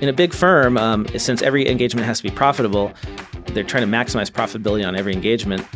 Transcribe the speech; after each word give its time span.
in 0.00 0.08
a 0.08 0.12
big 0.12 0.32
firm, 0.32 0.76
um, 0.76 1.06
since 1.16 1.42
every 1.42 1.68
engagement 1.68 2.06
has 2.06 2.18
to 2.18 2.22
be 2.22 2.30
profitable, 2.30 2.92
they're 3.48 3.64
trying 3.64 3.88
to 3.88 3.96
maximize 3.96 4.30
profitability 4.30 4.86
on 4.86 4.94
every 4.94 5.12
engagement. 5.12 5.66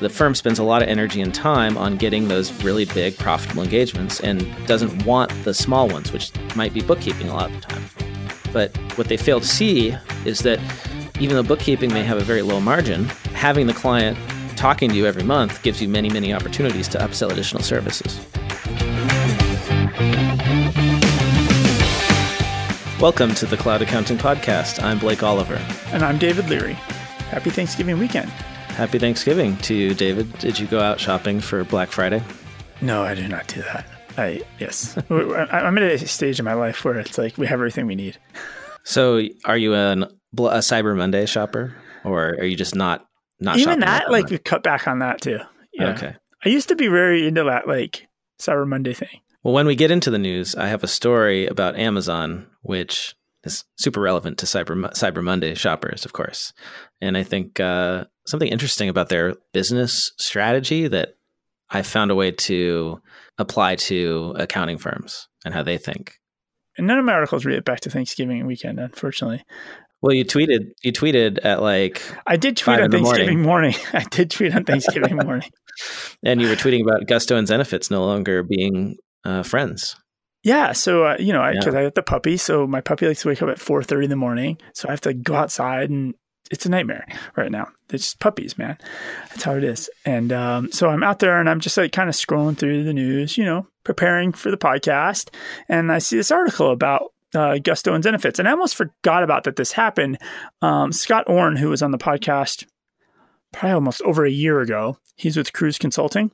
The 0.00 0.08
firm 0.08 0.34
spends 0.34 0.58
a 0.58 0.64
lot 0.64 0.82
of 0.82 0.88
energy 0.88 1.20
and 1.20 1.32
time 1.34 1.76
on 1.76 1.96
getting 1.96 2.28
those 2.28 2.50
really 2.64 2.86
big 2.86 3.16
profitable 3.18 3.62
engagements 3.62 4.18
and 4.20 4.46
doesn't 4.66 5.04
want 5.04 5.30
the 5.44 5.54
small 5.54 5.88
ones, 5.88 6.10
which 6.10 6.32
might 6.56 6.72
be 6.72 6.80
bookkeeping 6.80 7.28
a 7.28 7.34
lot 7.34 7.50
of 7.50 7.60
the 7.60 7.60
time. 7.60 7.82
But 8.52 8.76
what 8.96 9.08
they 9.08 9.16
fail 9.16 9.40
to 9.40 9.46
see 9.46 9.94
is 10.24 10.40
that 10.40 10.58
even 11.20 11.36
though 11.36 11.42
bookkeeping 11.42 11.92
may 11.92 12.02
have 12.02 12.18
a 12.18 12.24
very 12.24 12.42
low 12.42 12.60
margin, 12.60 13.04
having 13.34 13.66
the 13.66 13.74
client 13.74 14.18
talking 14.56 14.90
to 14.90 14.96
you 14.96 15.06
every 15.06 15.22
month 15.22 15.62
gives 15.62 15.80
you 15.80 15.88
many, 15.88 16.08
many 16.08 16.32
opportunities 16.32 16.88
to 16.88 16.98
upsell 16.98 17.30
additional 17.30 17.62
services. 17.62 18.18
Welcome 23.00 23.34
to 23.36 23.46
the 23.46 23.56
Cloud 23.56 23.80
Accounting 23.80 24.18
Podcast. 24.18 24.82
I'm 24.82 24.98
Blake 24.98 25.22
Oliver. 25.22 25.54
And 25.86 26.02
I'm 26.02 26.18
David 26.18 26.50
Leary. 26.50 26.74
Happy 27.30 27.48
Thanksgiving 27.48 27.98
weekend. 27.98 28.28
Happy 28.28 28.98
Thanksgiving 28.98 29.56
to 29.58 29.74
you, 29.74 29.94
David. 29.94 30.30
Did 30.38 30.58
you 30.58 30.66
go 30.66 30.80
out 30.80 31.00
shopping 31.00 31.40
for 31.40 31.64
Black 31.64 31.88
Friday? 31.88 32.22
No, 32.82 33.02
I 33.02 33.14
did 33.14 33.30
not 33.30 33.46
do 33.46 33.62
that. 33.62 33.86
I 34.18 34.42
yes, 34.58 34.98
I'm 35.10 35.78
at 35.78 35.82
a 35.82 36.06
stage 36.06 36.38
in 36.38 36.44
my 36.44 36.52
life 36.52 36.84
where 36.84 36.98
it's 36.98 37.16
like 37.16 37.38
we 37.38 37.46
have 37.46 37.54
everything 37.54 37.86
we 37.86 37.94
need. 37.94 38.18
So, 38.84 39.22
are 39.46 39.56
you 39.56 39.72
an, 39.72 40.02
a 40.02 40.60
Cyber 40.60 40.94
Monday 40.94 41.24
shopper, 41.24 41.74
or 42.04 42.32
are 42.32 42.44
you 42.44 42.54
just 42.54 42.74
not 42.74 43.06
not 43.40 43.56
even 43.56 43.80
that? 43.80 44.10
Like 44.10 44.28
we 44.28 44.36
cut 44.36 44.62
back 44.62 44.86
on 44.86 44.98
that 44.98 45.22
too. 45.22 45.38
Yeah. 45.72 45.94
Okay. 45.94 46.16
I 46.44 46.50
used 46.50 46.68
to 46.68 46.76
be 46.76 46.88
very 46.88 47.26
into 47.26 47.44
that 47.44 47.66
like 47.66 48.06
Cyber 48.38 48.68
Monday 48.68 48.92
thing. 48.92 49.22
Well, 49.42 49.54
when 49.54 49.66
we 49.66 49.74
get 49.74 49.90
into 49.90 50.10
the 50.10 50.18
news, 50.18 50.54
I 50.54 50.68
have 50.68 50.84
a 50.84 50.88
story 50.88 51.46
about 51.46 51.78
Amazon, 51.78 52.46
which 52.62 53.14
is 53.44 53.64
super 53.76 54.00
relevant 54.00 54.38
to 54.38 54.46
Cyber 54.46 54.76
Cyber 54.92 55.22
Monday 55.22 55.54
shoppers, 55.54 56.04
of 56.04 56.12
course. 56.12 56.52
And 57.00 57.16
I 57.16 57.22
think 57.22 57.58
uh, 57.58 58.04
something 58.26 58.48
interesting 58.48 58.88
about 58.88 59.08
their 59.08 59.36
business 59.52 60.12
strategy 60.18 60.88
that 60.88 61.16
I 61.70 61.82
found 61.82 62.10
a 62.10 62.14
way 62.14 62.32
to 62.32 63.00
apply 63.38 63.76
to 63.76 64.34
accounting 64.36 64.78
firms 64.78 65.28
and 65.44 65.54
how 65.54 65.62
they 65.62 65.78
think. 65.78 66.18
And 66.76 66.86
none 66.86 66.98
of 66.98 67.04
my 67.04 67.12
articles 67.12 67.44
read 67.44 67.64
back 67.64 67.80
to 67.80 67.90
Thanksgiving 67.90 68.46
weekend, 68.46 68.78
unfortunately. 68.78 69.42
Well, 70.02 70.14
you 70.14 70.24
tweeted. 70.24 70.72
You 70.82 70.92
tweeted 70.92 71.38
at 71.44 71.62
like. 71.62 72.02
I 72.26 72.36
did 72.36 72.56
tweet 72.56 72.80
on 72.80 72.90
Thanksgiving 72.90 73.42
morning. 73.42 73.74
morning. 73.74 73.74
I 73.92 74.04
did 74.10 74.30
tweet 74.30 74.54
on 74.54 74.64
Thanksgiving 74.64 75.16
morning. 75.24 75.50
and 76.24 76.40
you 76.40 76.48
were 76.48 76.56
tweeting 76.56 76.82
about 76.82 77.06
Gusto 77.06 77.36
and 77.36 77.46
Zenefits 77.46 77.90
no 77.90 78.04
longer 78.04 78.42
being 78.42 78.96
uh, 79.24 79.42
friends. 79.42 79.96
Yeah, 80.42 80.72
so 80.72 81.04
uh, 81.04 81.16
you 81.18 81.32
know, 81.32 81.46
because 81.52 81.74
I, 81.74 81.78
yeah. 81.78 81.80
I, 81.80 81.84
have 81.84 81.94
the 81.94 82.02
puppy, 82.02 82.36
so 82.36 82.66
my 82.66 82.80
puppy 82.80 83.06
likes 83.06 83.22
to 83.22 83.28
wake 83.28 83.42
up 83.42 83.48
at 83.48 83.58
four 83.58 83.82
thirty 83.82 84.04
in 84.04 84.10
the 84.10 84.16
morning, 84.16 84.58
so 84.72 84.88
I 84.88 84.92
have 84.92 85.00
to 85.02 85.12
go 85.12 85.34
outside, 85.34 85.90
and 85.90 86.14
it's 86.50 86.64
a 86.64 86.70
nightmare 86.70 87.06
right 87.36 87.50
now. 87.50 87.68
It's 87.90 88.04
just 88.04 88.20
puppies, 88.20 88.56
man. 88.56 88.78
That's 89.28 89.42
how 89.42 89.54
it 89.54 89.64
is. 89.64 89.90
And 90.06 90.32
um, 90.32 90.72
so 90.72 90.88
I'm 90.88 91.02
out 91.02 91.18
there, 91.18 91.38
and 91.38 91.48
I'm 91.48 91.60
just 91.60 91.76
like 91.76 91.92
kind 91.92 92.08
of 92.08 92.14
scrolling 92.14 92.56
through 92.56 92.84
the 92.84 92.94
news, 92.94 93.36
you 93.36 93.44
know, 93.44 93.66
preparing 93.84 94.32
for 94.32 94.50
the 94.50 94.56
podcast, 94.56 95.28
and 95.68 95.92
I 95.92 95.98
see 95.98 96.16
this 96.16 96.30
article 96.30 96.70
about 96.70 97.12
uh, 97.34 97.58
Gusto 97.58 97.92
and 97.92 98.02
Zenefits, 98.02 98.38
and 98.38 98.48
I 98.48 98.52
almost 98.52 98.76
forgot 98.76 99.22
about 99.22 99.44
that 99.44 99.56
this 99.56 99.72
happened. 99.72 100.18
Um, 100.62 100.90
Scott 100.90 101.24
Orn, 101.28 101.56
who 101.56 101.68
was 101.68 101.82
on 101.82 101.90
the 101.90 101.98
podcast 101.98 102.64
probably 103.52 103.74
almost 103.74 104.00
over 104.02 104.24
a 104.24 104.30
year 104.30 104.60
ago, 104.60 104.96
he's 105.16 105.36
with 105.36 105.52
Kruze 105.52 105.78
Consulting. 105.78 106.30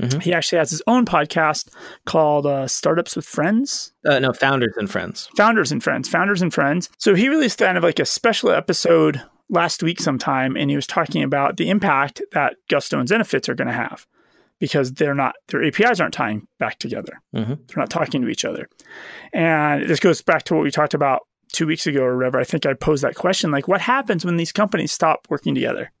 Mm-hmm. 0.00 0.20
He 0.20 0.32
actually 0.32 0.58
has 0.58 0.70
his 0.70 0.82
own 0.86 1.04
podcast 1.04 1.68
called 2.04 2.46
uh, 2.46 2.66
Startups 2.66 3.14
with 3.14 3.26
Friends. 3.26 3.92
Uh, 4.04 4.18
no, 4.18 4.32
Founders 4.32 4.74
and 4.76 4.90
Friends. 4.90 5.28
Founders 5.36 5.70
and 5.70 5.82
Friends. 5.82 6.08
Founders 6.08 6.42
and 6.42 6.52
Friends. 6.52 6.90
So 6.98 7.14
he 7.14 7.28
released 7.28 7.58
kind 7.58 7.78
of 7.78 7.84
like 7.84 8.00
a 8.00 8.04
special 8.04 8.50
episode 8.50 9.22
last 9.48 9.82
week 9.82 10.00
sometime, 10.00 10.56
and 10.56 10.70
he 10.70 10.76
was 10.76 10.86
talking 10.86 11.22
about 11.22 11.56
the 11.56 11.70
impact 11.70 12.22
that 12.32 12.56
Gusto 12.68 12.98
and 12.98 13.08
Zenefits 13.08 13.48
are 13.48 13.54
going 13.54 13.68
to 13.68 13.74
have 13.74 14.06
because 14.58 14.92
they're 14.92 15.14
not 15.14 15.34
their 15.48 15.64
APIs 15.64 16.00
aren't 16.00 16.14
tying 16.14 16.46
back 16.58 16.78
together. 16.78 17.20
Mm-hmm. 17.34 17.54
They're 17.54 17.76
not 17.76 17.90
talking 17.90 18.22
to 18.22 18.28
each 18.28 18.44
other, 18.44 18.68
and 19.32 19.88
this 19.88 20.00
goes 20.00 20.22
back 20.22 20.44
to 20.44 20.54
what 20.54 20.64
we 20.64 20.70
talked 20.70 20.94
about 20.94 21.22
two 21.52 21.66
weeks 21.66 21.86
ago 21.86 22.02
or 22.02 22.16
whatever. 22.16 22.38
I 22.38 22.44
think 22.44 22.66
I 22.66 22.74
posed 22.74 23.04
that 23.04 23.14
question: 23.14 23.50
like, 23.50 23.68
what 23.68 23.80
happens 23.80 24.24
when 24.24 24.36
these 24.36 24.52
companies 24.52 24.92
stop 24.92 25.26
working 25.28 25.54
together? 25.54 25.92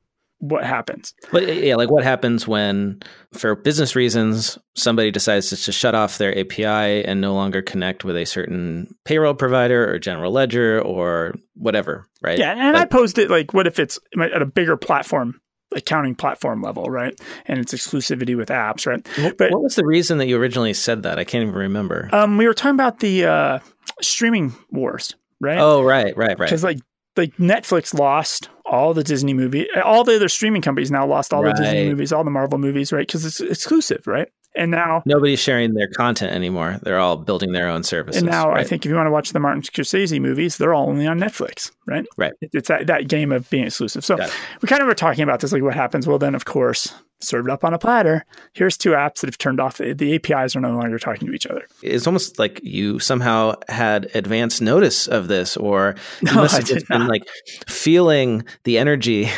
What 0.48 0.64
happens. 0.64 1.14
But 1.32 1.54
yeah, 1.56 1.76
like 1.76 1.90
what 1.90 2.04
happens 2.04 2.46
when, 2.46 3.00
for 3.32 3.54
business 3.54 3.96
reasons, 3.96 4.58
somebody 4.74 5.10
decides 5.10 5.48
to, 5.50 5.56
to 5.56 5.72
shut 5.72 5.94
off 5.94 6.18
their 6.18 6.36
API 6.38 7.04
and 7.04 7.20
no 7.20 7.34
longer 7.34 7.62
connect 7.62 8.04
with 8.04 8.16
a 8.16 8.24
certain 8.24 8.94
payroll 9.04 9.34
provider 9.34 9.90
or 9.90 9.98
general 9.98 10.32
ledger 10.32 10.80
or 10.80 11.34
whatever, 11.54 12.06
right? 12.22 12.38
Yeah, 12.38 12.52
and 12.52 12.74
like, 12.74 12.82
I 12.82 12.84
posed 12.86 13.18
it 13.18 13.30
like, 13.30 13.54
what 13.54 13.66
if 13.66 13.78
it's 13.78 13.98
at 14.20 14.42
a 14.42 14.46
bigger 14.46 14.76
platform 14.76 15.40
accounting 15.74 16.14
platform 16.14 16.62
level, 16.62 16.84
right? 16.84 17.18
And 17.46 17.58
it's 17.58 17.74
exclusivity 17.74 18.36
with 18.36 18.48
apps, 18.48 18.86
right? 18.86 19.06
What, 19.18 19.38
but 19.38 19.50
what 19.50 19.62
was 19.62 19.74
the 19.74 19.84
reason 19.84 20.18
that 20.18 20.28
you 20.28 20.36
originally 20.36 20.74
said 20.74 21.02
that? 21.02 21.18
I 21.18 21.24
can't 21.24 21.42
even 21.42 21.54
remember. 21.54 22.08
Um, 22.12 22.36
we 22.36 22.46
were 22.46 22.54
talking 22.54 22.74
about 22.74 23.00
the 23.00 23.24
uh, 23.24 23.58
streaming 24.00 24.54
wars, 24.70 25.14
right? 25.40 25.58
Oh, 25.58 25.82
right, 25.82 26.16
right, 26.16 26.38
right. 26.38 26.46
Because 26.46 26.62
like 26.62 26.78
like 27.16 27.36
Netflix 27.36 27.98
lost 27.98 28.48
all 28.64 28.94
the 28.94 29.04
Disney 29.04 29.34
movie, 29.34 29.66
all 29.84 30.04
the 30.04 30.16
other 30.16 30.28
streaming 30.28 30.62
companies 30.62 30.90
now 30.90 31.06
lost 31.06 31.32
all 31.32 31.42
right. 31.42 31.54
the 31.54 31.62
Disney 31.62 31.88
movies, 31.88 32.12
all 32.12 32.24
the 32.24 32.30
Marvel 32.30 32.58
movies, 32.58 32.92
right? 32.92 33.06
Because 33.06 33.24
it's 33.24 33.40
exclusive, 33.40 34.06
right? 34.06 34.28
And 34.56 34.70
now 34.70 35.02
nobody's 35.04 35.40
sharing 35.40 35.74
their 35.74 35.88
content 35.88 36.32
anymore. 36.32 36.78
They're 36.82 36.98
all 36.98 37.16
building 37.16 37.52
their 37.52 37.68
own 37.68 37.82
services. 37.82 38.22
And 38.22 38.30
now 38.30 38.50
right? 38.50 38.60
I 38.60 38.64
think 38.64 38.84
if 38.84 38.90
you 38.90 38.94
want 38.94 39.08
to 39.08 39.10
watch 39.10 39.32
the 39.32 39.40
Martin 39.40 39.62
Scorsese 39.62 40.20
movies, 40.20 40.58
they're 40.58 40.72
all 40.72 40.88
only 40.88 41.08
on 41.08 41.18
Netflix, 41.18 41.72
right? 41.86 42.06
Right. 42.16 42.32
It's 42.40 42.68
that, 42.68 42.86
that 42.86 43.08
game 43.08 43.32
of 43.32 43.50
being 43.50 43.66
exclusive. 43.66 44.04
So 44.04 44.16
we 44.62 44.68
kind 44.68 44.80
of 44.80 44.86
were 44.86 44.94
talking 44.94 45.24
about 45.24 45.40
this, 45.40 45.52
like 45.52 45.62
what 45.62 45.74
happens. 45.74 46.06
Well, 46.06 46.18
then 46.18 46.36
of 46.36 46.44
course 46.44 46.94
served 47.20 47.50
up 47.50 47.64
on 47.64 47.74
a 47.74 47.78
platter. 47.78 48.24
Here's 48.52 48.76
two 48.76 48.90
apps 48.90 49.20
that 49.20 49.28
have 49.28 49.38
turned 49.38 49.60
off. 49.60 49.78
The 49.78 50.14
APIs 50.14 50.54
are 50.56 50.60
no 50.60 50.76
longer 50.76 50.98
talking 50.98 51.26
to 51.28 51.34
each 51.34 51.46
other. 51.46 51.66
It's 51.82 52.06
almost 52.06 52.38
like 52.38 52.60
you 52.62 52.98
somehow 52.98 53.54
had 53.68 54.10
advance 54.14 54.60
notice 54.60 55.06
of 55.06 55.28
this, 55.28 55.56
or 55.56 55.94
you 56.20 56.26
no, 56.32 56.34
must 56.34 56.56
have 56.56 56.66
just 56.66 56.88
been 56.88 57.06
like 57.06 57.26
feeling 57.66 58.44
the 58.64 58.78
energy 58.78 59.28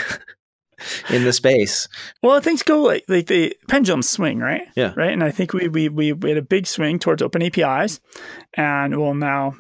in 1.10 1.25
the 1.25 1.32
space. 1.32 1.88
Well, 2.22 2.41
things 2.41 2.62
go 2.62 2.82
like 2.82 3.04
like 3.09 3.26
the 3.26 3.56
pendulum 3.69 4.03
swing, 4.03 4.38
right? 4.38 4.66
Yeah. 4.76 4.93
Right. 4.97 5.12
And 5.12 5.22
I 5.22 5.31
think 5.31 5.53
we 5.53 5.69
we 5.69 5.88
we 5.88 6.28
had 6.28 6.38
a 6.38 6.43
big 6.43 6.66
swing 6.66 6.98
towards 6.98 7.22
open 7.22 7.43
APIs, 7.43 8.00
and 8.54 8.98
well 9.00 9.14
now, 9.14 9.54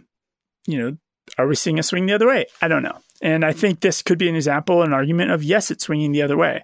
you 0.66 0.78
know, 0.78 0.96
are 1.38 1.46
we 1.46 1.54
seeing 1.54 1.78
a 1.78 1.82
swing 1.82 2.06
the 2.06 2.14
other 2.14 2.26
way? 2.26 2.46
I 2.60 2.68
don't 2.68 2.82
know. 2.82 2.98
And 3.22 3.44
I 3.44 3.52
think 3.52 3.80
this 3.80 4.02
could 4.02 4.18
be 4.18 4.28
an 4.28 4.36
example, 4.36 4.82
an 4.82 4.92
argument 4.92 5.30
of 5.30 5.42
yes, 5.42 5.70
it's 5.70 5.84
swinging 5.84 6.12
the 6.12 6.22
other 6.22 6.36
way. 6.36 6.62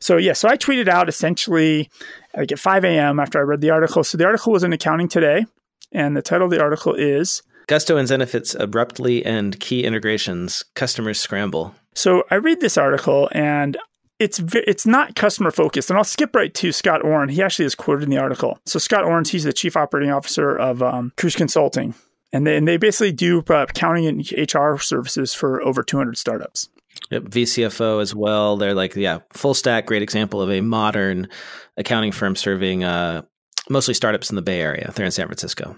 So 0.00 0.16
yeah, 0.16 0.32
so 0.32 0.48
I 0.48 0.56
tweeted 0.56 0.88
out 0.88 1.08
essentially 1.08 1.88
like 2.36 2.52
at 2.52 2.58
5 2.58 2.84
a.m. 2.84 3.20
after 3.20 3.38
I 3.38 3.42
read 3.42 3.60
the 3.60 3.70
article. 3.70 4.02
So 4.04 4.18
the 4.18 4.24
article 4.24 4.52
was 4.52 4.64
in 4.64 4.72
Accounting 4.72 5.08
Today, 5.08 5.46
and 5.92 6.16
the 6.16 6.22
title 6.22 6.46
of 6.46 6.50
the 6.50 6.60
article 6.60 6.94
is 6.94 7.42
Gusto 7.66 7.96
and 7.96 8.08
Zenefits 8.08 8.58
abruptly 8.58 9.24
end 9.24 9.60
key 9.60 9.84
integrations, 9.84 10.64
customers 10.74 11.20
scramble. 11.20 11.74
So 11.94 12.24
I 12.30 12.36
read 12.36 12.60
this 12.60 12.76
article 12.76 13.28
and 13.32 13.76
it's 14.18 14.40
it's 14.54 14.86
not 14.86 15.16
customer 15.16 15.50
focused, 15.50 15.90
and 15.90 15.98
I'll 15.98 16.04
skip 16.04 16.34
right 16.34 16.52
to 16.54 16.70
Scott 16.70 17.04
Orn. 17.04 17.28
He 17.28 17.42
actually 17.42 17.64
is 17.64 17.74
quoted 17.74 18.04
in 18.04 18.10
the 18.10 18.18
article. 18.18 18.58
So 18.66 18.78
Scott 18.78 19.04
Orn, 19.04 19.24
he's 19.24 19.44
the 19.44 19.52
chief 19.52 19.76
operating 19.76 20.10
officer 20.10 20.56
of 20.56 20.82
um, 20.82 21.12
Kruze 21.16 21.36
Consulting, 21.36 21.94
and 22.32 22.46
they, 22.46 22.56
and 22.56 22.66
they 22.66 22.76
basically 22.76 23.12
do 23.12 23.44
uh, 23.50 23.66
accounting 23.68 24.06
and 24.06 24.54
HR 24.54 24.78
services 24.78 25.34
for 25.34 25.62
over 25.62 25.82
200 25.82 26.16
startups. 26.16 26.68
Yep, 27.10 27.24
VCFO 27.24 28.00
as 28.00 28.14
well. 28.14 28.56
They're 28.56 28.74
like, 28.74 28.94
yeah, 28.96 29.20
full 29.32 29.54
stack, 29.54 29.86
great 29.86 30.02
example 30.02 30.40
of 30.40 30.50
a 30.50 30.60
modern 30.60 31.28
accounting 31.76 32.12
firm 32.12 32.36
serving 32.36 32.84
uh, 32.84 33.22
mostly 33.68 33.94
startups 33.94 34.30
in 34.30 34.36
the 34.36 34.42
Bay 34.42 34.60
Area. 34.60 34.92
They're 34.94 35.06
in 35.06 35.12
San 35.12 35.26
Francisco. 35.26 35.76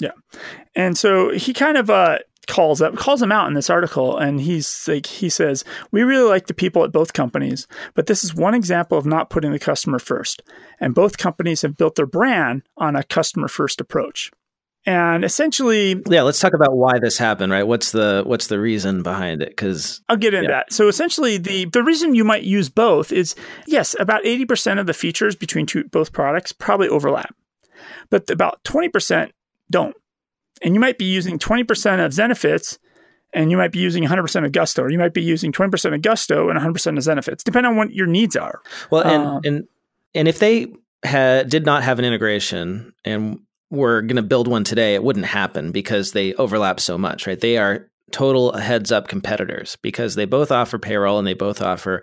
Yeah, 0.00 0.12
and 0.74 0.96
so 0.96 1.30
he 1.30 1.52
kind 1.52 1.76
of 1.76 1.90
uh, 1.90 2.18
calls 2.46 2.80
up 2.80 2.96
calls 2.96 3.20
them 3.20 3.32
out 3.32 3.46
in 3.46 3.54
this 3.54 3.68
article, 3.70 4.16
and 4.16 4.40
he's 4.40 4.88
like, 4.88 5.06
he 5.06 5.28
says, 5.28 5.64
"We 5.90 6.02
really 6.02 6.28
like 6.28 6.46
the 6.46 6.54
people 6.54 6.82
at 6.84 6.92
both 6.92 7.12
companies, 7.12 7.66
but 7.94 8.06
this 8.06 8.24
is 8.24 8.34
one 8.34 8.54
example 8.54 8.96
of 8.96 9.04
not 9.04 9.30
putting 9.30 9.52
the 9.52 9.58
customer 9.58 9.98
first. 9.98 10.42
And 10.80 10.94
both 10.94 11.18
companies 11.18 11.62
have 11.62 11.76
built 11.76 11.96
their 11.96 12.06
brand 12.06 12.62
on 12.76 12.96
a 12.96 13.04
customer 13.04 13.48
first 13.48 13.80
approach." 13.80 14.30
And 14.84 15.24
essentially, 15.24 16.02
yeah, 16.08 16.22
let's 16.22 16.40
talk 16.40 16.54
about 16.54 16.76
why 16.76 16.98
this 16.98 17.16
happened, 17.16 17.52
right? 17.52 17.62
What's 17.62 17.92
the 17.92 18.24
what's 18.26 18.48
the 18.48 18.58
reason 18.58 19.04
behind 19.04 19.40
it? 19.40 19.50
Because 19.50 20.00
I'll 20.08 20.16
get 20.16 20.34
into 20.34 20.48
yeah. 20.48 20.56
that. 20.56 20.72
So 20.72 20.88
essentially, 20.88 21.36
the 21.36 21.66
the 21.66 21.84
reason 21.84 22.16
you 22.16 22.24
might 22.24 22.42
use 22.42 22.68
both 22.68 23.12
is 23.12 23.36
yes, 23.66 23.94
about 24.00 24.26
eighty 24.26 24.44
percent 24.44 24.80
of 24.80 24.86
the 24.86 24.94
features 24.94 25.36
between 25.36 25.66
two, 25.66 25.84
both 25.84 26.12
products 26.12 26.50
probably 26.50 26.88
overlap, 26.88 27.34
but 28.10 28.28
about 28.28 28.62
twenty 28.64 28.88
percent 28.88 29.32
don't. 29.70 29.94
And 30.62 30.74
you 30.74 30.80
might 30.80 30.98
be 30.98 31.04
using 31.04 31.38
twenty 31.38 31.62
percent 31.62 32.00
of 32.00 32.10
Zenefits, 32.10 32.78
and 33.32 33.52
you 33.52 33.56
might 33.56 33.72
be 33.72 33.78
using 33.78 34.04
100% 34.04 34.44
of 34.44 34.52
Gusto, 34.52 34.82
or 34.82 34.90
you 34.90 34.98
might 34.98 35.14
be 35.14 35.22
using 35.22 35.52
20% 35.52 35.94
of 35.94 36.02
Gusto 36.02 36.50
and 36.50 36.58
100% 36.58 36.66
of 36.68 36.74
Zenefits, 36.74 37.42
depending 37.42 37.70
on 37.70 37.76
what 37.76 37.92
your 37.92 38.06
needs 38.06 38.36
are. 38.36 38.60
Well, 38.90 39.02
and 39.02 39.22
uh, 39.24 39.40
and 39.44 39.68
and 40.14 40.28
if 40.28 40.38
they 40.38 40.72
had 41.02 41.48
did 41.48 41.64
not 41.64 41.82
have 41.82 41.98
an 41.98 42.04
integration 42.04 42.92
and 43.04 43.40
were 43.72 44.02
going 44.02 44.16
to 44.16 44.22
build 44.22 44.46
one 44.46 44.64
today, 44.64 44.94
it 44.94 45.02
wouldn't 45.02 45.24
happen 45.24 45.72
because 45.72 46.12
they 46.12 46.34
overlap 46.34 46.78
so 46.78 46.98
much, 46.98 47.26
right? 47.26 47.40
They 47.40 47.56
are 47.56 47.88
total 48.12 48.52
heads 48.52 48.92
up 48.92 49.08
competitors 49.08 49.76
because 49.80 50.14
they 50.14 50.26
both 50.26 50.52
offer 50.52 50.78
payroll 50.78 51.18
and 51.18 51.26
they 51.26 51.32
both 51.34 51.62
offer 51.62 52.02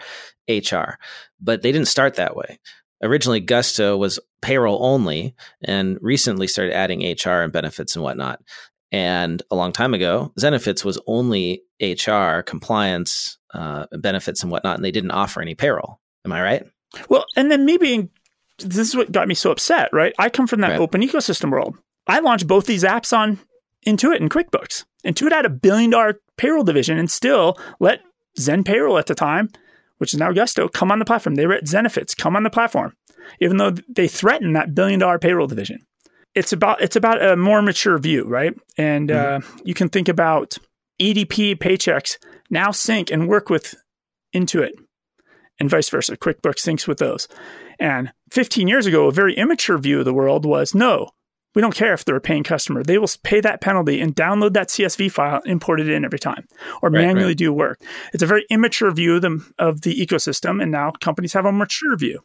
HR, 0.50 0.98
but 1.40 1.62
they 1.62 1.72
didn't 1.72 1.88
start 1.88 2.16
that 2.16 2.36
way. 2.36 2.60
Originally, 3.04 3.40
Gusto 3.40 3.96
was 3.96 4.20
payroll 4.42 4.84
only 4.84 5.36
and 5.64 6.00
recently 6.02 6.48
started 6.48 6.74
adding 6.74 7.02
HR 7.04 7.42
and 7.42 7.54
benefits 7.54 7.96
and 7.96 8.04
whatnot. 8.04 8.42
And 8.92 9.42
a 9.52 9.56
long 9.56 9.72
time 9.72 9.94
ago, 9.94 10.34
Zenefits 10.40 10.84
was 10.84 11.00
only 11.06 11.62
HR, 11.80 12.42
compliance, 12.42 13.38
uh, 13.54 13.86
benefits, 13.92 14.42
and 14.42 14.52
whatnot, 14.52 14.78
and 14.78 14.84
they 14.84 14.92
didn't 14.92 15.12
offer 15.12 15.40
any 15.40 15.54
payroll. 15.54 16.00
Am 16.26 16.34
I 16.34 16.42
right? 16.42 16.66
Well, 17.08 17.26
and 17.36 17.52
then 17.52 17.66
maybe 17.66 18.10
this 18.60 18.90
is 18.90 18.96
what 18.96 19.12
got 19.12 19.28
me 19.28 19.36
so 19.36 19.52
upset, 19.52 19.90
right? 19.94 20.14
I 20.18 20.30
come 20.30 20.48
from 20.48 20.62
that 20.62 20.72
right. 20.72 20.80
open 20.80 21.02
ecosystem 21.02 21.52
world. 21.52 21.78
I 22.08 22.20
launched 22.20 22.48
both 22.48 22.66
these 22.66 22.84
apps 22.84 23.16
on 23.16 23.40
Intuit 23.86 24.18
and 24.18 24.30
QuickBooks. 24.30 24.86
Intuit 25.06 25.32
had 25.32 25.46
a 25.46 25.50
billion 25.50 25.92
dollar 25.92 26.20
payroll 26.38 26.64
division 26.64 26.98
and 26.98 27.10
still 27.10 27.58
let 27.80 28.02
Zen 28.38 28.64
Payroll 28.64 28.98
at 28.98 29.08
the 29.08 29.16
time, 29.16 29.50
which 29.98 30.14
is 30.14 30.20
now 30.20 30.32
Gusto, 30.32 30.68
come 30.68 30.92
on 30.92 31.00
the 31.00 31.06
platform. 31.06 31.36
They 31.36 31.48
were 31.48 31.54
at 31.54 31.66
Zenefits, 31.66 32.16
come 32.18 32.36
on 32.36 32.44
the 32.44 32.50
platform, 32.50 32.94
even 33.40 33.58
though 33.58 33.72
they 33.88 34.08
threatened 34.08 34.56
that 34.56 34.76
billion 34.76 35.00
dollar 35.00 35.20
payroll 35.20 35.48
division. 35.48 35.86
It's 36.36 36.54
about 36.54 36.82
it's 36.82 36.96
about 36.96 37.24
a 37.24 37.36
more 37.36 37.62
mature 37.62 37.98
view, 37.98 38.26
right? 38.26 38.54
And 38.78 39.10
mm-hmm. 39.10 39.44
uh, 39.44 39.62
you 39.64 39.74
can 39.74 39.90
think 39.90 40.08
about 40.08 40.58
ADP 41.02 41.58
Paychex 41.58 42.18
now 42.50 42.72
sync 42.72 43.12
and 43.12 43.28
work 43.28 43.50
with 43.50 43.76
Intuit, 44.36 44.72
and 45.60 45.70
vice 45.70 45.90
versa. 45.90 46.18
QuickBooks 46.18 46.60
syncs 46.60 46.88
with 46.88 47.00
those. 47.00 47.28
And 47.80 48.12
15 48.32 48.68
years 48.68 48.86
ago, 48.86 49.08
a 49.08 49.12
very 49.12 49.36
immature 49.36 49.78
view 49.78 50.00
of 50.00 50.06
the 50.06 50.14
world 50.14 50.46
was 50.46 50.76
no, 50.76 51.10
we 51.56 51.62
don't 51.62 51.76
care 51.76 51.94
if 51.94 52.06
they're 52.06 52.16
a 52.16 52.22
paying 52.22 52.44
customer. 52.44 52.84
They 52.84 52.98
will 52.98 53.10
pay 53.24 53.42
that 53.42 53.62
penalty 53.62 54.00
and 54.02 54.16
download 54.16 54.54
that 54.54 54.70
CSV 54.70 55.12
file, 55.12 55.42
import 55.46 55.80
it 55.80 55.90
in 55.90 56.06
every 56.06 56.20
time, 56.20 56.46
or 56.82 56.90
right, 56.90 57.02
manually 57.02 57.30
right. 57.30 57.38
do 57.38 57.52
work. 57.52 57.82
It's 58.14 58.24
a 58.24 58.28
very 58.28 58.46
immature 58.50 58.92
view 58.92 59.16
of 59.16 59.22
the, 59.22 59.54
of 59.58 59.82
the 59.82 59.96
ecosystem, 59.96 60.62
and 60.62 60.72
now 60.72 60.92
companies 61.02 61.34
have 61.34 61.46
a 61.46 61.52
mature 61.52 61.98
view. 61.98 62.22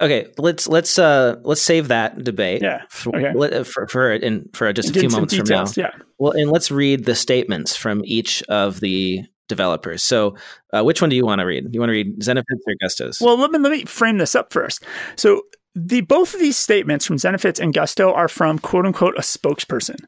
Okay, 0.00 0.28
let's 0.38 0.66
let's 0.66 0.98
uh 0.98 1.36
let's 1.42 1.60
save 1.60 1.88
that 1.88 2.24
debate. 2.24 2.62
Yeah. 2.62 2.84
For 2.88 3.14
okay. 3.14 3.64
for, 3.64 3.86
for 3.86 4.12
in 4.12 4.48
for 4.54 4.72
just 4.72 4.96
a 4.96 4.98
few 4.98 5.10
moments 5.10 5.34
details, 5.34 5.74
from 5.74 5.82
now. 5.82 5.88
Yeah. 5.90 6.04
Well, 6.18 6.32
and 6.32 6.50
let's 6.50 6.70
read 6.70 7.04
the 7.04 7.14
statements 7.14 7.76
from 7.76 8.00
each 8.06 8.42
of 8.44 8.80
the 8.80 9.24
developers. 9.50 10.02
So, 10.02 10.36
uh, 10.72 10.82
which 10.82 11.02
one 11.02 11.10
do 11.10 11.16
you 11.16 11.26
want 11.26 11.40
to 11.40 11.44
read? 11.44 11.64
Do 11.64 11.70
you 11.74 11.80
want 11.80 11.90
to 11.90 11.92
read 11.92 12.20
Zenefits 12.20 12.62
or 12.66 12.74
Gustos? 12.82 13.20
Well, 13.20 13.36
let 13.36 13.50
me 13.50 13.58
let 13.58 13.70
me 13.70 13.84
frame 13.84 14.16
this 14.16 14.34
up 14.34 14.50
first. 14.50 14.82
So, 15.16 15.42
the 15.74 16.00
both 16.00 16.32
of 16.32 16.40
these 16.40 16.56
statements 16.56 17.04
from 17.04 17.16
Zenefits 17.16 17.60
and 17.60 17.74
Gusto 17.74 18.12
are 18.14 18.28
from 18.28 18.58
quote 18.58 18.86
unquote 18.86 19.16
a 19.18 19.20
spokesperson. 19.20 19.98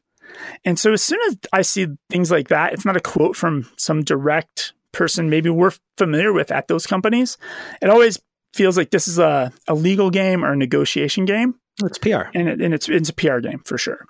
And 0.65 0.79
so, 0.79 0.93
as 0.93 1.03
soon 1.03 1.19
as 1.27 1.37
I 1.53 1.61
see 1.61 1.87
things 2.09 2.31
like 2.31 2.47
that, 2.47 2.73
it's 2.73 2.85
not 2.85 2.97
a 2.97 3.01
quote 3.01 3.35
from 3.35 3.69
some 3.77 4.03
direct 4.03 4.73
person 4.91 5.29
maybe 5.29 5.49
we're 5.49 5.73
familiar 5.97 6.33
with 6.33 6.51
at 6.51 6.67
those 6.67 6.87
companies. 6.87 7.37
It 7.81 7.89
always 7.89 8.19
feels 8.53 8.77
like 8.77 8.91
this 8.91 9.07
is 9.07 9.19
a, 9.19 9.51
a 9.67 9.73
legal 9.73 10.09
game 10.09 10.45
or 10.45 10.53
a 10.53 10.55
negotiation 10.55 11.25
game. 11.25 11.55
It's 11.83 11.97
PR. 11.97 12.29
And, 12.35 12.47
it, 12.47 12.61
and 12.61 12.73
it's, 12.73 12.87
it's 12.87 13.09
a 13.09 13.13
PR 13.13 13.39
game 13.39 13.61
for 13.65 13.77
sure. 13.77 14.05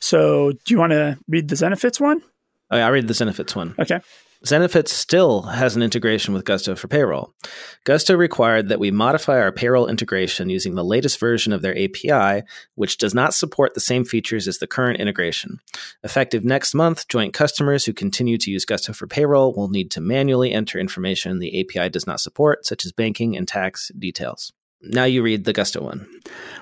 So, 0.00 0.52
do 0.52 0.74
you 0.74 0.78
want 0.78 0.92
to 0.92 1.18
read 1.28 1.48
the 1.48 1.56
Zenefits 1.56 2.00
one? 2.00 2.22
Oh, 2.70 2.76
yeah, 2.76 2.86
I'll 2.86 2.92
read 2.92 3.08
the 3.08 3.14
Zenefits 3.14 3.56
one. 3.56 3.74
Okay. 3.78 4.00
Zenefits 4.46 4.90
still 4.90 5.42
has 5.42 5.74
an 5.74 5.82
integration 5.82 6.32
with 6.32 6.44
Gusto 6.44 6.76
for 6.76 6.86
payroll. 6.86 7.34
Gusto 7.82 8.16
required 8.16 8.68
that 8.68 8.78
we 8.78 8.92
modify 8.92 9.40
our 9.40 9.50
payroll 9.50 9.88
integration 9.88 10.48
using 10.48 10.76
the 10.76 10.84
latest 10.84 11.18
version 11.18 11.52
of 11.52 11.60
their 11.60 11.76
API, 11.76 12.44
which 12.76 12.98
does 12.98 13.14
not 13.14 13.34
support 13.34 13.74
the 13.74 13.80
same 13.80 14.04
features 14.04 14.46
as 14.46 14.58
the 14.58 14.68
current 14.68 15.00
integration. 15.00 15.58
Effective 16.04 16.44
next 16.44 16.72
month, 16.72 17.08
joint 17.08 17.34
customers 17.34 17.84
who 17.84 17.92
continue 17.92 18.38
to 18.38 18.50
use 18.50 18.64
Gusto 18.64 18.92
for 18.92 19.08
payroll 19.08 19.54
will 19.54 19.68
need 19.68 19.90
to 19.90 20.00
manually 20.00 20.52
enter 20.52 20.78
information 20.78 21.40
the 21.40 21.60
API 21.60 21.88
does 21.88 22.06
not 22.06 22.20
support, 22.20 22.64
such 22.64 22.84
as 22.84 22.92
banking 22.92 23.36
and 23.36 23.48
tax 23.48 23.90
details. 23.98 24.52
Now 24.80 25.04
you 25.04 25.22
read 25.22 25.44
the 25.44 25.52
Gusto 25.52 25.82
one. 25.82 26.06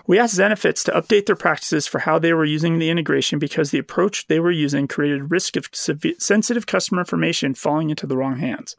We 0.06 0.18
asked 0.18 0.38
Zenefits 0.38 0.84
to 0.84 0.92
update 0.92 1.26
their 1.26 1.36
practices 1.36 1.86
for 1.86 1.98
how 2.00 2.18
they 2.18 2.32
were 2.32 2.44
using 2.44 2.78
the 2.78 2.88
integration 2.90 3.38
because 3.38 3.70
the 3.70 3.78
approach 3.78 4.26
they 4.26 4.40
were 4.40 4.50
using 4.50 4.88
created 4.88 5.30
risk 5.30 5.56
of 5.56 5.68
sensitive 5.72 6.66
customer 6.66 7.00
information 7.00 7.54
falling 7.54 7.90
into 7.90 8.06
the 8.06 8.16
wrong 8.16 8.38
hands. 8.38 8.76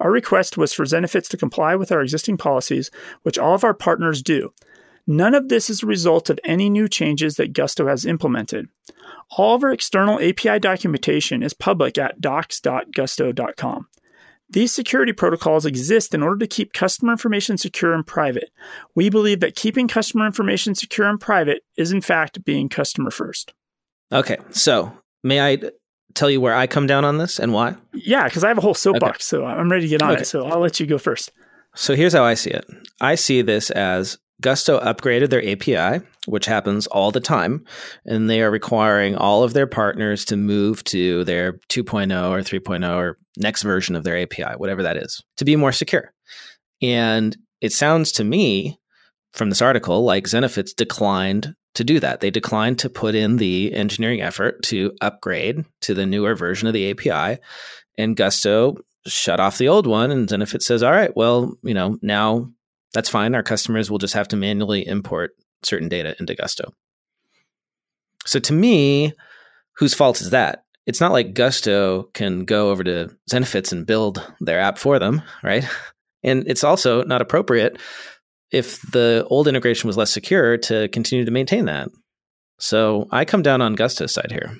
Our 0.00 0.10
request 0.10 0.58
was 0.58 0.74
for 0.74 0.84
Zenefits 0.84 1.28
to 1.28 1.38
comply 1.38 1.74
with 1.76 1.90
our 1.90 2.02
existing 2.02 2.36
policies, 2.36 2.90
which 3.22 3.38
all 3.38 3.54
of 3.54 3.64
our 3.64 3.72
partners 3.72 4.22
do. 4.22 4.52
None 5.06 5.34
of 5.34 5.48
this 5.48 5.70
is 5.70 5.82
a 5.82 5.86
result 5.86 6.28
of 6.28 6.40
any 6.44 6.68
new 6.68 6.88
changes 6.88 7.36
that 7.36 7.52
Gusto 7.52 7.86
has 7.86 8.04
implemented. 8.04 8.68
All 9.30 9.54
of 9.54 9.64
our 9.64 9.72
external 9.72 10.20
API 10.20 10.58
documentation 10.58 11.42
is 11.42 11.54
public 11.54 11.96
at 11.96 12.20
docs.gusto.com. 12.20 13.86
These 14.48 14.72
security 14.72 15.12
protocols 15.12 15.66
exist 15.66 16.14
in 16.14 16.22
order 16.22 16.38
to 16.38 16.46
keep 16.46 16.72
customer 16.72 17.12
information 17.12 17.58
secure 17.58 17.92
and 17.92 18.06
private. 18.06 18.50
We 18.94 19.10
believe 19.10 19.40
that 19.40 19.56
keeping 19.56 19.88
customer 19.88 20.24
information 20.24 20.74
secure 20.74 21.08
and 21.08 21.20
private 21.20 21.62
is, 21.76 21.90
in 21.90 22.00
fact, 22.00 22.44
being 22.44 22.68
customer 22.68 23.10
first. 23.10 23.52
Okay, 24.12 24.36
so 24.50 24.92
may 25.24 25.40
I 25.40 25.58
tell 26.14 26.30
you 26.30 26.40
where 26.40 26.54
I 26.54 26.66
come 26.66 26.86
down 26.86 27.04
on 27.04 27.18
this 27.18 27.40
and 27.40 27.52
why? 27.52 27.74
Yeah, 27.92 28.24
because 28.24 28.44
I 28.44 28.48
have 28.48 28.58
a 28.58 28.62
whole 28.62 28.74
soapbox, 28.74 29.16
okay. 29.16 29.42
so 29.42 29.44
I'm 29.44 29.70
ready 29.70 29.82
to 29.82 29.88
get 29.88 30.02
on 30.02 30.12
okay. 30.12 30.22
it. 30.22 30.26
So 30.26 30.46
I'll 30.46 30.60
let 30.60 30.78
you 30.78 30.86
go 30.86 30.98
first. 30.98 31.32
So 31.74 31.94
here's 31.94 32.12
how 32.12 32.24
I 32.24 32.34
see 32.34 32.50
it 32.50 32.64
I 33.00 33.16
see 33.16 33.42
this 33.42 33.70
as 33.70 34.16
Gusto 34.40 34.78
upgraded 34.80 35.30
their 35.30 35.46
API, 35.46 36.04
which 36.26 36.46
happens 36.46 36.86
all 36.86 37.10
the 37.10 37.20
time, 37.20 37.64
and 38.04 38.28
they 38.28 38.42
are 38.42 38.50
requiring 38.50 39.16
all 39.16 39.42
of 39.42 39.54
their 39.54 39.66
partners 39.66 40.24
to 40.26 40.36
move 40.36 40.84
to 40.84 41.24
their 41.24 41.54
2.0 41.70 42.30
or 42.30 42.40
3.0 42.40 42.96
or 42.96 43.18
next 43.38 43.62
version 43.62 43.96
of 43.96 44.04
their 44.04 44.18
API, 44.18 44.54
whatever 44.56 44.82
that 44.82 44.96
is, 44.96 45.22
to 45.38 45.44
be 45.44 45.56
more 45.56 45.72
secure. 45.72 46.12
And 46.82 47.36
it 47.60 47.72
sounds 47.72 48.12
to 48.12 48.24
me 48.24 48.78
from 49.32 49.48
this 49.48 49.62
article 49.62 50.04
like 50.04 50.24
Zenefits 50.24 50.74
declined 50.76 51.54
to 51.74 51.84
do 51.84 52.00
that. 52.00 52.20
They 52.20 52.30
declined 52.30 52.78
to 52.80 52.90
put 52.90 53.14
in 53.14 53.36
the 53.36 53.72
engineering 53.74 54.22
effort 54.22 54.62
to 54.64 54.92
upgrade 55.00 55.64
to 55.82 55.94
the 55.94 56.06
newer 56.06 56.34
version 56.34 56.66
of 56.66 56.74
the 56.74 56.90
API. 56.90 57.40
And 57.98 58.16
Gusto 58.16 58.76
shut 59.06 59.40
off 59.40 59.58
the 59.58 59.68
old 59.68 59.86
one. 59.86 60.10
And 60.10 60.28
Zenefits 60.28 60.62
says, 60.62 60.82
all 60.82 60.92
right, 60.92 61.14
well, 61.14 61.54
you 61.62 61.74
know, 61.74 61.98
now 62.02 62.50
that's 62.96 63.10
fine. 63.10 63.34
Our 63.34 63.42
customers 63.42 63.90
will 63.90 63.98
just 63.98 64.14
have 64.14 64.28
to 64.28 64.36
manually 64.36 64.86
import 64.86 65.32
certain 65.62 65.90
data 65.90 66.16
into 66.18 66.34
Gusto. 66.34 66.72
So 68.24 68.38
to 68.38 68.54
me, 68.54 69.12
whose 69.74 69.92
fault 69.92 70.22
is 70.22 70.30
that? 70.30 70.64
It's 70.86 70.98
not 70.98 71.12
like 71.12 71.34
Gusto 71.34 72.04
can 72.14 72.46
go 72.46 72.70
over 72.70 72.82
to 72.84 73.14
Zenefits 73.30 73.70
and 73.70 73.86
build 73.86 74.26
their 74.40 74.58
app 74.58 74.78
for 74.78 74.98
them, 74.98 75.20
right? 75.42 75.68
And 76.24 76.44
it's 76.48 76.64
also 76.64 77.04
not 77.04 77.20
appropriate 77.20 77.78
if 78.50 78.80
the 78.80 79.26
old 79.28 79.46
integration 79.46 79.88
was 79.88 79.98
less 79.98 80.10
secure 80.10 80.56
to 80.56 80.88
continue 80.88 81.26
to 81.26 81.30
maintain 81.30 81.66
that. 81.66 81.90
So 82.58 83.08
I 83.10 83.26
come 83.26 83.42
down 83.42 83.60
on 83.60 83.74
Gusto's 83.74 84.14
side 84.14 84.32
here. 84.32 84.56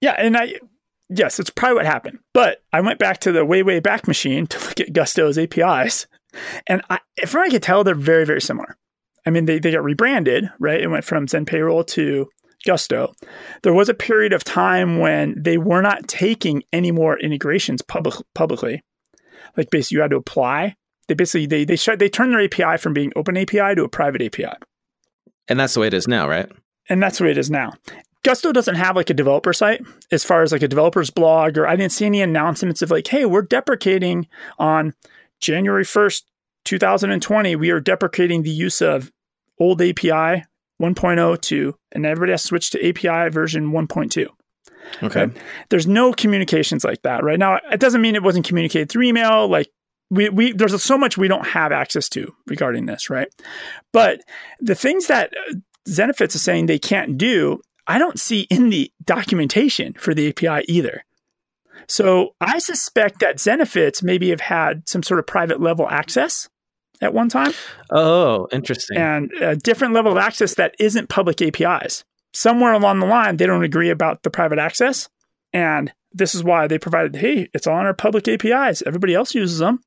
Yeah, 0.00 0.14
and 0.16 0.36
I 0.36 0.60
yes, 1.08 1.40
it's 1.40 1.50
probably 1.50 1.74
what 1.74 1.86
happened. 1.86 2.20
But 2.34 2.62
I 2.72 2.82
went 2.82 3.00
back 3.00 3.18
to 3.22 3.32
the 3.32 3.44
way 3.44 3.64
way 3.64 3.80
back 3.80 4.06
machine 4.06 4.46
to 4.46 4.60
look 4.60 4.78
at 4.78 4.92
Gusto's 4.92 5.38
APIs 5.38 6.06
and 6.66 6.82
I, 6.90 6.98
from 7.26 7.40
what 7.40 7.48
I 7.48 7.50
could 7.50 7.62
tell, 7.62 7.84
they're 7.84 7.94
very, 7.94 8.24
very 8.24 8.40
similar. 8.40 8.76
I 9.26 9.30
mean, 9.30 9.46
they, 9.46 9.58
they 9.58 9.72
got 9.72 9.84
rebranded, 9.84 10.50
right? 10.58 10.80
It 10.80 10.88
went 10.88 11.04
from 11.04 11.28
Zen 11.28 11.44
Payroll 11.44 11.84
to 11.84 12.28
Gusto. 12.64 13.12
There 13.62 13.74
was 13.74 13.88
a 13.88 13.94
period 13.94 14.32
of 14.32 14.44
time 14.44 14.98
when 14.98 15.34
they 15.36 15.58
were 15.58 15.82
not 15.82 16.08
taking 16.08 16.62
any 16.72 16.90
more 16.90 17.18
integrations 17.18 17.82
public, 17.82 18.14
publicly. 18.34 18.82
Like 19.56 19.70
basically, 19.70 19.96
you 19.96 20.02
had 20.02 20.10
to 20.10 20.16
apply. 20.16 20.76
They 21.08 21.14
basically 21.14 21.46
they 21.46 21.64
they 21.64 21.76
they 21.96 22.08
turned 22.08 22.32
their 22.32 22.42
API 22.44 22.78
from 22.78 22.92
being 22.92 23.12
open 23.16 23.36
API 23.36 23.74
to 23.74 23.84
a 23.84 23.88
private 23.88 24.22
API. 24.22 24.52
And 25.48 25.58
that's 25.58 25.74
the 25.74 25.80
way 25.80 25.88
it 25.88 25.94
is 25.94 26.06
now, 26.06 26.28
right? 26.28 26.50
And 26.88 27.02
that's 27.02 27.18
the 27.18 27.24
way 27.24 27.32
it 27.32 27.38
is 27.38 27.50
now. 27.50 27.72
Gusto 28.22 28.52
doesn't 28.52 28.74
have 28.74 28.96
like 28.96 29.10
a 29.10 29.14
developer 29.14 29.52
site 29.52 29.80
as 30.12 30.24
far 30.24 30.42
as 30.42 30.52
like 30.52 30.62
a 30.62 30.68
developer's 30.68 31.10
blog, 31.10 31.56
or 31.56 31.66
I 31.66 31.74
didn't 31.74 31.92
see 31.92 32.04
any 32.04 32.20
announcements 32.20 32.82
of 32.82 32.90
like, 32.90 33.06
hey, 33.06 33.24
we're 33.24 33.42
deprecating 33.42 34.28
on 34.58 34.94
January 35.40 35.84
1st, 35.84 36.22
2020, 36.64 37.56
we 37.56 37.70
are 37.70 37.80
deprecating 37.80 38.42
the 38.42 38.50
use 38.50 38.82
of 38.82 39.10
old 39.58 39.80
API 39.80 40.44
1.0 40.80 41.40
to, 41.42 41.74
and 41.92 42.06
everybody 42.06 42.32
has 42.32 42.42
switched 42.42 42.72
to 42.72 42.88
API 42.88 43.30
version 43.30 43.72
1.2. 43.72 44.26
Okay. 45.02 45.20
Right? 45.26 45.36
There's 45.68 45.86
no 45.86 46.12
communications 46.12 46.84
like 46.84 47.02
that 47.02 47.22
right 47.22 47.38
now. 47.38 47.58
It 47.70 47.80
doesn't 47.80 48.00
mean 48.00 48.14
it 48.14 48.22
wasn't 48.22 48.46
communicated 48.46 48.88
through 48.88 49.04
email. 49.04 49.46
Like 49.48 49.70
we, 50.10 50.28
we, 50.28 50.52
there's 50.52 50.82
so 50.82 50.98
much 50.98 51.16
we 51.16 51.28
don't 51.28 51.46
have 51.46 51.72
access 51.72 52.08
to 52.10 52.34
regarding 52.46 52.86
this, 52.86 53.10
right? 53.10 53.28
But 53.92 54.22
the 54.58 54.74
things 54.74 55.06
that 55.06 55.32
uh, 55.36 55.54
Zenefits 55.88 56.34
is 56.34 56.42
saying 56.42 56.66
they 56.66 56.78
can't 56.78 57.16
do, 57.16 57.60
I 57.86 57.98
don't 57.98 58.18
see 58.18 58.42
in 58.42 58.70
the 58.70 58.90
documentation 59.04 59.92
for 59.94 60.14
the 60.14 60.28
API 60.28 60.64
either. 60.68 61.04
So 61.86 62.34
I 62.40 62.58
suspect 62.58 63.20
that 63.20 63.36
Zenefits 63.36 64.02
maybe 64.02 64.30
have 64.30 64.40
had 64.40 64.88
some 64.88 65.02
sort 65.02 65.20
of 65.20 65.26
private 65.26 65.60
level 65.60 65.88
access 65.88 66.48
at 67.00 67.14
one 67.14 67.28
time. 67.28 67.52
Oh, 67.90 68.46
interesting. 68.52 68.96
And 68.96 69.32
a 69.40 69.56
different 69.56 69.94
level 69.94 70.12
of 70.12 70.18
access 70.18 70.54
that 70.54 70.74
isn't 70.78 71.08
public 71.08 71.40
APIs. 71.42 72.04
Somewhere 72.32 72.72
along 72.72 73.00
the 73.00 73.06
line, 73.06 73.36
they 73.38 73.46
don't 73.46 73.64
agree 73.64 73.90
about 73.90 74.22
the 74.22 74.30
private 74.30 74.58
access. 74.58 75.08
And 75.52 75.92
This 76.12 76.34
is 76.34 76.42
why 76.44 76.66
they 76.66 76.78
provided, 76.78 77.16
hey, 77.16 77.48
it's 77.54 77.66
on 77.66 77.86
our 77.86 77.94
public 77.94 78.26
APIs. 78.28 78.82
Everybody 78.86 79.14
else 79.14 79.34
uses 79.34 79.58
them. 79.58 79.80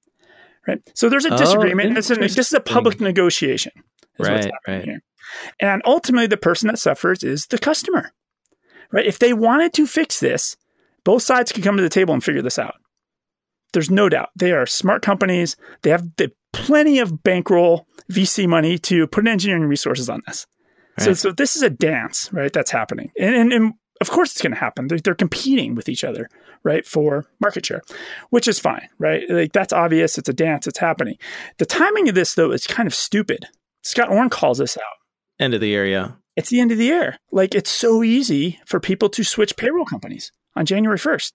Right. 0.67 0.81
So 0.95 1.09
there's 1.09 1.25
a 1.25 1.33
oh, 1.33 1.37
disagreement. 1.37 1.97
It's 1.97 2.09
an, 2.09 2.21
this 2.21 2.37
is 2.37 2.53
a 2.53 2.61
public 2.61 3.01
negotiation. 3.01 3.73
right. 4.17 4.49
Right. 4.67 4.83
Here. 4.85 5.01
And 5.59 5.81
ultimately, 5.85 6.27
the 6.27 6.37
person 6.37 6.67
that 6.67 6.79
suffers 6.79 7.23
is 7.23 7.47
the 7.47 7.57
customer. 7.57 8.11
Right. 8.91 9.05
If 9.05 9.19
they 9.19 9.33
wanted 9.33 9.73
to 9.73 9.87
fix 9.87 10.19
this, 10.19 10.55
both 11.03 11.23
sides 11.23 11.51
can 11.51 11.63
come 11.63 11.77
to 11.77 11.83
the 11.83 11.89
table 11.89 12.13
and 12.13 12.23
figure 12.23 12.41
this 12.41 12.59
out. 12.59 12.75
There's 13.73 13.89
no 13.89 14.07
doubt. 14.07 14.29
They 14.35 14.51
are 14.51 14.65
smart 14.65 15.01
companies. 15.01 15.55
They 15.81 15.89
have 15.89 16.15
the, 16.17 16.31
plenty 16.53 16.99
of 16.99 17.23
bankroll 17.23 17.87
VC 18.11 18.47
money 18.47 18.77
to 18.77 19.07
put 19.07 19.27
engineering 19.27 19.63
resources 19.63 20.09
on 20.09 20.21
this. 20.27 20.45
Right. 20.99 21.05
So, 21.05 21.13
so 21.13 21.31
this 21.31 21.55
is 21.55 21.63
a 21.63 21.69
dance, 21.69 22.29
right? 22.31 22.53
That's 22.53 22.71
happening. 22.71 23.11
And, 23.19 23.35
and, 23.35 23.53
and 23.53 23.73
of 23.99 24.11
course 24.11 24.31
it's 24.31 24.41
going 24.41 24.53
to 24.53 24.59
happen. 24.59 24.87
They're, 24.87 24.99
they're, 24.99 25.15
competing 25.15 25.73
with 25.73 25.89
each 25.89 26.03
other, 26.03 26.29
right, 26.63 26.85
for 26.85 27.25
market 27.39 27.65
share, 27.65 27.81
which 28.29 28.47
is 28.47 28.59
fine, 28.59 28.87
right? 28.99 29.23
Like 29.27 29.53
that's 29.53 29.73
obvious. 29.73 30.19
It's 30.19 30.29
a 30.29 30.33
dance. 30.33 30.67
It's 30.67 30.77
happening. 30.77 31.17
The 31.57 31.65
timing 31.65 32.09
of 32.09 32.15
this, 32.15 32.35
though, 32.35 32.51
is 32.51 32.67
kind 32.67 32.85
of 32.85 32.93
stupid. 32.93 33.47
Scott 33.81 34.09
Orn 34.09 34.29
calls 34.29 34.59
this 34.59 34.77
out. 34.77 34.83
End 35.39 35.55
of 35.55 35.61
the 35.61 35.67
year, 35.67 35.85
yeah. 35.85 36.11
It's 36.35 36.49
the 36.49 36.59
end 36.59 36.71
of 36.71 36.77
the 36.77 36.85
year. 36.85 37.17
Like 37.31 37.55
it's 37.55 37.69
so 37.69 38.03
easy 38.03 38.59
for 38.65 38.79
people 38.79 39.09
to 39.09 39.23
switch 39.23 39.55
payroll 39.55 39.85
companies 39.85 40.31
on 40.55 40.65
January 40.65 40.97
1st. 40.97 41.31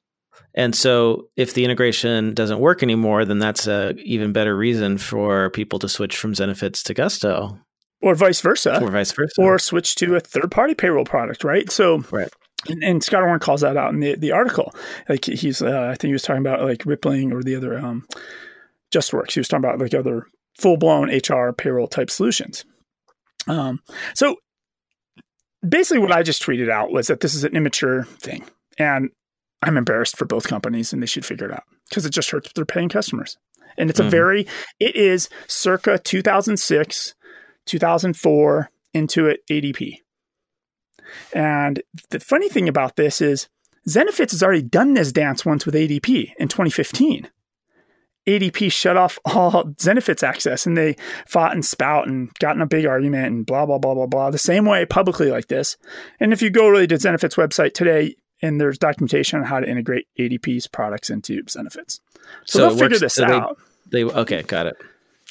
And 0.54 0.74
so 0.74 1.28
if 1.36 1.54
the 1.54 1.64
integration 1.64 2.34
doesn't 2.34 2.60
work 2.60 2.82
anymore, 2.82 3.24
then 3.24 3.38
that's 3.38 3.66
a 3.66 3.94
even 3.96 4.32
better 4.32 4.56
reason 4.56 4.98
for 4.98 5.50
people 5.50 5.78
to 5.80 5.88
switch 5.88 6.16
from 6.16 6.34
Zenefits 6.34 6.82
to 6.84 6.94
Gusto. 6.94 7.58
Or 8.00 8.14
vice 8.14 8.40
versa. 8.40 8.80
Or 8.80 8.90
vice 8.90 9.12
versa. 9.12 9.40
Or 9.40 9.58
switch 9.58 9.96
to 9.96 10.16
a 10.16 10.20
third 10.20 10.50
party 10.50 10.74
payroll 10.74 11.04
product, 11.04 11.44
right? 11.44 11.70
So 11.70 11.98
right. 12.10 12.28
And, 12.68 12.82
and, 12.82 13.04
Scott 13.04 13.22
Orn 13.22 13.38
calls 13.38 13.60
that 13.60 13.76
out 13.76 13.92
in 13.92 14.00
the, 14.00 14.16
the 14.16 14.32
article. 14.32 14.74
Like 15.08 15.24
he's, 15.24 15.62
uh, 15.62 15.88
I 15.90 15.94
think 15.94 16.08
he 16.08 16.12
was 16.12 16.22
talking 16.22 16.44
about 16.44 16.62
like 16.62 16.84
Rippling 16.84 17.32
or 17.32 17.42
the 17.42 17.54
other 17.54 17.78
um, 17.78 18.06
JustWorks. 18.92 19.32
He 19.32 19.40
was 19.40 19.46
talking 19.46 19.64
about 19.64 19.78
like 19.78 19.94
other 19.94 20.26
full 20.58 20.76
blown 20.76 21.08
HR 21.08 21.52
payroll 21.52 21.86
type 21.86 22.10
solutions. 22.10 22.64
Um, 23.46 23.80
so 24.14 24.36
basically, 25.66 26.00
what 26.00 26.12
I 26.12 26.22
just 26.22 26.42
tweeted 26.42 26.68
out 26.68 26.92
was 26.92 27.06
that 27.06 27.20
this 27.20 27.34
is 27.34 27.44
an 27.44 27.56
immature 27.56 28.04
thing, 28.04 28.44
and 28.78 29.10
I'm 29.62 29.76
embarrassed 29.76 30.16
for 30.16 30.24
both 30.24 30.48
companies, 30.48 30.92
and 30.92 31.02
they 31.02 31.06
should 31.06 31.26
figure 31.26 31.46
it 31.46 31.52
out 31.52 31.64
because 31.88 32.06
it 32.06 32.10
just 32.10 32.30
hurts 32.30 32.52
their 32.52 32.64
paying 32.64 32.88
customers. 32.88 33.36
And 33.76 33.90
it's 33.90 33.98
mm-hmm. 33.98 34.08
a 34.08 34.10
very, 34.10 34.46
it 34.80 34.96
is 34.96 35.28
circa 35.46 35.98
2006, 35.98 37.14
2004 37.66 38.70
Intuit 38.94 39.36
ADP. 39.50 39.96
And 41.32 41.82
the 42.10 42.20
funny 42.20 42.48
thing 42.48 42.68
about 42.68 42.96
this 42.96 43.20
is 43.20 43.48
Zenefits 43.88 44.32
has 44.32 44.42
already 44.42 44.62
done 44.62 44.94
this 44.94 45.12
dance 45.12 45.44
once 45.44 45.64
with 45.64 45.74
ADP 45.74 46.32
in 46.38 46.48
2015. 46.48 47.28
ADP 48.26 48.70
shut 48.70 48.96
off 48.96 49.18
all 49.24 49.64
Zenefits 49.78 50.22
access 50.22 50.66
and 50.66 50.76
they 50.76 50.96
fought 51.26 51.54
and 51.54 51.64
spout 51.64 52.06
and 52.06 52.30
got 52.38 52.54
in 52.54 52.62
a 52.62 52.66
big 52.66 52.86
argument 52.86 53.26
and 53.26 53.46
blah, 53.46 53.64
blah, 53.64 53.78
blah, 53.78 53.94
blah, 53.94 54.06
blah, 54.06 54.30
the 54.30 54.38
same 54.38 54.66
way 54.66 54.84
publicly 54.84 55.30
like 55.30 55.48
this. 55.48 55.76
And 56.20 56.32
if 56.32 56.42
you 56.42 56.50
go 56.50 56.68
really 56.68 56.86
to 56.86 56.96
Zenefits 56.96 57.36
website 57.36 57.72
today, 57.74 58.16
and 58.42 58.60
there's 58.60 58.78
documentation 58.78 59.40
on 59.40 59.44
how 59.44 59.60
to 59.60 59.68
integrate 59.68 60.06
ADP's 60.18 60.66
products 60.66 61.10
into 61.10 61.42
Zenefits. 61.44 62.00
So, 62.44 62.58
so 62.58 62.58
they'll 62.58 62.78
figure 62.78 62.98
this 62.98 63.14
so 63.14 63.24
out. 63.24 63.58
They, 63.90 64.04
they, 64.04 64.10
okay, 64.10 64.42
got 64.42 64.66
it. 64.66 64.76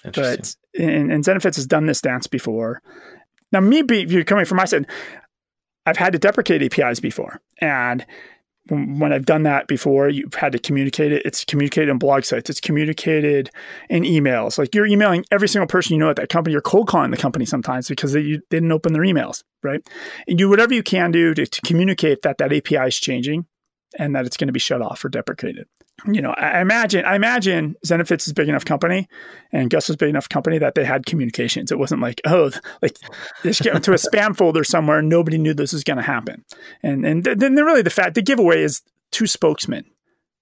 But 0.04 0.56
and, 0.78 1.12
and 1.12 1.24
Zenefits 1.24 1.56
has 1.56 1.66
done 1.66 1.86
this 1.86 2.02
dance 2.02 2.28
before. 2.28 2.82
Now, 3.52 3.60
me, 3.62 3.80
if 3.80 4.12
you're 4.12 4.24
coming 4.24 4.46
from 4.46 4.58
my 4.58 4.66
side, 4.66 4.88
I've 5.86 5.98
had 5.98 6.14
to 6.14 6.20
deprecate 6.20 6.62
APIs 6.62 7.00
before, 7.00 7.42
and 7.60 8.06
when 8.70 9.14
I've 9.14 9.26
done 9.26 9.44
that 9.44 9.68
before, 9.68 10.10
you've 10.10 10.34
had 10.34 10.52
to 10.52 10.60
communicate 10.60 11.12
it. 11.12 11.22
It's 11.26 11.46
communicated 11.46 11.90
in 11.90 11.98
blog 11.98 12.24
sites. 12.24 12.50
It's 12.50 12.60
communicated 12.60 13.50
in 13.90 14.04
emails. 14.04 14.58
Like 14.58 14.74
you're 14.76 14.86
emailing 14.86 15.26
every 15.32 15.48
single 15.48 15.68
person 15.68 15.94
you 15.94 16.00
know 16.00 16.10
at 16.10 16.16
that 16.18 16.30
company. 16.30 16.52
You're 16.54 16.62
cold 16.62 16.88
calling 16.88 17.12
the 17.12 17.18
company 17.18 17.46
sometimes 17.46 17.88
because 17.88 18.14
they, 18.14 18.22
you, 18.22 18.42
they 18.50 18.58
didn't 18.58 18.72
open 18.72 18.94
their 18.94 19.04
emails, 19.04 19.44
right? 19.64 19.82
And 20.28 20.38
do 20.38 20.50
whatever 20.50 20.74
you 20.74 20.84
can 20.84 21.12
do 21.12 21.34
to, 21.34 21.46
to 21.46 21.62
communicate 21.62 22.22
that 22.24 22.38
that 22.38 22.54
API 22.54 22.88
is 22.88 22.98
changing 22.98 23.46
and 23.98 24.16
that 24.16 24.26
it's 24.26 24.38
going 24.38 24.48
to 24.48 24.54
be 24.54 24.60
shut 24.60 24.82
off 24.82 25.04
or 25.04 25.10
deprecated. 25.10 25.68
You 26.06 26.22
know, 26.22 26.32
I 26.32 26.62
imagine 26.62 27.06
I 27.06 27.16
imagine 27.16 27.76
Zenefits 27.86 28.28
is 28.28 28.34
big 28.34 28.48
enough 28.48 28.66
company 28.66 29.08
and 29.52 29.70
Gus 29.70 29.88
was 29.88 29.98
big 29.98 30.10
enough 30.10 30.30
company 30.30 30.60
that 30.60 30.76
they 30.76 30.86
had 30.86 31.08
communications. 31.08 31.72
It 31.72 31.80
wasn't 31.80 32.02
like, 32.02 32.22
oh, 32.26 32.52
like 32.84 32.98
this 33.42 33.60
get 33.60 33.76
into 33.76 33.94
a 33.94 33.96
spam 33.96 34.38
folder 34.38 34.64
somewhere 34.64 35.00
and 35.00 35.10
nobody 35.10 35.40
knew 35.40 35.56
this 35.56 35.74
was 35.74 35.84
going 35.84 35.98
to 35.98 36.04
happen. 36.04 36.46
And 36.84 37.04
and 37.04 37.24
then 37.24 37.56
really 37.56 37.82
the 37.82 37.90
fact 37.90 38.14
the 38.14 38.22
giveaway 38.22 38.62
is 38.62 38.84
two 39.12 39.26
spokesmen, 39.26 39.86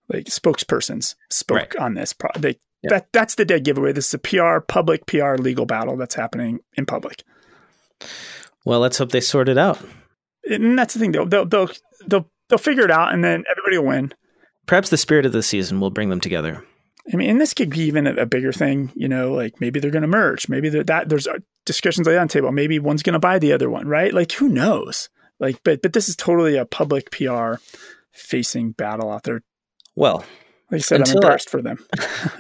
like 0.09 0.25
spokespersons 0.25 1.15
spoke 1.29 1.57
right. 1.57 1.75
on 1.77 1.93
this. 1.93 2.11
Pro- 2.11 2.31
they, 2.37 2.59
yeah. 2.83 2.89
That 2.89 3.07
that's 3.13 3.35
the 3.35 3.45
dead 3.45 3.63
giveaway. 3.63 3.93
This 3.93 4.07
is 4.09 4.13
a 4.13 4.19
PR 4.19 4.59
public 4.59 5.05
PR 5.07 5.35
legal 5.35 5.65
battle 5.65 5.95
that's 5.95 6.15
happening 6.15 6.59
in 6.75 6.85
public. 6.85 7.23
Well, 8.65 8.79
let's 8.79 8.97
hope 8.97 9.11
they 9.11 9.21
sort 9.21 9.49
it 9.49 9.57
out. 9.57 9.79
And 10.49 10.77
that's 10.77 10.93
the 10.93 10.99
thing. 10.99 11.11
They'll 11.11 11.25
they'll 11.25 11.45
they'll, 11.45 11.69
they'll 12.05 12.29
they'll 12.49 12.59
figure 12.59 12.85
it 12.85 12.91
out, 12.91 13.13
and 13.13 13.23
then 13.23 13.43
everybody 13.49 13.77
will 13.77 13.87
win. 13.87 14.13
Perhaps 14.65 14.89
the 14.89 14.97
spirit 14.97 15.25
of 15.25 15.31
the 15.31 15.43
season 15.43 15.79
will 15.79 15.91
bring 15.91 16.09
them 16.09 16.19
together. 16.19 16.63
I 17.11 17.17
mean, 17.17 17.29
and 17.29 17.39
this 17.39 17.53
could 17.53 17.69
be 17.69 17.81
even 17.81 18.07
a, 18.07 18.15
a 18.15 18.25
bigger 18.25 18.51
thing. 18.51 18.91
You 18.95 19.07
know, 19.07 19.33
like 19.33 19.61
maybe 19.61 19.79
they're 19.79 19.91
going 19.91 20.01
to 20.01 20.07
merge. 20.07 20.49
Maybe 20.49 20.69
that 20.69 21.09
there's 21.09 21.27
uh, 21.27 21.39
discussions 21.65 22.07
like 22.07 22.17
on 22.17 22.27
the 22.27 22.33
table. 22.33 22.51
Maybe 22.51 22.79
one's 22.79 23.03
going 23.03 23.13
to 23.13 23.19
buy 23.19 23.39
the 23.39 23.53
other 23.53 23.69
one, 23.69 23.87
right? 23.87 24.13
Like 24.13 24.31
who 24.31 24.49
knows? 24.49 25.09
Like, 25.39 25.61
but 25.63 25.81
but 25.81 25.93
this 25.93 26.09
is 26.09 26.15
totally 26.15 26.57
a 26.57 26.65
public 26.65 27.11
PR 27.11 27.55
facing 28.11 28.71
battle 28.71 29.11
out 29.11 29.23
there. 29.23 29.41
Well, 29.95 30.25
like 30.71 30.79
I 30.79 30.81
said, 30.81 31.07
I'm 31.07 31.15
embarrassed 31.15 31.49
I, 31.49 31.51
for 31.51 31.61
them. 31.61 31.85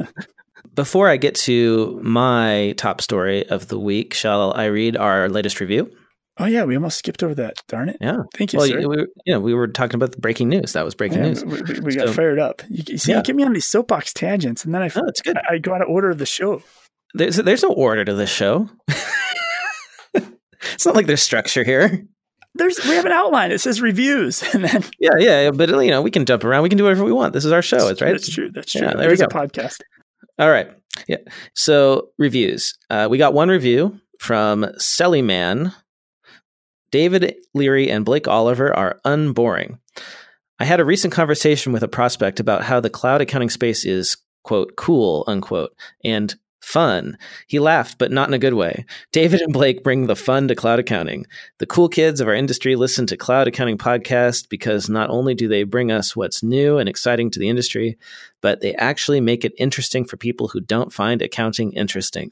before 0.75 1.09
I 1.09 1.17
get 1.17 1.35
to 1.35 1.99
my 2.03 2.73
top 2.77 3.01
story 3.01 3.47
of 3.47 3.67
the 3.67 3.79
week, 3.79 4.13
shall 4.13 4.53
I 4.55 4.65
read 4.65 4.97
our 4.97 5.29
latest 5.29 5.59
review? 5.59 5.91
Oh 6.37 6.45
yeah, 6.45 6.65
we 6.65 6.75
almost 6.75 6.97
skipped 6.97 7.23
over 7.23 7.33
that. 7.35 7.61
Darn 7.69 7.89
it! 7.89 7.97
Yeah, 8.01 8.23
thank 8.35 8.51
you, 8.51 8.59
well, 8.59 8.67
sir. 8.67 8.87
We, 8.87 8.97
you 9.25 9.33
know, 9.33 9.39
we 9.39 9.53
were 9.53 9.67
talking 9.67 9.95
about 9.95 10.11
the 10.11 10.19
breaking 10.19 10.49
news. 10.49 10.73
That 10.73 10.83
was 10.83 10.93
breaking 10.93 11.19
yeah, 11.19 11.27
news. 11.27 11.45
We, 11.45 11.61
we, 11.61 11.79
we 11.79 11.95
got 11.95 12.09
fired 12.09 12.39
up. 12.39 12.61
You, 12.69 12.83
you 12.87 12.97
see, 12.97 13.11
yeah. 13.11 13.19
you 13.19 13.23
get 13.23 13.37
me 13.37 13.43
on 13.43 13.53
these 13.53 13.65
soapbox 13.65 14.11
tangents, 14.11 14.65
and 14.65 14.75
then 14.75 14.81
I, 14.81 14.89
oh, 14.95 15.07
it's 15.07 15.21
good. 15.21 15.37
I, 15.37 15.53
I 15.53 15.57
go 15.59 15.73
out 15.73 15.81
of 15.81 15.87
order 15.87 16.09
of 16.09 16.17
the 16.17 16.25
show. 16.25 16.61
There's 17.13 17.37
there's 17.37 17.63
no 17.63 17.71
order 17.71 18.03
to 18.03 18.13
this 18.13 18.29
show. 18.29 18.69
it's 20.13 20.85
not 20.85 20.95
like 20.95 21.07
there's 21.07 21.23
structure 21.23 21.63
here. 21.63 22.05
There's 22.55 22.77
we 22.83 22.95
have 22.95 23.05
an 23.05 23.13
outline. 23.13 23.51
It 23.53 23.59
says 23.59 23.81
reviews, 23.81 24.43
and 24.53 24.65
then 24.65 24.83
yeah, 24.99 25.11
yeah, 25.17 25.51
but 25.51 25.69
you 25.69 25.89
know 25.89 26.01
we 26.01 26.11
can 26.11 26.25
jump 26.25 26.43
around. 26.43 26.63
We 26.63 26.69
can 26.69 26.77
do 26.77 26.83
whatever 26.83 27.05
we 27.05 27.13
want. 27.13 27.31
This 27.31 27.45
is 27.45 27.53
our 27.53 27.61
show. 27.61 27.87
It's 27.87 28.01
right. 28.01 28.11
That's 28.11 28.29
true. 28.29 28.51
That's 28.53 28.73
true. 28.73 28.81
Yeah, 28.81 28.93
there 28.93 29.09
we 29.09 29.15
go. 29.15 29.27
podcast. 29.27 29.79
All 30.37 30.49
right. 30.49 30.69
Yeah. 31.07 31.17
So 31.53 32.09
reviews. 32.17 32.77
Uh, 32.89 33.07
we 33.09 33.17
got 33.17 33.33
one 33.33 33.47
review 33.49 33.99
from 34.19 34.63
Sellyman 34.79 35.73
David 36.95 37.35
Leary 37.53 37.91
and 37.91 38.05
Blake 38.05 38.25
Oliver 38.25 38.73
are 38.73 39.01
unboring. 39.03 39.79
I 40.59 40.63
had 40.63 40.79
a 40.79 40.85
recent 40.85 41.11
conversation 41.11 41.73
with 41.73 41.83
a 41.83 41.89
prospect 41.89 42.39
about 42.39 42.63
how 42.63 42.79
the 42.79 42.89
cloud 42.89 43.19
accounting 43.19 43.49
space 43.49 43.83
is, 43.83 44.15
quote, 44.45 44.77
cool, 44.77 45.25
unquote, 45.27 45.75
and 46.05 46.33
fun. 46.65 47.17
He 47.47 47.59
laughed, 47.59 47.99
but 47.99 48.11
not 48.11 48.27
in 48.27 48.33
a 48.33 48.39
good 48.39 48.55
way. 48.55 48.85
David 49.11 49.41
and 49.41 49.53
Blake 49.53 49.83
bring 49.83 50.07
the 50.07 50.15
fun 50.15 50.47
to 50.47 50.55
cloud 50.55 50.79
accounting. 50.79 51.27
The 51.59 51.67
cool 51.67 51.87
kids 51.87 52.19
of 52.19 52.27
our 52.27 52.33
industry 52.33 52.75
listen 52.75 53.05
to 53.07 53.17
Cloud 53.17 53.47
Accounting 53.47 53.77
Podcast 53.77 54.49
because 54.49 54.89
not 54.89 55.11
only 55.11 55.35
do 55.35 55.47
they 55.47 55.63
bring 55.63 55.91
us 55.91 56.15
what's 56.15 56.41
new 56.41 56.77
and 56.79 56.89
exciting 56.89 57.29
to 57.31 57.39
the 57.39 57.49
industry, 57.49 57.97
but 58.41 58.61
they 58.61 58.73
actually 58.75 59.21
make 59.21 59.45
it 59.45 59.53
interesting 59.59 60.05
for 60.05 60.17
people 60.17 60.47
who 60.47 60.59
don't 60.59 60.91
find 60.91 61.21
accounting 61.21 61.71
interesting. 61.73 62.31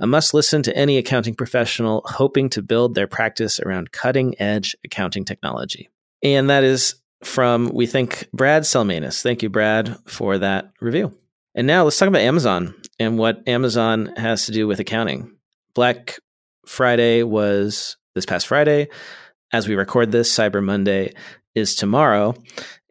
A 0.00 0.06
must 0.06 0.32
listen 0.32 0.62
to 0.62 0.76
any 0.76 0.96
accounting 0.96 1.34
professional 1.34 2.02
hoping 2.06 2.48
to 2.50 2.62
build 2.62 2.94
their 2.94 3.06
practice 3.06 3.60
around 3.60 3.92
cutting 3.92 4.40
edge 4.40 4.74
accounting 4.84 5.24
technology. 5.24 5.90
And 6.22 6.48
that 6.48 6.64
is 6.64 6.94
from, 7.22 7.70
we 7.74 7.86
think, 7.86 8.28
Brad 8.32 8.62
Selmanis. 8.62 9.22
Thank 9.22 9.42
you, 9.42 9.50
Brad, 9.50 9.98
for 10.06 10.38
that 10.38 10.72
review. 10.80 11.14
And 11.56 11.66
now 11.66 11.84
let's 11.84 11.98
talk 11.98 12.08
about 12.08 12.20
Amazon 12.20 12.74
and 13.00 13.16
what 13.16 13.48
Amazon 13.48 14.12
has 14.18 14.44
to 14.44 14.52
do 14.52 14.66
with 14.66 14.78
accounting. 14.78 15.34
Black 15.74 16.18
Friday 16.66 17.22
was 17.22 17.96
this 18.14 18.26
past 18.26 18.46
Friday. 18.46 18.88
As 19.54 19.66
we 19.66 19.74
record 19.74 20.12
this, 20.12 20.30
Cyber 20.30 20.62
Monday 20.62 21.14
is 21.54 21.74
tomorrow. 21.74 22.34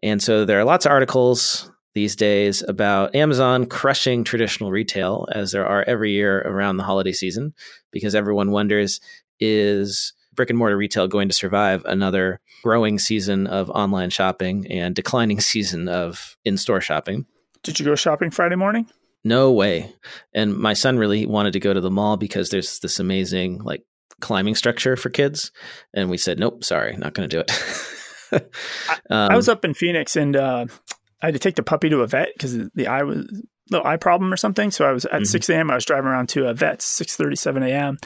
And 0.02 0.22
so 0.22 0.46
there 0.46 0.60
are 0.60 0.64
lots 0.64 0.88
of 0.88 0.92
articles 0.92 1.72
these 1.94 2.16
days 2.16 2.64
about 2.68 3.14
Amazon 3.14 3.68
crushing 3.68 4.24
traditional 4.24 4.72
retail, 4.72 5.28
as 5.32 5.52
there 5.52 5.68
are 5.68 5.84
every 5.84 6.14
year 6.14 6.42
around 6.42 6.78
the 6.78 6.84
holiday 6.84 7.12
season, 7.12 7.54
because 7.92 8.16
everyone 8.16 8.50
wonders 8.50 9.00
is 9.40 10.14
brick 10.34 10.50
and 10.50 10.58
mortar 10.58 10.76
retail 10.76 11.08
going 11.08 11.30
to 11.30 11.36
survive 11.36 11.86
another 11.86 12.42
growing 12.64 12.98
season 12.98 13.46
of 13.46 13.70
online 13.70 14.10
shopping 14.10 14.66
and 14.72 14.96
declining 14.96 15.40
season 15.40 15.88
of 15.88 16.36
in 16.44 16.58
store 16.58 16.82
shopping? 16.82 17.28
Did 17.66 17.80
you 17.80 17.86
go 17.86 17.96
shopping 17.96 18.30
Friday 18.30 18.56
morning? 18.56 18.88
No 19.24 19.52
way. 19.52 19.92
And 20.36 20.56
my 20.56 20.74
son 20.74 21.00
really 21.00 21.26
wanted 21.26 21.54
to 21.54 21.60
go 21.60 21.74
to 21.74 21.82
the 21.82 21.90
mall 21.90 22.16
because 22.16 22.52
there's 22.52 22.78
this 22.80 23.00
amazing 23.00 23.64
like 23.64 23.84
climbing 24.22 24.54
structure 24.54 24.96
for 24.96 25.10
kids. 25.10 25.52
And 25.96 26.12
we 26.12 26.18
said, 26.18 26.38
nope, 26.38 26.64
sorry, 26.64 26.96
not 26.96 27.16
going 27.16 27.28
to 27.28 27.36
do 27.36 27.40
it. 27.40 27.52
um, 29.10 29.32
I, 29.32 29.36
was 29.36 29.50
up 29.50 29.66
in 29.66 29.74
Phoenix 29.74 30.16
and 30.16 30.36
uh, 30.36 30.68
I 31.24 31.26
had 31.26 31.34
to 31.34 31.40
take 31.40 31.56
the 31.56 31.64
puppy 31.64 31.90
to 31.90 32.02
a 32.02 32.08
vet 32.08 32.30
because 32.34 32.56
the 32.76 32.86
eye 32.86 33.02
was 33.02 33.26
little 33.72 33.88
eye 33.88 33.98
problem 33.98 34.32
or 34.32 34.38
something. 34.38 34.70
So 34.70 34.88
I 34.88 34.92
was 34.92 35.06
at 35.06 35.14
mm-hmm. 35.14 35.24
6 35.24 35.50
a.m. 35.50 35.72
I 35.72 35.76
was 35.76 35.86
driving 35.86 36.06
around 36.08 36.30
to 36.30 36.48
a 36.48 36.54
vet 36.54 36.82
6:37 36.82 37.68
a.m. 37.68 37.98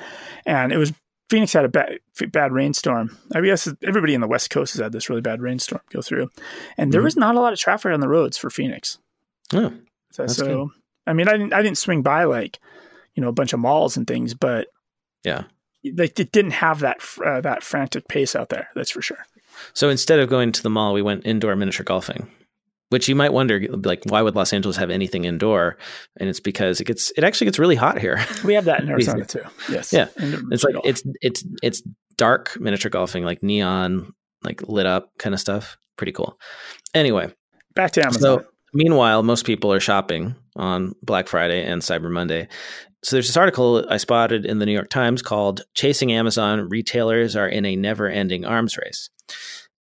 and 0.46 0.72
it 0.72 0.78
was 0.78 0.94
Phoenix 1.30 1.52
had 1.52 1.66
a 1.66 1.70
bad, 1.70 2.00
bad 2.32 2.54
rainstorm. 2.54 3.18
I 3.36 3.42
guess 3.42 3.68
everybody 3.84 4.14
in 4.14 4.22
the 4.22 4.28
West 4.28 4.50
Coast 4.50 4.74
has 4.74 4.82
had 4.82 4.94
this 4.94 5.10
really 5.10 5.22
bad 5.22 5.42
rainstorm 5.42 5.82
go 5.92 6.02
through, 6.02 6.30
and 6.78 6.92
there 6.92 7.02
mm-hmm. 7.02 7.06
was 7.06 7.18
not 7.18 7.36
a 7.36 7.40
lot 7.40 7.54
of 7.54 7.60
traffic 7.60 7.94
on 7.94 8.00
the 8.00 8.08
roads 8.08 8.38
for 8.38 8.50
Phoenix. 8.50 8.98
Oh, 9.54 9.74
so, 10.12 10.28
so 10.28 10.72
I 11.08 11.14
mean, 11.14 11.28
I 11.28 11.34
didn't 11.34 11.54
I 11.54 11.62
didn't 11.62 11.78
swing 11.78 12.02
by 12.02 12.26
like 12.26 12.60
you 13.16 13.22
know 13.22 13.30
a 13.30 13.34
bunch 13.34 13.54
of 13.54 13.60
malls 13.60 13.98
and 13.98 14.06
things, 14.08 14.34
but 14.34 14.68
yeah, 15.24 15.44
like 15.96 16.20
it 16.20 16.32
didn't 16.32 16.52
have 16.52 16.80
that 16.80 16.98
uh, 17.26 17.42
that 17.42 17.64
frantic 17.64 18.08
pace 18.08 18.36
out 18.36 18.50
there. 18.50 18.70
That's 18.76 18.92
for 18.92 19.02
sure. 19.02 19.26
So 19.74 19.90
instead 19.90 20.20
of 20.20 20.30
going 20.30 20.52
to 20.54 20.64
the 20.64 20.70
mall, 20.70 20.94
we 20.94 21.02
went 21.02 21.26
indoor 21.26 21.56
miniature 21.56 21.84
golfing 21.84 22.30
which 22.90 23.08
you 23.08 23.16
might 23.16 23.34
wonder 23.34 23.62
like 23.84 24.04
why 24.06 24.22
would 24.22 24.36
los 24.36 24.52
angeles 24.52 24.78
have 24.78 24.90
anything 24.90 25.26
indoor? 25.26 25.78
And 26.18 26.28
it's 26.28 26.40
because 26.40 26.82
it 26.82 26.86
gets 26.86 27.12
it 27.16 27.24
actually 27.24 27.46
gets 27.46 27.60
really 27.60 27.76
hot 27.76 28.00
here. 28.00 28.24
We 28.44 28.56
have 28.56 28.66
that 28.66 28.82
in 28.82 28.90
arizona 28.90 29.26
too. 29.28 29.44
Yes. 29.70 29.94
Yeah. 29.94 30.08
It's 30.18 30.64
like 30.64 30.74
golf. 30.74 30.86
it's 30.86 31.04
it's 31.22 31.46
it's 31.62 31.84
dark 32.18 32.58
miniature 32.60 32.90
golfing 32.90 33.24
like 33.24 33.44
neon 33.44 34.14
like 34.44 34.68
lit 34.68 34.86
up 34.86 35.12
kind 35.20 35.34
of 35.34 35.40
stuff. 35.40 35.78
Pretty 35.98 36.12
cool. 36.12 36.40
Anyway. 36.94 37.32
Back 37.76 37.92
to 37.92 38.02
amazon. 38.04 38.22
so 38.22 38.46
meanwhile 38.74 39.24
most 39.24 39.46
people 39.46 39.72
are 39.72 39.80
shopping 39.80 40.36
on 40.56 40.94
black 41.02 41.28
friday 41.28 41.64
and 41.64 41.82
cyber 41.82 42.12
monday 42.12 42.48
so 43.04 43.16
there's 43.16 43.28
this 43.28 43.38
article 43.38 43.86
i 43.90 43.98
spotted 43.98 44.46
in 44.46 44.60
the 44.60 44.66
new 44.66 44.74
york 44.74 44.90
times 44.90 45.22
called 45.22 45.62
chasing 45.74 46.12
amazon 46.12 46.70
retailers 46.70 47.36
are 47.36 47.48
in 47.48 47.66
a 47.66 47.76
never 47.76 48.08
ending 48.08 48.46
arms 48.46 48.78
race 48.78 49.10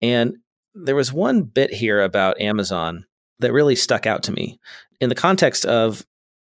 and 0.01 0.37
there 0.75 0.95
was 0.95 1.13
one 1.13 1.43
bit 1.43 1.71
here 1.71 2.01
about 2.01 2.41
Amazon 2.41 3.05
that 3.39 3.53
really 3.53 3.75
stuck 3.75 4.05
out 4.05 4.23
to 4.23 4.31
me 4.31 4.59
in 4.99 5.09
the 5.09 5.15
context 5.15 5.65
of 5.65 6.05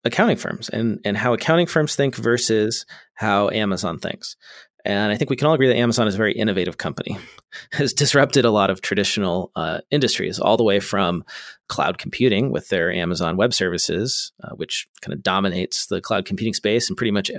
accounting 0.05 0.37
firms 0.37 0.69
and, 0.69 1.01
and 1.05 1.17
how 1.17 1.33
accounting 1.35 1.67
firms 1.67 1.95
think 1.95 2.17
versus 2.17 2.87
how 3.15 3.51
Amazon 3.51 3.99
thinks. 3.99 4.37
And 4.85 5.13
I 5.13 5.17
think 5.17 5.31
we 5.31 5.37
can 5.37 5.47
all 5.47 5.55
agree 5.55 5.69
that 5.69 5.77
Amazon 5.77 6.09
is 6.09 6.15
a 6.15 6.19
very 6.19 6.33
innovative 6.33 6.79
company, 6.79 7.19
has 7.73 7.93
disrupted 7.93 8.45
a 8.45 8.51
lot 8.51 8.71
of 8.71 8.81
traditional 8.81 9.51
uh, 9.57 9.81
industries, 9.91 10.39
all 10.39 10.57
the 10.57 10.65
way 10.65 10.81
from 10.81 11.25
cloud 11.69 11.99
computing 11.99 12.51
with 12.51 12.69
their 12.69 12.93
Amazon 12.93 13.37
Web 13.37 13.53
Services, 13.53 14.33
uh, 14.43 14.51
which 14.57 14.89
kind 15.03 15.13
of 15.13 15.23
dominates 15.23 15.87
the 15.87 16.01
cloud 16.01 16.25
computing 16.25 16.55
space, 16.55 16.89
and 16.89 16.97
pretty 16.97 17.11
much 17.11 17.31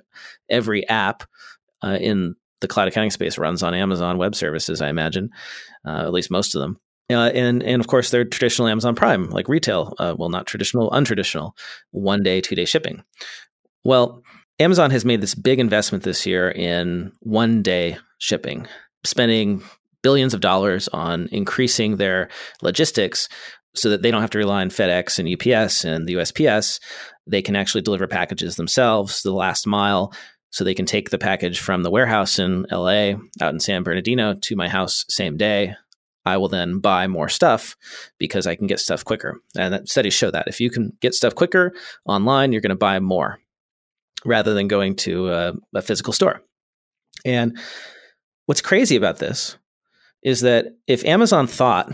every 0.50 0.88
app 0.88 1.24
uh, 1.84 1.98
in 2.00 2.36
the 2.62 2.68
cloud 2.68 2.88
accounting 2.88 3.12
space 3.12 3.38
runs 3.38 3.64
on 3.64 3.74
Amazon 3.74 4.18
Web 4.18 4.36
Services, 4.36 4.82
I 4.82 4.90
imagine, 4.90 5.30
uh, 5.86 6.02
at 6.02 6.14
least 6.14 6.32
most 6.32 6.56
of 6.56 6.62
them. 6.62 6.80
Uh, 7.10 7.30
and 7.34 7.62
and 7.64 7.82
of 7.82 7.88
course, 7.88 8.10
they're 8.10 8.24
traditional 8.24 8.68
Amazon 8.68 8.96
Prime, 8.96 9.30
like 9.32 9.50
retail. 9.50 9.94
Uh, 10.00 10.16
well, 10.18 10.30
not 10.30 10.48
traditional, 10.48 10.90
untraditional, 10.92 11.52
one 11.90 12.24
day, 12.24 12.40
two 12.40 12.56
day 12.56 12.64
shipping. 12.64 13.04
Well, 13.84 14.24
Amazon 14.62 14.92
has 14.92 15.04
made 15.04 15.22
this 15.22 15.34
big 15.34 15.60
investment 15.60 16.04
this 16.04 16.28
year 16.28 16.52
in 16.52 17.12
one 17.22 17.64
day 17.64 17.98
shipping, 18.20 18.68
spending 19.04 19.64
billions 20.04 20.36
of 20.36 20.40
dollars 20.40 20.88
on 20.90 21.28
increasing 21.32 21.98
their 21.98 22.30
logistics 22.62 23.28
so 23.74 23.90
that 23.90 24.04
they 24.04 24.12
don't 24.12 24.22
have 24.22 24.30
to 24.30 24.38
rely 24.38 24.62
on 24.62 24.70
FedEx 24.70 25.18
and 25.18 25.28
UPS 25.28 25.84
and 25.84 26.08
the 26.08 26.14
USPS. 26.14 26.80
They 27.26 27.42
can 27.42 27.56
actually 27.56 27.82
deliver 27.82 28.06
packages 28.06 28.56
themselves, 28.56 29.24
the 29.24 29.34
last 29.34 29.66
mile, 29.66 30.14
so 30.52 30.64
they 30.64 30.76
can 30.76 30.86
take 30.86 31.10
the 31.10 31.18
package 31.18 31.60
from 31.60 31.82
the 31.82 31.90
warehouse 31.90 32.38
in 32.38 32.68
LA 32.72 33.14
out 33.42 33.54
in 33.54 33.60
San 33.60 33.82
Bernardino 33.82 34.36
to 34.36 34.56
my 34.56 34.70
house 34.70 35.06
same 35.10 35.38
day. 35.38 35.74
I 36.24 36.38
will 36.38 36.50
then 36.50 36.82
buy 36.82 37.08
more 37.08 37.30
stuff 37.30 37.76
because 38.20 38.46
I 38.46 38.56
can 38.56 38.68
get 38.68 38.80
stuff 38.80 39.04
quicker. 39.04 39.42
And 39.58 39.90
studies 39.90 40.14
show 40.14 40.30
that 40.30 40.48
if 40.48 40.62
you 40.62 40.70
can 40.70 40.96
get 41.02 41.16
stuff 41.16 41.34
quicker 41.34 41.74
online, 42.06 42.52
you're 42.52 42.62
going 42.62 42.70
to 42.70 42.76
buy 42.76 43.00
more 43.00 43.40
rather 44.26 44.54
than 44.54 44.68
going 44.68 44.96
to 44.96 45.30
a, 45.30 45.54
a 45.76 45.82
physical 45.82 46.14
store. 46.14 46.42
And 47.26 47.58
what's 48.46 48.62
crazy 48.62 48.96
about 48.96 49.18
this 49.18 49.58
is 50.24 50.42
that 50.42 50.68
if 50.88 51.04
Amazon 51.06 51.48
thought 51.48 51.94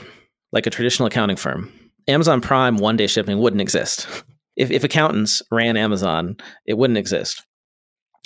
like 0.52 0.66
a 0.66 0.72
traditional 0.72 1.08
accounting 1.08 1.38
firm, 1.38 1.72
Amazon 2.08 2.42
Prime 2.42 2.78
one 2.78 2.98
day 2.98 3.08
shipping 3.08 3.40
wouldn't 3.40 3.62
exist. 3.62 4.08
If, 4.58 4.72
if 4.72 4.84
accountants 4.84 5.44
ran 5.52 5.78
Amazon, 5.78 6.38
it 6.66 6.80
wouldn't 6.80 6.98
exist. 6.98 7.46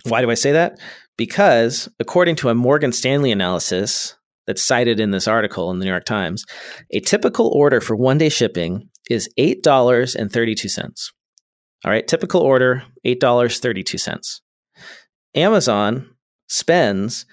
Why 0.05 0.21
do 0.21 0.31
I 0.31 0.35
say 0.35 0.53
that? 0.53 0.79
Because 1.17 1.89
according 1.99 2.37
to 2.37 2.47
a 2.47 2.55
Morgan 2.55 2.93
Stanley 2.93 3.33
analysis 3.33 4.15
that's 4.47 4.63
cited 4.63 5.01
in 5.01 5.11
this 5.11 5.27
article 5.27 5.69
in 5.71 5.79
the 5.79 5.83
New 5.83 5.91
York 5.91 6.05
Times, 6.05 6.45
a 6.91 7.01
typical 7.01 7.49
order 7.49 7.81
for 7.81 7.97
one 7.97 8.17
day 8.17 8.29
shipping 8.29 8.87
is 9.09 9.27
$8.32. 9.37 11.11
All 11.83 11.91
right, 11.91 12.07
typical 12.07 12.41
order, 12.41 12.83
$8.32. 13.05 14.41
Amazon 15.35 16.09
spends 16.47 17.25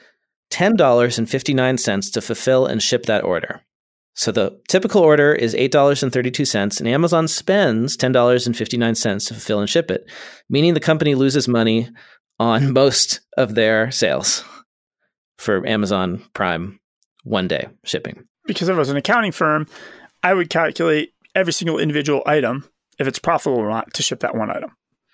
$10.59 0.50 2.12
to 2.12 2.20
fulfill 2.20 2.66
and 2.66 2.82
ship 2.82 3.04
that 3.06 3.24
order. 3.24 3.60
So 4.14 4.32
the 4.32 4.60
typical 4.68 5.02
order 5.02 5.32
is 5.32 5.54
$8.32, 5.54 6.80
and 6.80 6.88
Amazon 6.88 7.28
spends 7.28 7.96
$10.59 7.96 9.28
to 9.28 9.34
fulfill 9.34 9.60
and 9.60 9.70
ship 9.70 9.90
it, 9.90 10.10
meaning 10.48 10.74
the 10.74 10.80
company 10.80 11.14
loses 11.14 11.46
money 11.46 11.88
on 12.40 12.72
most 12.72 13.20
of 13.36 13.54
their 13.54 13.90
sales 13.90 14.44
for 15.36 15.64
Amazon 15.66 16.24
Prime 16.34 16.80
one 17.22 17.46
day 17.46 17.68
shipping. 17.84 18.24
Because 18.46 18.68
if 18.68 18.74
I 18.74 18.78
was 18.78 18.88
an 18.88 18.96
accounting 18.96 19.32
firm, 19.32 19.66
I 20.22 20.34
would 20.34 20.50
calculate 20.50 21.12
every 21.34 21.52
single 21.52 21.78
individual 21.78 22.22
item 22.26 22.64
if 22.98 23.06
it's 23.06 23.18
profitable 23.18 23.58
or 23.58 23.68
not 23.68 23.92
to 23.94 24.02
ship 24.02 24.20
that 24.20 24.34
one 24.34 24.50
item. 24.50 24.70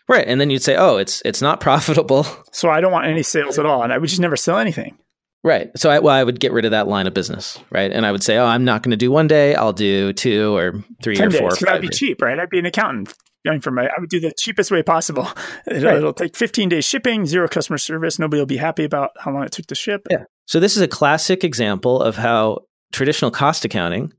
Right, 0.09 0.27
and 0.27 0.41
then 0.41 0.51
you'd 0.51 0.63
say, 0.63 0.77
"Oh, 0.77 0.97
it's 0.97 1.23
it's 1.25 1.41
not 1.41 1.61
profitable." 1.61 2.27
So 2.53 2.71
I 2.71 2.81
don't 2.81 2.93
want 2.93 3.07
any 3.07 3.23
sales 3.23 3.59
at 3.59 3.67
all, 3.67 3.83
and 3.83 3.93
I 3.93 3.99
would 3.99 4.09
just 4.09 4.21
never 4.21 4.37
sell 4.37 4.59
anything. 4.59 4.99
Right. 5.43 5.71
So 5.77 5.91
I, 5.91 5.99
well, 5.99 6.15
I 6.15 6.25
would 6.25 6.41
get 6.41 6.53
rid 6.53 6.65
of 6.65 6.71
that 6.71 6.89
line 6.89 7.07
of 7.07 7.13
business, 7.13 7.59
right? 7.71 7.91
And 7.91 8.07
I 8.07 8.13
would 8.13 8.23
say, 8.23 8.39
"Oh, 8.39 8.47
I'm 8.47 8.65
not 8.65 8.83
going 8.83 8.93
to 8.93 8.97
do 8.97 9.11
one 9.11 9.29
day. 9.29 9.55
I'll 9.55 9.73
do 9.73 10.13
two 10.13 10.57
or 10.57 10.85
three 11.03 11.21
or 11.21 11.31
four." 11.31 11.51
Days, 11.51 11.59
that'd 11.61 11.83
be 11.83 11.89
cheap, 11.89 12.23
right? 12.23 12.39
I'd 12.39 12.51
be 12.51 12.59
an 12.59 12.67
accountant 12.67 13.15
going 13.45 13.61
for 13.61 13.71
my, 13.71 13.87
I 13.87 14.01
would 14.01 14.09
do 14.09 14.21
the 14.21 14.33
cheapest 14.37 14.71
way 14.71 14.83
possible. 14.83 15.29
It'll, 15.67 15.83
right. 15.83 15.97
it'll, 15.99 16.13
take 16.13 16.37
15 16.37 16.71
days 16.71 16.85
shipping, 16.85 17.27
zero 17.27 17.49
customer 17.49 17.79
service. 17.79 18.19
Nobody 18.19 18.41
will 18.41 18.47
be 18.47 18.57
happy 18.57 18.85
about 18.85 19.11
how 19.19 19.33
long 19.33 19.45
it 19.45 19.53
took 19.53 19.67
to 19.67 19.75
ship. 19.75 20.07
Yeah. 20.11 20.25
So 20.47 20.61
this 20.61 20.77
is 20.77 20.83
a 20.83 20.89
classic 20.89 21.45
example 21.45 22.01
of 22.01 22.17
how 22.17 22.61
traditional 22.93 23.31
cost 23.31 23.65
accounting, 23.65 24.13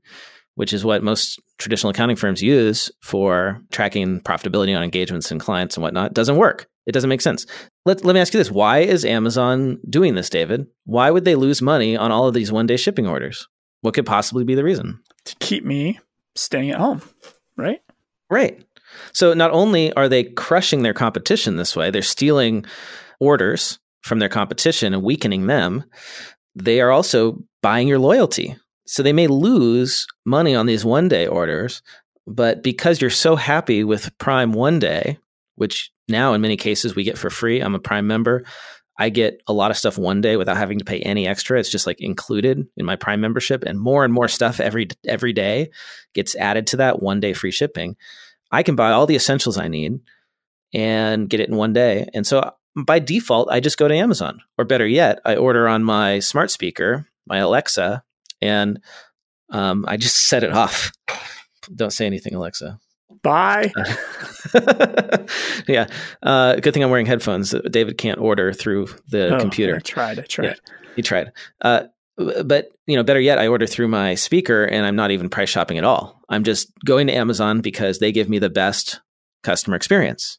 which 0.56 0.72
is 0.72 0.84
what 0.84 1.02
most 1.02 1.40
traditional 1.58 1.90
accounting 1.90 2.16
firms 2.16 2.42
use 2.42 2.90
for 3.02 3.60
tracking 3.70 4.20
profitability 4.20 4.76
on 4.76 4.82
engagements 4.82 5.30
and 5.30 5.40
clients 5.40 5.76
and 5.76 5.82
whatnot, 5.82 6.12
doesn't 6.12 6.36
work. 6.36 6.66
It 6.86 6.92
doesn't 6.92 7.10
make 7.10 7.20
sense. 7.20 7.46
Let, 7.84 8.04
let 8.04 8.14
me 8.14 8.20
ask 8.20 8.34
you 8.34 8.38
this. 8.38 8.50
Why 8.50 8.78
is 8.78 9.04
Amazon 9.04 9.78
doing 9.88 10.14
this, 10.14 10.30
David? 10.30 10.66
Why 10.84 11.10
would 11.10 11.24
they 11.24 11.34
lose 11.34 11.62
money 11.62 11.96
on 11.96 12.10
all 12.10 12.26
of 12.26 12.34
these 12.34 12.52
one 12.52 12.66
day 12.66 12.76
shipping 12.76 13.06
orders? 13.06 13.46
What 13.82 13.94
could 13.94 14.06
possibly 14.06 14.44
be 14.44 14.54
the 14.54 14.64
reason? 14.64 15.00
To 15.26 15.36
keep 15.40 15.64
me 15.64 16.00
staying 16.34 16.70
at 16.70 16.78
home, 16.78 17.02
right? 17.56 17.80
Right. 18.30 18.64
So 19.12 19.34
not 19.34 19.50
only 19.50 19.92
are 19.92 20.08
they 20.08 20.24
crushing 20.24 20.82
their 20.82 20.94
competition 20.94 21.56
this 21.56 21.76
way, 21.76 21.90
they're 21.90 22.02
stealing 22.02 22.64
orders 23.20 23.78
from 24.02 24.20
their 24.20 24.28
competition 24.28 24.94
and 24.94 25.02
weakening 25.02 25.46
them, 25.46 25.84
they 26.54 26.80
are 26.80 26.90
also 26.90 27.42
buying 27.62 27.88
your 27.88 27.98
loyalty. 27.98 28.56
So 28.86 29.02
they 29.02 29.12
may 29.12 29.26
lose 29.26 30.06
money 30.24 30.54
on 30.54 30.66
these 30.66 30.84
one 30.84 31.08
day 31.08 31.26
orders, 31.26 31.82
but 32.26 32.62
because 32.62 33.00
you're 33.00 33.10
so 33.10 33.36
happy 33.36 33.84
with 33.84 34.16
Prime 34.18 34.52
one 34.52 34.78
day, 34.78 35.18
which 35.56 35.90
now 36.08 36.34
in 36.34 36.40
many 36.40 36.56
cases 36.56 36.94
we 36.94 37.04
get 37.04 37.18
for 37.18 37.30
free, 37.30 37.60
I'm 37.60 37.74
a 37.74 37.80
Prime 37.80 38.06
member. 38.06 38.44
I 38.98 39.10
get 39.10 39.42
a 39.46 39.52
lot 39.52 39.70
of 39.70 39.76
stuff 39.76 39.98
one 39.98 40.20
day 40.20 40.36
without 40.36 40.56
having 40.56 40.78
to 40.78 40.84
pay 40.84 41.00
any 41.00 41.26
extra. 41.26 41.58
It's 41.58 41.70
just 41.70 41.86
like 41.86 42.00
included 42.00 42.66
in 42.76 42.86
my 42.86 42.96
Prime 42.96 43.20
membership, 43.20 43.62
and 43.64 43.78
more 43.78 44.04
and 44.04 44.12
more 44.12 44.28
stuff 44.28 44.60
every 44.60 44.88
every 45.06 45.32
day 45.32 45.70
gets 46.14 46.34
added 46.36 46.66
to 46.68 46.78
that 46.78 47.02
one 47.02 47.20
day 47.20 47.32
free 47.32 47.50
shipping. 47.50 47.96
I 48.50 48.62
can 48.62 48.76
buy 48.76 48.92
all 48.92 49.06
the 49.06 49.16
essentials 49.16 49.58
I 49.58 49.68
need 49.68 50.00
and 50.72 51.28
get 51.28 51.40
it 51.40 51.48
in 51.48 51.56
one 51.56 51.72
day. 51.72 52.08
And 52.14 52.26
so 52.26 52.38
uh, 52.38 52.50
by 52.74 52.98
default, 52.98 53.50
I 53.50 53.60
just 53.60 53.78
go 53.78 53.88
to 53.88 53.94
Amazon. 53.94 54.40
Or 54.56 54.64
better 54.64 54.86
yet, 54.86 55.20
I 55.24 55.36
order 55.36 55.68
on 55.68 55.84
my 55.84 56.20
smart 56.20 56.50
speaker, 56.50 57.08
my 57.26 57.38
Alexa, 57.38 58.02
and 58.40 58.80
um, 59.50 59.84
I 59.88 59.96
just 59.96 60.26
set 60.26 60.44
it 60.44 60.52
off. 60.52 60.92
Don't 61.74 61.92
say 61.92 62.06
anything, 62.06 62.34
Alexa. 62.34 62.78
Bye. 63.22 63.72
yeah. 65.66 65.86
Uh, 66.22 66.56
good 66.56 66.74
thing 66.74 66.82
I'm 66.82 66.90
wearing 66.90 67.06
headphones. 67.06 67.54
David 67.70 67.98
can't 67.98 68.20
order 68.20 68.52
through 68.52 68.88
the 69.08 69.36
oh, 69.36 69.40
computer. 69.40 69.76
I 69.76 69.80
tried. 69.80 70.18
I 70.18 70.22
tried. 70.22 70.44
Yeah, 70.44 70.54
he 70.94 71.02
tried. 71.02 71.32
Uh, 71.60 71.84
but 72.44 72.70
you 72.86 72.96
know 72.96 73.02
better 73.02 73.20
yet 73.20 73.38
i 73.38 73.46
order 73.46 73.66
through 73.66 73.88
my 73.88 74.14
speaker 74.14 74.64
and 74.64 74.86
i'm 74.86 74.96
not 74.96 75.10
even 75.10 75.28
price 75.28 75.48
shopping 75.48 75.76
at 75.78 75.84
all 75.84 76.22
i'm 76.28 76.44
just 76.44 76.72
going 76.84 77.06
to 77.06 77.14
amazon 77.14 77.60
because 77.60 77.98
they 77.98 78.10
give 78.10 78.28
me 78.28 78.38
the 78.38 78.48
best 78.48 79.00
customer 79.42 79.76
experience 79.76 80.38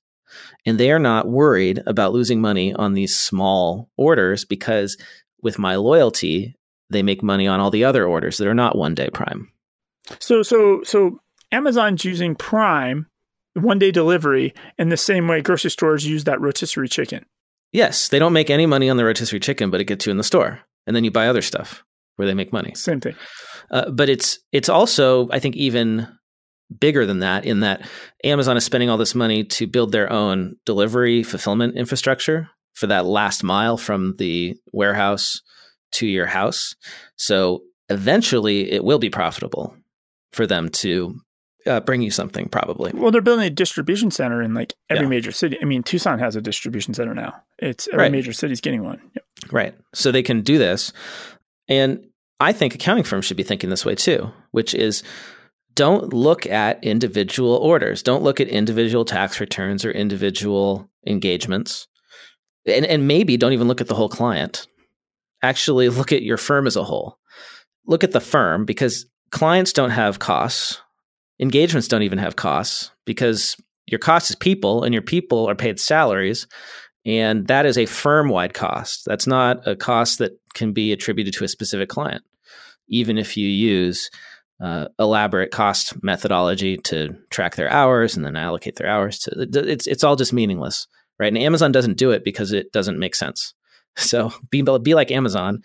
and 0.66 0.80
they 0.80 0.92
are 0.92 1.00
not 1.00 1.28
worried 1.28 1.82
about 1.86 2.14
losing 2.14 2.42
money 2.42 2.74
on 2.74 2.94
these 2.94 3.16
small 3.16 3.90
orders 3.96 4.44
because 4.44 4.98
with 5.42 5.60
my 5.60 5.76
loyalty 5.76 6.57
they 6.90 7.04
make 7.04 7.24
money 7.24 7.48
on 7.48 7.60
all 7.60 7.72
the 7.72 7.84
other 7.84 8.06
orders 8.06 8.38
that 8.38 8.48
are 8.48 8.54
not 8.54 8.78
one 8.78 8.96
day 8.96 9.10
Prime. 9.14 9.52
So 10.20 10.44
so 10.44 10.82
so 10.84 11.20
Amazon's 11.52 12.06
using 12.06 12.36
Prime 12.36 13.08
one 13.54 13.80
day 13.80 13.92
delivery 13.92 14.54
in 14.78 14.90
the 14.90 14.98
same 14.98 15.28
way 15.28 15.42
grocery 15.42 15.72
stores 15.72 16.06
use 16.06 16.26
that 16.26 16.42
rotisserie 16.42 16.88
chicken. 16.88 17.26
Yes, 17.72 18.10
they 18.10 18.20
don't 18.20 18.34
make 18.34 18.50
any 18.50 18.66
money 18.66 18.90
on 18.90 18.98
the 18.98 19.06
rotisserie 19.06 19.40
chicken, 19.40 19.70
but 19.70 19.82
it 19.82 19.86
gets 19.86 20.06
you 20.06 20.12
in 20.12 20.18
the 20.18 20.24
store, 20.24 20.62
and 20.86 20.96
then 20.96 21.04
you 21.04 21.12
buy 21.12 21.28
other 21.28 21.42
stuff 21.42 21.84
where 22.16 22.28
they 22.28 22.34
make 22.34 22.54
money. 22.54 22.74
Same 22.76 23.02
thing. 23.02 23.16
Uh, 23.72 23.90
but 23.90 24.10
it's 24.10 24.40
it's 24.52 24.70
also 24.70 25.30
I 25.32 25.40
think 25.40 25.56
even 25.56 26.08
bigger 26.80 27.06
than 27.06 27.20
that 27.20 27.46
in 27.46 27.62
that 27.62 27.88
Amazon 28.24 28.58
is 28.58 28.66
spending 28.66 28.90
all 28.90 28.98
this 28.98 29.16
money 29.16 29.44
to 29.44 29.68
build 29.68 29.92
their 29.92 30.12
own 30.12 30.56
delivery 30.66 31.24
fulfillment 31.24 31.78
infrastructure 31.78 32.50
for 32.74 32.88
that 32.88 33.06
last 33.06 33.44
mile 33.44 33.78
from 33.78 34.16
the 34.18 34.56
warehouse 34.72 35.42
to 35.94 36.08
your 36.08 36.26
house. 36.26 36.76
So 37.16 37.64
eventually 37.90 38.72
it 38.72 38.84
will 38.84 39.00
be 39.00 39.10
profitable 39.10 39.76
for 40.32 40.46
them 40.46 40.70
to 40.70 41.20
uh, 41.66 41.80
bring 41.82 42.02
you 42.02 42.12
something 42.12 42.48
probably. 42.48 42.92
Well, 42.94 43.12
they're 43.12 43.22
building 43.22 43.46
a 43.46 43.50
distribution 43.50 44.12
center 44.12 44.42
in 44.42 44.54
like 44.54 44.74
every 44.90 45.06
yeah. 45.06 45.10
major 45.10 45.32
city. 45.32 45.58
I 45.62 45.66
mean, 45.66 45.84
Tucson 45.84 46.20
has 46.20 46.36
a 46.36 46.42
distribution 46.42 46.94
center 46.94 47.14
now. 47.14 47.42
It's 47.60 47.88
every 47.88 48.04
right. 48.04 48.12
major 48.12 48.34
city's 48.34 48.62
getting 48.62 48.84
one. 48.84 49.02
Yep. 49.16 49.26
Right. 49.52 49.76
So 49.94 50.12
they 50.12 50.24
can 50.24 50.42
do 50.42 50.58
this. 50.58 50.94
And 51.68 52.06
I 52.40 52.54
think 52.54 52.76
accounting 52.76 53.04
firms 53.04 53.26
should 53.26 53.38
be 53.38 53.44
thinking 53.44 53.70
this 53.70 53.86
way 53.86 53.96
too, 53.96 54.32
which 54.52 54.74
is 54.74 55.04
don't 55.76 56.14
look 56.14 56.48
at 56.48 56.84
individual 56.84 57.56
orders. 57.56 58.02
Don't 58.02 58.24
look 58.24 58.40
at 58.40 58.48
individual 58.48 59.06
tax 59.06 59.40
returns 59.40 59.86
or 59.86 59.92
individual 59.92 60.90
engagements. 61.06 61.88
And, 62.66 62.86
and 62.86 63.08
maybe 63.08 63.38
don't 63.38 63.54
even 63.54 63.68
look 63.68 63.82
at 63.82 63.88
the 63.88 63.96
whole 63.96 64.10
client. 64.10 64.68
Actually, 65.42 65.90
look 65.90 66.12
at 66.12 66.24
your 66.24 66.38
firm 66.38 66.68
as 66.68 66.76
a 66.76 66.84
whole. 66.84 67.18
Look 67.86 68.04
at 68.04 68.12
the 68.12 68.20
firm 68.20 68.66
because 68.66 69.06
clients 69.32 69.74
don't 69.74 69.92
have 69.92 70.20
costs. 70.20 70.82
Engagements 71.40 71.88
don't 71.88 72.02
even 72.02 72.18
have 72.18 72.36
costs 72.36 72.92
because 73.06 73.56
your 73.86 74.00
cost 74.00 74.30
is 74.30 74.36
people 74.36 74.84
and 74.84 74.94
your 74.94 75.04
people 75.04 75.48
are 75.48 75.56
paid 75.56 75.80
salaries. 75.80 76.48
And 77.06 77.48
that 77.48 77.66
is 77.66 77.78
a 77.78 77.86
firm 77.86 78.30
wide 78.30 78.54
cost. 78.54 79.04
That's 79.06 79.28
not 79.28 79.66
a 79.68 79.76
cost 79.76 80.20
that 80.20 80.38
can 80.54 80.74
be 80.74 80.92
attributed 80.92 81.34
to 81.36 81.46
a 81.46 81.48
specific 81.48 81.88
client, 81.88 82.24
even 82.90 83.18
if 83.18 83.38
you 83.38 83.48
use 83.48 84.10
uh, 84.60 84.88
elaborate 85.00 85.52
cost 85.52 86.04
methodology 86.04 86.78
to 86.78 87.16
track 87.30 87.56
their 87.56 87.72
hours 87.72 88.18
and 88.18 88.26
then 88.26 88.36
allocate 88.36 88.76
their 88.76 88.90
hours 88.90 89.20
to 89.20 89.48
it's 89.54 89.86
it's 89.86 90.04
all 90.04 90.16
just 90.16 90.34
meaningless 90.34 90.88
right 91.20 91.28
and 91.28 91.38
amazon 91.38 91.72
doesn't 91.72 91.98
do 91.98 92.10
it 92.10 92.24
because 92.24 92.52
it 92.52 92.72
doesn't 92.72 92.98
make 92.98 93.14
sense 93.14 93.54
so 93.98 94.32
be, 94.50 94.62
be 94.62 94.94
like 94.94 95.12
amazon 95.12 95.62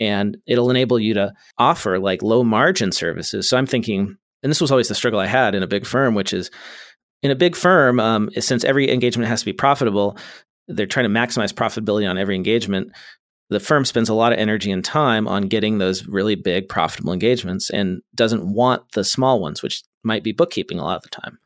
and 0.00 0.36
it'll 0.46 0.70
enable 0.70 0.98
you 0.98 1.14
to 1.14 1.32
offer 1.56 1.98
like 1.98 2.22
low 2.22 2.44
margin 2.44 2.92
services. 2.92 3.48
So 3.48 3.56
i'm 3.56 3.66
thinking 3.66 4.16
and 4.42 4.50
this 4.50 4.60
was 4.60 4.70
always 4.70 4.88
the 4.88 4.94
struggle 4.94 5.20
i 5.20 5.26
had 5.26 5.54
in 5.54 5.62
a 5.62 5.68
big 5.68 5.86
firm 5.86 6.14
which 6.14 6.32
is 6.32 6.50
in 7.22 7.30
a 7.30 7.36
big 7.36 7.56
firm 7.56 7.98
um, 7.98 8.30
since 8.38 8.64
every 8.64 8.90
engagement 8.90 9.28
has 9.28 9.40
to 9.40 9.46
be 9.46 9.52
profitable 9.52 10.16
they're 10.68 10.86
trying 10.86 11.10
to 11.12 11.20
maximize 11.20 11.52
profitability 11.52 12.08
on 12.08 12.18
every 12.18 12.34
engagement 12.34 12.92
the 13.48 13.60
firm 13.60 13.84
spends 13.84 14.08
a 14.08 14.14
lot 14.14 14.32
of 14.32 14.38
energy 14.38 14.70
and 14.70 14.84
time 14.84 15.28
on 15.28 15.42
getting 15.42 15.78
those 15.78 16.06
really 16.06 16.34
big 16.34 16.68
profitable 16.68 17.12
engagements 17.12 17.70
and 17.70 18.02
doesn't 18.14 18.52
want 18.52 18.82
the 18.92 19.04
small 19.04 19.40
ones 19.40 19.62
which 19.62 19.82
might 20.02 20.24
be 20.24 20.32
bookkeeping 20.32 20.78
a 20.78 20.84
lot 20.84 20.96
of 20.96 21.02
the 21.02 21.08
time. 21.08 21.38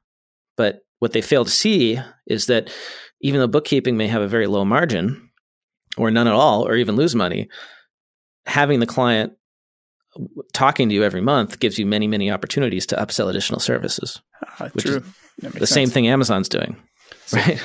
But 0.57 0.81
what 0.98 1.12
they 1.12 1.22
fail 1.22 1.44
to 1.44 1.50
see 1.50 1.98
is 2.26 2.46
that 2.46 2.70
even 3.20 3.40
though 3.40 3.46
bookkeeping 3.46 3.96
may 3.96 4.07
have 4.07 4.22
a 4.22 4.29
very 4.29 4.46
low 4.46 4.64
margin 4.64 5.30
or 5.96 6.11
none 6.11 6.26
at 6.26 6.33
all 6.33 6.66
or 6.66 6.76
even 6.76 6.96
lose 6.96 7.14
money 7.14 7.48
having 8.46 8.81
the 8.81 8.87
client 8.87 9.33
talking 10.53 10.88
to 10.88 10.94
you 10.94 11.05
every 11.05 11.20
month 11.20 11.61
gives 11.61 11.79
you 11.79 11.87
many 11.87 12.07
many 12.07 12.31
opportunities 12.31 12.87
to 12.87 12.96
upsell 12.96 13.29
additional 13.29 13.61
services 13.61 14.20
uh, 14.59 14.68
which 14.70 14.85
true. 14.85 14.96
is 14.96 15.53
the 15.53 15.59
sense. 15.59 15.70
same 15.70 15.88
thing 15.88 16.09
amazon's 16.09 16.48
doing 16.48 16.76
right 17.33 17.61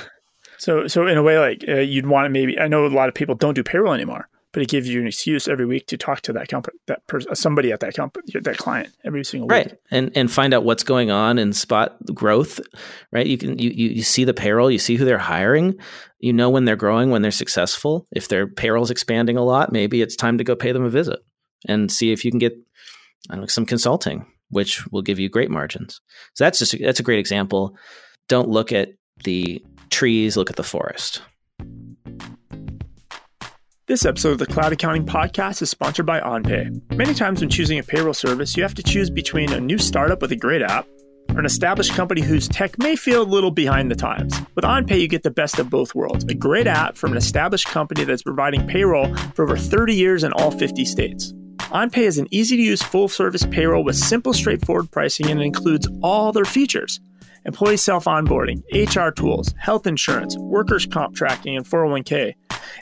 so, 0.58 0.88
so 0.88 1.08
in 1.08 1.18
a 1.18 1.24
way, 1.24 1.38
like 1.38 1.64
uh, 1.68 1.76
you'd 1.76 2.08
want 2.08 2.26
to 2.26 2.30
maybe. 2.30 2.60
I 2.60 2.68
know 2.68 2.86
a 2.86 2.88
lot 2.88 3.10
of 3.10 3.16
people 3.16 3.36
don't 3.36 3.54
do 3.54 3.64
payroll 3.64 3.94
anymore, 3.94 4.28
but 4.56 4.64
it 4.64 4.70
gives 4.70 4.88
you 4.88 5.02
an 5.02 5.08
excuse 5.08 5.50
every 5.50 5.66
week 5.66 5.86
to 5.86 5.98
talk 5.98 6.22
to 6.22 6.32
that 6.32 6.48
company, 6.48 6.80
that 6.88 7.06
person, 7.08 7.36
somebody 7.36 7.74
at 7.74 7.82
that 7.82 7.94
company, 7.94 8.24
that 8.40 8.56
client 8.56 8.96
every 9.04 9.26
single 9.26 9.50
right. 9.50 9.66
week, 9.66 9.74
right? 9.74 9.82
And 9.92 10.12
and 10.16 10.32
find 10.32 10.54
out 10.54 10.64
what's 10.64 10.84
going 10.84 11.12
on 11.12 11.38
and 11.38 11.54
spot 11.54 11.98
growth. 12.14 12.62
Right? 13.12 13.28
You 13.28 13.38
can 13.38 13.60
you 13.60 13.70
you 13.70 14.02
see 14.02 14.24
the 14.24 14.34
payroll, 14.34 14.72
you 14.72 14.80
see 14.80 14.96
who 14.96 15.04
they're 15.04 15.18
hiring, 15.18 15.76
you 16.20 16.32
know 16.32 16.50
when 16.50 16.64
they're 16.64 16.78
growing, 16.78 17.10
when 17.10 17.22
they're 17.22 17.32
successful. 17.32 18.08
If 18.16 18.30
their 18.30 18.48
payroll's 18.48 18.92
expanding 18.92 19.36
a 19.36 19.44
lot, 19.44 19.74
maybe 19.74 20.02
it's 20.02 20.16
time 20.16 20.38
to 20.38 20.46
go 20.46 20.56
pay 20.56 20.72
them 20.72 20.86
a 20.86 20.90
visit 20.90 21.20
and 21.68 21.92
see 21.92 22.14
if 22.14 22.24
you 22.24 22.32
can 22.32 22.40
get 22.40 22.54
I 23.30 23.34
don't 23.34 23.42
know, 23.42 23.48
some 23.48 23.66
consulting, 23.66 24.26
which 24.52 24.88
will 24.88 25.02
give 25.02 25.20
you 25.20 25.28
great 25.28 25.52
margins. 25.52 26.00
So 26.34 26.46
that's 26.46 26.60
just 26.60 26.80
that's 26.80 27.02
a 27.02 27.04
great 27.04 27.20
example. 27.20 27.76
Don't 28.30 28.48
look 28.48 28.72
at 28.72 28.94
the 29.26 29.62
trees, 29.90 30.38
look 30.38 30.50
at 30.50 30.56
the 30.56 30.64
forest. 30.64 31.22
This 33.88 34.04
episode 34.04 34.32
of 34.32 34.40
the 34.40 34.48
Cloud 34.48 34.74
Accounting 34.74 35.06
Podcast 35.06 35.62
is 35.62 35.70
sponsored 35.70 36.08
by 36.08 36.20
OnPay. 36.20 36.96
Many 36.96 37.14
times 37.14 37.42
when 37.42 37.52
choosing 37.52 37.78
a 37.78 37.84
payroll 37.84 38.16
service, 38.16 38.58
you 38.58 38.64
have 38.64 38.74
to 38.74 38.82
choose 38.82 39.12
between 39.12 39.54
a 39.54 39.60
new 39.60 39.78
startup 39.78 40.24
with 40.24 40.32
a 40.32 40.36
great 40.36 40.64
app 40.64 40.88
or 41.30 41.38
an 41.38 41.46
established 41.46 41.92
company 41.92 42.22
whose 42.22 42.48
tech 42.48 42.80
may 42.80 42.96
feel 42.96 43.22
a 43.22 43.24
little 43.24 43.52
behind 43.52 43.92
the 43.92 43.96
times. 43.96 44.36
With 44.56 44.66
OnPay, 44.66 45.00
you 45.00 45.08
get 45.08 45.22
the 45.22 45.30
best 45.30 45.60
of 45.60 45.70
both 45.70 45.94
worlds 45.94 46.24
a 46.24 46.34
great 46.34 46.66
app 46.66 46.98
from 46.98 47.12
an 47.12 47.18
established 47.20 47.68
company 47.68 48.04
that's 48.06 48.24
providing 48.24 48.66
payroll 48.66 49.16
for 49.36 49.44
over 49.44 49.56
30 49.56 49.94
years 49.94 50.24
in 50.24 50.34
all 50.34 50.50
50 50.50 50.84
states. 50.84 51.32
OnPay 51.58 52.08
is 52.08 52.18
an 52.18 52.28
easy 52.32 52.58
to 52.58 52.64
use 52.64 52.82
full 52.82 53.08
service 53.08 53.46
payroll 53.46 53.84
with 53.84 53.96
simple, 53.96 54.34
straightforward 54.34 54.90
pricing 54.90 55.30
and 55.30 55.44
includes 55.44 55.88
all 56.02 56.32
their 56.32 56.44
features 56.44 57.00
employee 57.46 57.78
self 57.78 58.06
onboarding, 58.06 58.64
HR 58.74 59.12
tools, 59.12 59.54
health 59.60 59.86
insurance, 59.86 60.36
workers' 60.40 60.88
comp 60.88 61.16
tracking, 61.16 61.56
and 61.56 61.68
401k. 61.68 62.34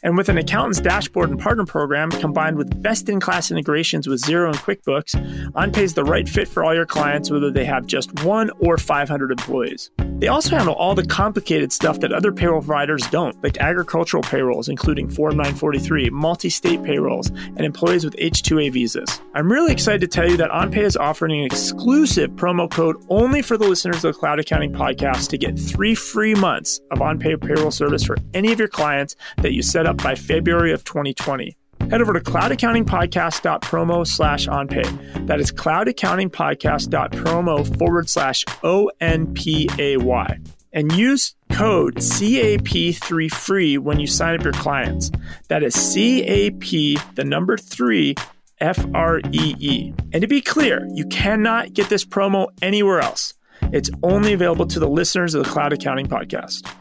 And 0.04 0.18
with 0.18 0.30
an 0.30 0.38
accountant's 0.38 0.82
dashboard 0.82 1.30
and 1.30 1.40
partner 1.40 1.66
program 1.66 2.10
combined 2.10 2.58
with 2.58 2.82
best 2.82 3.10
in 3.10 3.20
class 3.20 3.52
integrations 3.52 4.08
with 4.08 4.22
Xero 4.22 4.48
and 4.48 4.58
QuickBooks, 4.58 5.52
OnPay 5.52 5.78
is 5.78 5.94
the 5.94 6.04
right 6.04 6.28
fit 6.28 6.48
for 6.48 6.64
all 6.64 6.74
your 6.74 6.86
clients, 6.86 7.32
whether 7.32 7.52
they 7.52 7.66
have 7.66 7.86
just 7.86 8.24
one 8.24 8.50
or 8.60 8.78
500 8.78 9.32
employees. 9.32 9.92
They 10.20 10.28
also 10.28 10.56
handle 10.56 10.76
all 10.76 10.96
the 10.96 11.06
complicated 11.06 11.74
stuff 11.74 12.00
that 12.00 12.14
other 12.14 12.32
payroll 12.32 12.62
providers 12.62 13.06
don't, 13.10 13.42
like 13.44 13.58
agricultural 13.58 14.24
payrolls, 14.24 14.70
including 14.70 15.10
Form 15.10 15.36
943, 15.36 16.10
multi 16.12 16.50
state 16.50 16.82
payrolls, 16.84 17.30
and 17.30 17.62
employees 17.62 18.06
with 18.06 18.16
H2A 18.16 18.72
visas. 18.72 19.22
I'm 19.34 19.52
really 19.52 19.74
excited 19.74 20.00
to 20.02 20.08
tell 20.08 20.30
you 20.30 20.38
that 20.38 20.50
OnPay 20.52 20.84
is 20.84 20.96
offering 20.96 21.40
an 21.40 21.46
exclusive 21.46 22.32
promo 22.32 22.72
code 22.72 23.04
only 23.10 23.42
for 23.42 23.58
the 23.58 23.68
listeners 23.68 23.98
of 23.98 24.14
the 24.14 24.20
Cloud 24.20 24.40
Accounting 24.40 24.72
Podcast 24.72 25.30
to 25.30 25.38
get 25.38 25.60
three 25.60 25.96
free 25.96 26.36
months 26.36 26.80
of 26.92 27.00
OnPay 27.00 27.42
payroll 27.42 27.72
service 27.72 28.04
for 28.04 28.16
any 28.34 28.54
of 28.54 28.60
your 28.60 28.68
clients 28.68 29.16
that 29.42 29.54
you 29.54 29.62
set 29.74 29.86
up 29.88 29.98
by 30.04 30.14
February 30.14 30.72
of 30.72 30.84
2020. 30.84 31.58
Head 31.90 32.00
over 32.00 32.14
to 32.14 32.20
cloudaccountingpodcast.promo 32.20 34.06
slash 34.06 34.48
onpay. 34.48 35.26
That 35.26 35.40
is 35.40 35.52
cloudaccountingpodcast.promo 35.52 37.78
forward 37.80 38.08
slash 38.08 38.46
O-N-P-A-Y. 38.62 40.40
And 40.74 40.92
use 40.92 41.34
code 41.52 41.96
CAP3 41.96 43.32
free 43.32 43.80
when 43.80 44.00
you 44.00 44.06
sign 44.06 44.36
up 44.36 44.44
your 44.44 44.54
clients. 44.54 45.10
That 45.48 45.64
is 45.64 45.74
CAP, 45.74 47.00
the 47.16 47.26
number 47.26 47.58
three, 47.58 48.14
F 48.60 48.86
R 48.94 49.22
E 49.32 49.56
E. 49.60 49.92
And 50.14 50.22
to 50.22 50.28
be 50.28 50.42
clear, 50.42 50.88
you 50.94 51.08
cannot 51.08 51.74
get 51.74 51.90
this 51.90 52.06
promo 52.06 52.50
anywhere 52.62 53.00
else. 53.00 53.34
It's 53.72 53.90
only 54.04 54.34
available 54.34 54.68
to 54.68 54.80
the 54.80 54.88
listeners 54.88 55.34
of 55.34 55.44
the 55.44 55.50
Cloud 55.50 55.74
Accounting 55.74 56.06
Podcast. 56.06 56.72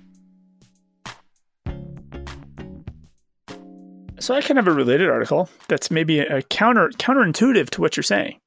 So 4.22 4.34
I 4.34 4.40
kind 4.40 4.56
of 4.56 4.66
have 4.66 4.72
a 4.72 4.76
related 4.76 5.10
article 5.10 5.48
that's 5.66 5.90
maybe 5.90 6.20
a 6.20 6.42
counter 6.42 6.90
counterintuitive 6.90 7.70
to 7.70 7.80
what 7.80 7.96
you're 7.96 8.04
saying, 8.04 8.38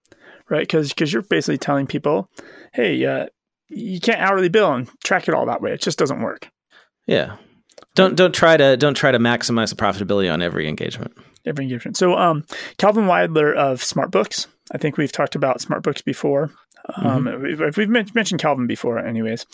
right? 0.50 0.62
Because 0.62 0.90
because 0.90 1.12
you're 1.12 1.22
basically 1.22 1.58
telling 1.58 1.86
people, 1.86 2.30
hey, 2.74 3.06
uh, 3.06 3.26
you 3.68 4.00
can't 4.00 4.22
hourly 4.22 4.48
bill 4.48 4.72
and 4.72 4.90
track 5.04 5.28
it 5.28 5.34
all 5.34 5.46
that 5.48 5.62
way. 5.62 5.74
It 5.74 5.82
just 5.82 6.00
doesn't 6.00 6.22
work. 6.22 6.50
Yeah. 7.08 7.36
Don't 7.94 8.16
don't 8.16 8.34
try 8.34 8.56
to 8.56 8.78
don't 8.78 8.94
try 8.94 9.12
to 9.12 9.20
maximize 9.20 9.70
the 9.70 9.76
profitability 9.76 10.32
on 10.32 10.42
every 10.42 10.70
engagement. 10.70 11.14
Every 11.46 11.66
engagement. 11.66 11.98
So 11.98 12.16
um, 12.16 12.46
Calvin 12.78 13.06
Weidler 13.06 13.54
of 13.54 13.82
SmartBooks. 13.82 14.48
I 14.72 14.78
think 14.78 14.96
we've 14.96 15.12
talked 15.12 15.36
about 15.36 15.60
SmartBooks 15.60 16.06
before. 16.06 16.52
Um, 16.96 17.26
mm-hmm. 17.26 17.64
we've, 17.64 17.78
we've, 17.78 18.16
mentioned 18.16 18.40
Calvin 18.40 18.68
before, 18.68 19.00
anyways. 19.00 19.46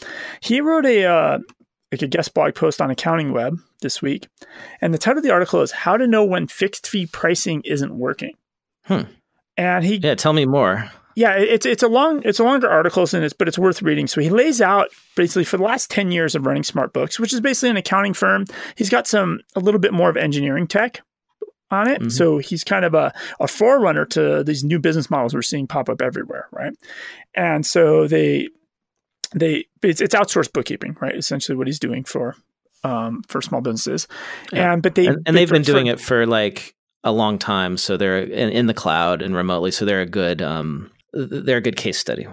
He 0.41 0.61
wrote 0.61 0.85
a 0.85 1.05
uh, 1.05 1.39
like 1.91 2.01
a 2.01 2.07
guest 2.07 2.33
blog 2.33 2.55
post 2.55 2.81
on 2.81 2.91
Accounting 2.91 3.31
Web 3.31 3.57
this 3.81 4.01
week, 4.01 4.27
and 4.81 4.93
the 4.93 4.97
title 4.97 5.19
of 5.19 5.23
the 5.23 5.31
article 5.31 5.61
is 5.61 5.71
"How 5.71 5.97
to 5.97 6.07
Know 6.07 6.23
When 6.23 6.47
Fixed 6.47 6.87
Fee 6.87 7.05
Pricing 7.05 7.61
Isn't 7.65 7.97
Working." 7.97 8.35
Hmm. 8.83 9.01
And 9.57 9.83
he 9.83 9.95
yeah, 9.97 10.15
tell 10.15 10.33
me 10.33 10.45
more. 10.45 10.89
Yeah, 11.15 11.33
it's 11.33 11.65
it's 11.65 11.83
a 11.83 11.87
long 11.87 12.21
it's 12.23 12.39
a 12.39 12.43
longer 12.43 12.69
article 12.69 13.05
and 13.13 13.23
it's 13.23 13.33
but 13.33 13.47
it's 13.47 13.59
worth 13.59 13.81
reading. 13.81 14.07
So 14.07 14.21
he 14.21 14.29
lays 14.29 14.61
out 14.61 14.89
basically 15.15 15.43
for 15.43 15.57
the 15.57 15.63
last 15.63 15.91
ten 15.91 16.11
years 16.11 16.35
of 16.35 16.45
running 16.45 16.63
SmartBooks, 16.63 17.19
which 17.19 17.33
is 17.33 17.41
basically 17.41 17.69
an 17.69 17.77
accounting 17.77 18.13
firm. 18.13 18.45
He's 18.75 18.89
got 18.89 19.07
some 19.07 19.41
a 19.55 19.59
little 19.59 19.79
bit 19.79 19.93
more 19.93 20.09
of 20.09 20.15
engineering 20.15 20.67
tech, 20.67 21.01
on 21.71 21.87
it. 21.87 21.99
Mm-hmm. 21.99 22.09
So 22.09 22.37
he's 22.37 22.63
kind 22.63 22.85
of 22.85 22.93
a, 22.93 23.13
a 23.39 23.47
forerunner 23.47 24.05
to 24.07 24.43
these 24.43 24.63
new 24.63 24.79
business 24.79 25.09
models 25.09 25.33
we're 25.33 25.41
seeing 25.41 25.67
pop 25.67 25.89
up 25.89 26.01
everywhere, 26.01 26.47
right? 26.51 26.73
And 27.33 27.65
so 27.65 28.07
they 28.07 28.49
they 29.33 29.65
it's, 29.81 30.01
it's 30.01 30.15
outsourced 30.15 30.53
bookkeeping, 30.53 30.97
right? 31.01 31.15
Essentially, 31.15 31.55
what 31.55 31.67
he's 31.67 31.79
doing 31.79 32.03
for 32.03 32.35
um, 32.83 33.23
for 33.27 33.41
small 33.41 33.61
businesses, 33.61 34.07
yeah. 34.51 34.73
and 34.73 34.81
but 34.81 34.95
they 34.95 35.07
and, 35.07 35.23
and 35.25 35.35
they've 35.35 35.49
been 35.49 35.61
doing 35.61 35.87
for, 35.87 35.93
it 35.93 35.99
for 35.99 36.25
like 36.25 36.75
a 37.03 37.11
long 37.11 37.39
time, 37.39 37.77
so 37.77 37.97
they're 37.97 38.19
in, 38.19 38.49
in, 38.49 38.67
the 38.67 38.73
cloud 38.73 39.21
and 39.21 39.35
remotely, 39.35 39.71
so 39.71 39.85
they're 39.85 40.01
a 40.01 40.05
good 40.05 40.41
um, 40.41 40.91
they're 41.13 41.57
a 41.57 41.61
good 41.61 41.77
case 41.77 41.97
study. 41.97 42.27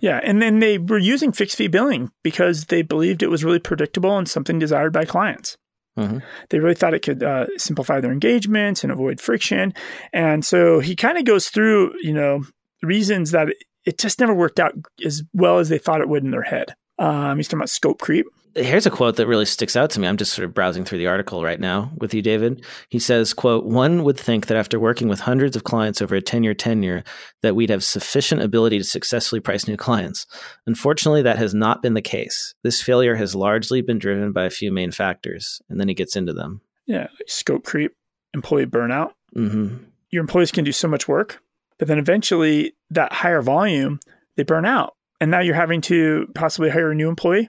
Yeah, 0.00 0.20
and 0.22 0.42
then 0.42 0.58
they 0.58 0.78
were 0.78 0.98
using 0.98 1.32
fixed 1.32 1.56
fee 1.56 1.68
billing 1.68 2.10
because 2.24 2.66
they 2.66 2.82
believed 2.82 3.22
it 3.22 3.30
was 3.30 3.44
really 3.44 3.60
predictable 3.60 4.18
and 4.18 4.28
something 4.28 4.58
desired 4.58 4.92
by 4.92 5.04
clients. 5.04 5.56
Mm-hmm. 5.96 6.18
They 6.48 6.58
really 6.58 6.74
thought 6.74 6.94
it 6.94 7.02
could 7.02 7.22
uh, 7.22 7.46
simplify 7.56 8.00
their 8.00 8.12
engagements 8.12 8.82
and 8.82 8.92
avoid 8.92 9.20
friction. 9.20 9.74
And 10.12 10.44
so 10.44 10.80
he 10.80 10.96
kind 10.96 11.18
of 11.18 11.24
goes 11.24 11.50
through, 11.50 11.92
you 12.00 12.12
know, 12.12 12.44
reasons 12.82 13.30
that 13.32 13.48
it 13.84 13.98
just 13.98 14.20
never 14.20 14.34
worked 14.34 14.60
out 14.60 14.74
as 15.04 15.22
well 15.32 15.58
as 15.58 15.68
they 15.68 15.78
thought 15.78 16.00
it 16.00 16.08
would 16.08 16.24
in 16.24 16.30
their 16.30 16.42
head. 16.42 16.74
Um, 16.98 17.36
he's 17.36 17.48
talking 17.48 17.60
about 17.60 17.70
scope 17.70 18.00
creep. 18.00 18.26
Here's 18.54 18.84
a 18.84 18.90
quote 18.90 19.16
that 19.16 19.26
really 19.26 19.46
sticks 19.46 19.76
out 19.76 19.88
to 19.90 20.00
me. 20.00 20.06
I'm 20.06 20.18
just 20.18 20.34
sort 20.34 20.44
of 20.44 20.52
browsing 20.52 20.84
through 20.84 20.98
the 20.98 21.06
article 21.06 21.42
right 21.42 21.58
now 21.58 21.90
with 21.96 22.12
you, 22.12 22.20
David. 22.20 22.66
He 22.90 22.98
says, 22.98 23.32
quote, 23.32 23.64
one 23.64 24.04
would 24.04 24.20
think 24.20 24.46
that 24.46 24.58
after 24.58 24.78
working 24.78 25.08
with 25.08 25.20
hundreds 25.20 25.56
of 25.56 25.64
clients 25.64 26.02
over 26.02 26.14
a 26.14 26.20
10 26.20 26.42
year 26.42 26.52
tenure, 26.52 27.02
that 27.40 27.56
we'd 27.56 27.70
have 27.70 27.82
sufficient 27.82 28.42
ability 28.42 28.76
to 28.76 28.84
successfully 28.84 29.40
price 29.40 29.66
new 29.66 29.78
clients. 29.78 30.26
Unfortunately, 30.66 31.22
that 31.22 31.38
has 31.38 31.54
not 31.54 31.80
been 31.80 31.94
the 31.94 32.02
case. 32.02 32.54
This 32.62 32.82
failure 32.82 33.14
has 33.14 33.34
largely 33.34 33.80
been 33.80 33.98
driven 33.98 34.32
by 34.32 34.44
a 34.44 34.50
few 34.50 34.70
main 34.70 34.90
factors. 34.90 35.62
And 35.70 35.80
then 35.80 35.88
he 35.88 35.94
gets 35.94 36.14
into 36.14 36.34
them. 36.34 36.60
Yeah. 36.86 37.06
Scope 37.26 37.64
creep, 37.64 37.92
employee 38.34 38.66
burnout. 38.66 39.12
Mm-hmm. 39.34 39.76
Your 40.10 40.20
employees 40.20 40.52
can 40.52 40.64
do 40.64 40.72
so 40.72 40.88
much 40.88 41.08
work, 41.08 41.42
but 41.78 41.88
then 41.88 41.98
eventually 41.98 42.74
that 42.90 43.12
higher 43.12 43.42
volume, 43.42 44.00
they 44.36 44.42
burn 44.42 44.64
out. 44.64 44.94
And 45.20 45.30
now 45.30 45.40
you're 45.40 45.54
having 45.54 45.80
to 45.82 46.26
possibly 46.34 46.70
hire 46.70 46.90
a 46.90 46.94
new 46.94 47.08
employee 47.08 47.48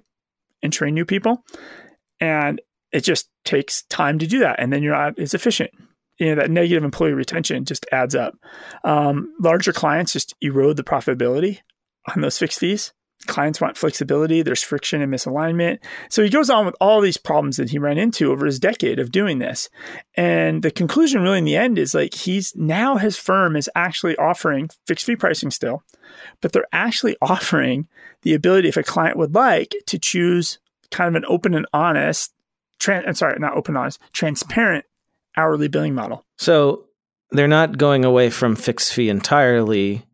and 0.62 0.72
train 0.72 0.94
new 0.94 1.06
people. 1.06 1.44
And 2.20 2.62
it 2.92 3.02
just 3.02 3.30
takes 3.44 3.84
time 3.84 4.20
to 4.20 4.28
do 4.28 4.40
that. 4.40 4.60
And 4.60 4.72
then 4.72 4.84
you're 4.84 4.96
not 4.96 5.18
as 5.20 5.34
efficient. 5.34 5.72
You 6.20 6.28
know, 6.28 6.36
that 6.36 6.52
negative 6.52 6.84
employee 6.84 7.14
retention 7.14 7.66
just 7.66 7.86
adds 7.92 8.14
up. 8.16 8.36
Um, 8.84 9.34
larger 9.40 9.74
clients 9.74 10.14
just 10.14 10.36
erode 10.42 10.78
the 10.78 10.84
profitability 10.84 11.60
on 12.14 12.22
those 12.22 12.38
fixed 12.38 12.60
fees. 12.60 12.94
Clients 13.28 13.62
want 13.62 13.78
flexibility, 13.78 14.42
there's 14.42 14.64
friction 14.64 15.02
and 15.02 15.14
misalignment. 15.14 15.80
So 16.10 16.24
he 16.24 16.30
goes 16.30 16.50
on 16.50 16.66
with 16.66 16.76
all 16.82 17.02
these 17.02 17.18
problems 17.18 17.58
that 17.58 17.70
he 17.70 17.80
ran 17.80 17.98
into 17.98 18.32
over 18.32 18.46
his 18.46 18.60
decade 18.60 19.00
of 19.00 19.12
doing 19.12 19.40
this. 19.40 19.70
And 20.16 20.62
the 20.62 20.72
conclusion, 20.72 21.22
really, 21.22 21.38
in 21.38 21.46
the 21.46 21.56
end, 21.56 21.78
is 21.78 21.94
like 21.94 22.14
he's 22.14 22.56
now 22.56 22.98
his 22.98 23.18
firm 23.18 23.56
is 23.56 23.70
actually 23.76 24.18
offering 24.18 24.70
fixed 24.86 25.06
fee 25.06 25.16
pricing 25.16 25.52
still, 25.52 25.84
but 26.42 26.52
they're 26.52 26.68
actually 26.72 27.16
offering 27.22 27.88
the 28.24 28.34
ability, 28.34 28.70
if 28.70 28.78
a 28.78 28.84
client 28.84 29.18
would 29.18 29.34
like, 29.34 29.76
to 29.88 30.00
choose 30.00 30.60
kind 30.92 31.08
of 31.08 31.16
an 31.16 31.26
open 31.28 31.54
and 31.54 31.66
honest, 31.74 32.34
tran- 32.80 33.08
I'm 33.08 33.16
sorry, 33.16 33.38
not 33.40 33.58
open 33.58 33.76
honest, 33.76 34.00
transparent 34.14 34.86
hourly 35.36 35.68
billing 35.68 35.96
model. 35.96 36.26
So 36.38 36.86
they're 37.32 37.48
not 37.48 37.78
going 37.78 38.06
away 38.06 38.30
from 38.30 38.56
fixed 38.56 38.94
fee 38.94 39.10
entirely, 39.10 40.06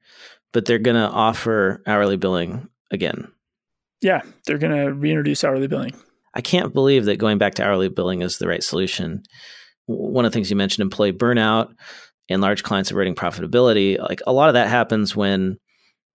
but 0.53 0.65
they're 0.65 0.79
going 0.79 0.95
to 0.95 1.09
offer 1.09 1.83
hourly 1.85 2.17
billing 2.17 2.68
again. 2.91 3.31
Yeah, 4.01 4.21
they're 4.45 4.57
going 4.57 4.75
to 4.75 4.93
reintroduce 4.93 5.43
hourly 5.43 5.67
billing. 5.67 5.93
I 6.33 6.41
can't 6.41 6.73
believe 6.73 7.05
that 7.05 7.17
going 7.17 7.37
back 7.37 7.55
to 7.55 7.63
hourly 7.63 7.89
billing 7.89 8.21
is 8.21 8.37
the 8.37 8.47
right 8.47 8.63
solution. 8.63 9.23
One 9.87 10.25
of 10.25 10.31
the 10.31 10.35
things 10.35 10.49
you 10.49 10.55
mentioned, 10.55 10.83
employee 10.83 11.13
burnout 11.13 11.73
and 12.29 12.41
large 12.41 12.63
clients 12.63 12.91
eroding 12.91 13.15
profitability. 13.15 13.97
Like 13.97 14.21
a 14.27 14.33
lot 14.33 14.49
of 14.49 14.53
that 14.53 14.69
happens 14.69 15.15
when 15.15 15.57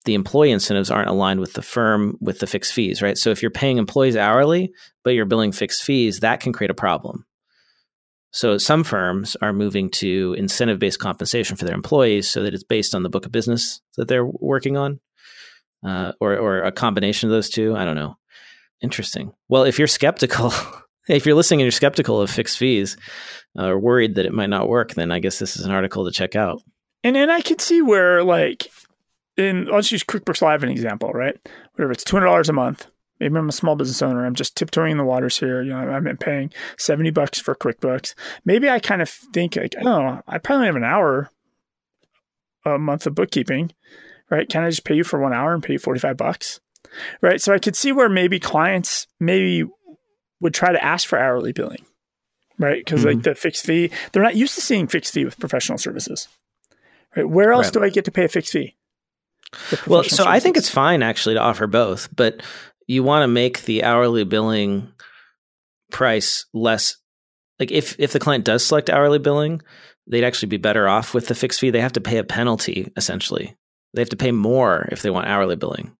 the 0.04 0.14
employee 0.14 0.50
incentives 0.50 0.90
aren't 0.90 1.08
aligned 1.08 1.40
with 1.40 1.54
the 1.54 1.62
firm 1.62 2.16
with 2.20 2.38
the 2.38 2.46
fixed 2.46 2.72
fees, 2.72 3.02
right? 3.02 3.18
So 3.18 3.30
if 3.30 3.42
you're 3.42 3.50
paying 3.50 3.78
employees 3.78 4.16
hourly, 4.16 4.72
but 5.02 5.10
you're 5.10 5.24
billing 5.24 5.52
fixed 5.52 5.82
fees, 5.82 6.20
that 6.20 6.40
can 6.40 6.52
create 6.52 6.70
a 6.70 6.74
problem. 6.74 7.24
So 8.30 8.58
some 8.58 8.84
firms 8.84 9.36
are 9.40 9.52
moving 9.52 9.90
to 9.90 10.34
incentive 10.36 10.78
based 10.78 10.98
compensation 10.98 11.56
for 11.56 11.64
their 11.64 11.74
employees 11.74 12.28
so 12.28 12.42
that 12.42 12.52
it's 12.52 12.64
based 12.64 12.94
on 12.94 13.02
the 13.02 13.08
book 13.08 13.26
of 13.26 13.32
business 13.32 13.80
that 13.96 14.08
they're 14.08 14.26
working 14.26 14.76
on, 14.76 15.00
uh, 15.84 16.12
or, 16.20 16.36
or 16.36 16.62
a 16.62 16.72
combination 16.72 17.28
of 17.28 17.32
those 17.32 17.50
two. 17.50 17.76
I 17.76 17.84
don't 17.84 17.96
know. 17.96 18.16
Interesting. 18.82 19.32
Well, 19.48 19.64
if 19.64 19.78
you're 19.78 19.88
skeptical, 19.88 20.52
if 21.08 21.26
you're 21.26 21.34
listening 21.34 21.60
and 21.60 21.66
you're 21.66 21.72
skeptical 21.72 22.20
of 22.20 22.30
fixed 22.30 22.58
fees 22.58 22.96
uh, 23.58 23.66
or 23.66 23.78
worried 23.78 24.16
that 24.16 24.26
it 24.26 24.32
might 24.32 24.50
not 24.50 24.68
work, 24.68 24.94
then 24.94 25.10
I 25.10 25.18
guess 25.18 25.38
this 25.38 25.56
is 25.56 25.64
an 25.64 25.72
article 25.72 26.04
to 26.04 26.10
check 26.10 26.36
out. 26.36 26.62
And 27.02 27.16
and 27.16 27.30
I 27.30 27.42
could 27.42 27.60
see 27.60 27.82
where 27.82 28.24
like 28.24 28.68
in 29.36 29.66
let's 29.66 29.92
use 29.92 30.04
QuickBooks 30.04 30.42
Live 30.42 30.62
an 30.62 30.70
example, 30.70 31.10
right? 31.10 31.36
Whatever 31.74 31.92
it's 31.92 32.04
two 32.04 32.16
hundred 32.16 32.26
dollars 32.26 32.48
a 32.48 32.54
month. 32.54 32.86
Maybe 33.20 33.36
I'm 33.36 33.48
a 33.48 33.52
small 33.52 33.76
business 33.76 34.02
owner. 34.02 34.26
I'm 34.26 34.34
just 34.34 34.56
tiptoeing 34.56 34.92
in 34.92 34.98
the 34.98 35.04
waters 35.04 35.38
here. 35.38 35.62
You 35.62 35.70
know, 35.70 35.76
I'm 35.76 36.16
paying 36.16 36.52
seventy 36.78 37.10
bucks 37.10 37.38
for 37.38 37.54
QuickBooks. 37.54 38.14
Maybe 38.44 38.68
I 38.68 38.80
kind 38.80 39.02
of 39.02 39.08
think 39.08 39.56
like, 39.56 39.74
oh, 39.84 40.20
I 40.26 40.38
probably 40.38 40.66
have 40.66 40.76
an 40.76 40.84
hour 40.84 41.30
a 42.64 42.78
month 42.78 43.06
of 43.06 43.14
bookkeeping, 43.14 43.70
right? 44.30 44.48
Can 44.48 44.64
I 44.64 44.70
just 44.70 44.84
pay 44.84 44.94
you 44.94 45.04
for 45.04 45.18
one 45.18 45.32
hour 45.32 45.54
and 45.54 45.62
pay 45.62 45.74
you 45.74 45.78
forty 45.78 46.00
five 46.00 46.16
bucks, 46.16 46.60
right? 47.20 47.40
So 47.40 47.52
I 47.52 47.58
could 47.58 47.76
see 47.76 47.92
where 47.92 48.08
maybe 48.08 48.40
clients 48.40 49.06
maybe 49.20 49.68
would 50.40 50.54
try 50.54 50.72
to 50.72 50.84
ask 50.84 51.08
for 51.08 51.18
hourly 51.18 51.52
billing, 51.52 51.84
right? 52.58 52.84
Because 52.84 53.00
mm-hmm. 53.00 53.16
like 53.16 53.22
the 53.22 53.34
fixed 53.34 53.64
fee, 53.64 53.90
they're 54.12 54.22
not 54.22 54.36
used 54.36 54.54
to 54.56 54.60
seeing 54.60 54.86
fixed 54.86 55.14
fee 55.14 55.24
with 55.24 55.38
professional 55.38 55.78
services, 55.78 56.28
right? 57.16 57.28
Where 57.28 57.52
else 57.52 57.66
right. 57.66 57.74
do 57.74 57.84
I 57.84 57.88
get 57.90 58.04
to 58.06 58.12
pay 58.12 58.24
a 58.24 58.28
fixed 58.28 58.52
fee? 58.52 58.74
Well, 59.86 60.02
so 60.02 60.08
services. 60.08 60.26
I 60.26 60.40
think 60.40 60.56
it's 60.56 60.68
fine 60.68 61.02
actually 61.02 61.36
to 61.36 61.40
offer 61.40 61.66
both, 61.66 62.14
but 62.14 62.42
you 62.86 63.02
want 63.02 63.22
to 63.22 63.28
make 63.28 63.62
the 63.62 63.84
hourly 63.84 64.24
billing 64.24 64.92
price 65.90 66.46
less 66.52 66.96
like 67.60 67.70
if 67.70 67.96
if 67.98 68.12
the 68.12 68.18
client 68.18 68.44
does 68.44 68.64
select 68.66 68.90
hourly 68.90 69.18
billing, 69.18 69.62
they'd 70.06 70.24
actually 70.24 70.48
be 70.48 70.56
better 70.56 70.88
off 70.88 71.14
with 71.14 71.28
the 71.28 71.34
fixed 71.34 71.60
fee. 71.60 71.70
They 71.70 71.80
have 71.80 71.92
to 71.92 72.00
pay 72.00 72.18
a 72.18 72.24
penalty 72.24 72.92
essentially. 72.96 73.56
They 73.94 74.02
have 74.02 74.10
to 74.10 74.16
pay 74.16 74.32
more 74.32 74.88
if 74.90 75.02
they 75.02 75.10
want 75.10 75.28
hourly 75.28 75.56
billing. 75.56 75.96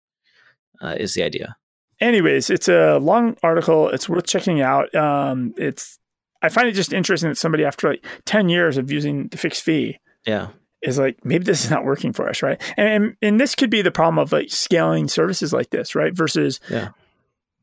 Uh, 0.83 0.97
is 0.99 1.15
the 1.15 1.23
idea. 1.23 1.57
Anyways, 2.01 2.51
it's 2.51 2.69
a 2.69 2.99
long 2.99 3.37
article. 3.43 3.89
It's 3.89 4.09
worth 4.09 4.27
checking 4.27 4.61
out. 4.61 4.95
Um, 4.95 5.55
it's 5.57 5.99
I 6.43 6.51
find 6.51 6.69
it 6.69 6.73
just 6.73 6.93
interesting 6.93 7.31
that 7.31 7.37
somebody 7.37 7.65
after 7.65 7.89
like 7.89 8.05
ten 8.27 8.49
years 8.49 8.77
of 8.77 8.91
using 8.91 9.29
the 9.29 9.39
fixed 9.39 9.63
fee, 9.63 9.99
yeah, 10.27 10.49
is 10.83 10.99
like 10.99 11.25
maybe 11.25 11.45
this 11.45 11.65
is 11.65 11.71
not 11.71 11.85
working 11.85 12.13
for 12.13 12.29
us, 12.29 12.43
right? 12.43 12.61
And 12.77 13.17
and 13.23 13.41
this 13.41 13.55
could 13.55 13.71
be 13.71 13.81
the 13.81 13.91
problem 13.91 14.19
of 14.19 14.33
like 14.33 14.51
scaling 14.51 15.09
services 15.09 15.53
like 15.53 15.71
this, 15.71 15.95
right? 15.95 16.15
Versus 16.15 16.61
yeah. 16.69 16.91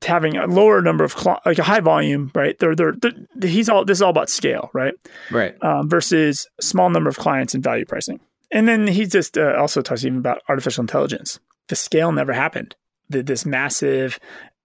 having 0.02 0.38
a 0.38 0.48
lower 0.48 0.82
number 0.82 1.04
of 1.04 1.12
cl- 1.12 1.42
like 1.46 1.60
a 1.60 1.64
high 1.64 1.82
volume, 1.82 2.32
right? 2.34 2.58
They're, 2.58 2.76
they're, 2.76 2.94
they're 2.94 3.50
he's 3.50 3.70
all 3.70 3.86
this 3.86 4.00
is 4.00 4.02
all 4.02 4.10
about 4.10 4.30
scale, 4.30 4.72
right? 4.74 4.96
Right. 5.30 5.62
Um, 5.62 5.90
versus 5.90 6.48
small 6.60 6.90
number 6.90 7.10
of 7.10 7.18
clients 7.18 7.54
and 7.54 7.64
value 7.64 7.86
pricing. 7.86 8.20
And 8.52 8.68
then 8.68 8.88
he 8.88 9.06
just 9.06 9.38
uh, 9.38 9.56
also 9.58 9.82
talks 9.82 10.04
even 10.04 10.20
about 10.20 10.42
artificial 10.50 10.82
intelligence. 10.82 11.40
The 11.70 11.76
scale 11.76 12.12
never 12.12 12.34
happened. 12.34 12.76
The, 13.10 13.24
this 13.24 13.46
massive 13.46 14.20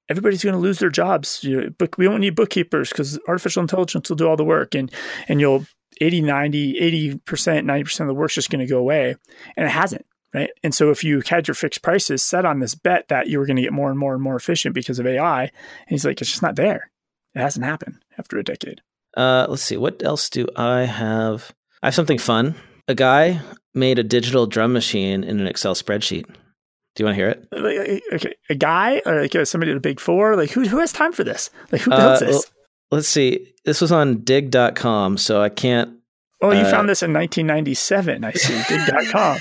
everybody's 0.08 0.44
going 0.44 0.54
to 0.54 0.60
lose 0.60 0.78
their 0.78 0.90
jobs. 0.90 1.42
You 1.42 1.70
book, 1.70 1.98
we 1.98 2.06
don't 2.06 2.20
need 2.20 2.34
bookkeepers 2.34 2.90
because 2.90 3.18
artificial 3.28 3.62
intelligence 3.62 4.08
will 4.08 4.16
do 4.16 4.28
all 4.28 4.36
the 4.36 4.44
work, 4.44 4.74
and 4.74 4.90
and 5.28 5.40
you'll 5.40 5.66
80, 6.00 6.22
90, 6.22 6.74
80%, 6.80 7.20
90% 7.24 8.00
of 8.00 8.06
the 8.06 8.14
work's 8.14 8.34
just 8.34 8.50
going 8.50 8.60
to 8.60 8.70
go 8.70 8.78
away. 8.78 9.16
And 9.56 9.66
it 9.66 9.70
hasn't, 9.70 10.04
right? 10.34 10.50
And 10.62 10.74
so 10.74 10.90
if 10.90 11.02
you 11.02 11.22
had 11.26 11.48
your 11.48 11.54
fixed 11.54 11.82
prices 11.82 12.22
set 12.22 12.44
on 12.44 12.60
this 12.60 12.74
bet 12.74 13.08
that 13.08 13.28
you 13.28 13.38
were 13.38 13.46
going 13.46 13.56
to 13.56 13.62
get 13.62 13.72
more 13.72 13.88
and 13.88 13.98
more 13.98 14.12
and 14.12 14.22
more 14.22 14.36
efficient 14.36 14.74
because 14.74 14.98
of 14.98 15.06
AI, 15.06 15.42
and 15.42 15.50
he's 15.88 16.04
like, 16.04 16.20
it's 16.20 16.30
just 16.30 16.42
not 16.42 16.56
there. 16.56 16.90
It 17.34 17.40
hasn't 17.40 17.64
happened 17.64 18.02
after 18.18 18.38
a 18.38 18.44
decade. 18.44 18.82
Uh, 19.16 19.46
let's 19.48 19.62
see. 19.62 19.76
What 19.76 20.02
else 20.02 20.28
do 20.28 20.46
I 20.56 20.82
have? 20.82 21.54
I 21.82 21.86
have 21.86 21.94
something 21.94 22.18
fun. 22.18 22.54
A 22.88 22.94
guy 22.94 23.40
made 23.74 23.98
a 23.98 24.04
digital 24.04 24.46
drum 24.46 24.72
machine 24.72 25.24
in 25.24 25.40
an 25.40 25.46
Excel 25.46 25.74
spreadsheet. 25.74 26.26
Do 26.26 27.02
you 27.02 27.04
want 27.04 27.16
to 27.16 27.22
hear 27.22 27.28
it? 27.28 28.04
Okay, 28.14 28.34
a 28.48 28.54
guy 28.54 29.02
or 29.04 29.20
like 29.20 29.46
somebody 29.46 29.70
at 29.70 29.76
a 29.76 29.80
big 29.80 30.00
four, 30.00 30.34
like 30.34 30.50
who 30.50 30.66
who 30.66 30.78
has 30.78 30.92
time 30.92 31.12
for 31.12 31.24
this? 31.24 31.50
Like 31.70 31.82
who 31.82 31.90
builds 31.90 32.22
uh, 32.22 32.26
this? 32.26 32.50
let's 32.90 33.08
see. 33.08 33.52
This 33.64 33.80
was 33.80 33.92
on 33.92 34.18
digg.com, 34.18 35.18
so 35.18 35.42
I 35.42 35.48
can't. 35.48 35.92
Oh, 36.40 36.52
you 36.52 36.60
uh, 36.60 36.70
found 36.70 36.88
this 36.88 37.02
in 37.02 37.12
1997. 37.12 38.24
I 38.24 38.32
see. 38.32 38.62
digg.com. 38.68 39.38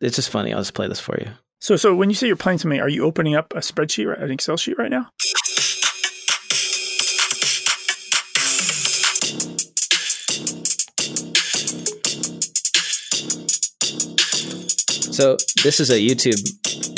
it's 0.00 0.16
just 0.16 0.30
funny. 0.30 0.52
I'll 0.52 0.60
just 0.60 0.74
play 0.74 0.88
this 0.88 1.00
for 1.00 1.18
you. 1.18 1.30
So, 1.60 1.76
so 1.76 1.94
when 1.94 2.10
you 2.10 2.14
say 2.14 2.26
you're 2.26 2.36
playing 2.36 2.58
something, 2.58 2.80
are 2.80 2.88
you 2.88 3.04
opening 3.04 3.34
up 3.34 3.52
a 3.54 3.60
spreadsheet, 3.60 4.22
an 4.22 4.30
Excel 4.30 4.56
sheet 4.56 4.78
right 4.78 4.90
now? 4.90 5.08
So 15.16 15.38
this 15.62 15.80
is 15.80 15.88
a 15.88 15.94
YouTube 15.94 16.36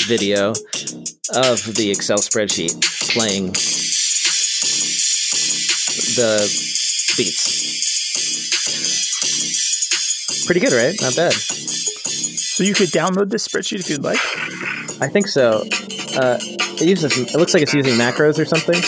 video 0.08 0.50
of 0.50 1.62
the 1.76 1.88
Excel 1.88 2.18
spreadsheet 2.18 2.74
playing 3.12 3.52
the 6.16 6.42
beats. 7.16 7.46
Pretty 10.46 10.58
good, 10.58 10.72
right? 10.72 10.96
Not 11.00 11.14
bad. 11.14 11.32
So 11.32 12.64
you 12.64 12.74
could 12.74 12.88
download 12.88 13.30
this 13.30 13.46
spreadsheet 13.46 13.78
if 13.78 13.88
you'd 13.88 14.02
like. 14.02 14.18
I 15.00 15.06
think 15.06 15.28
so. 15.28 15.62
Uh, 16.20 16.38
it 16.40 16.88
uses. 16.88 17.16
It 17.16 17.38
looks 17.38 17.54
like 17.54 17.62
it's 17.62 17.72
using 17.72 17.94
macros 17.94 18.40
or 18.40 18.46
something. 18.46 18.82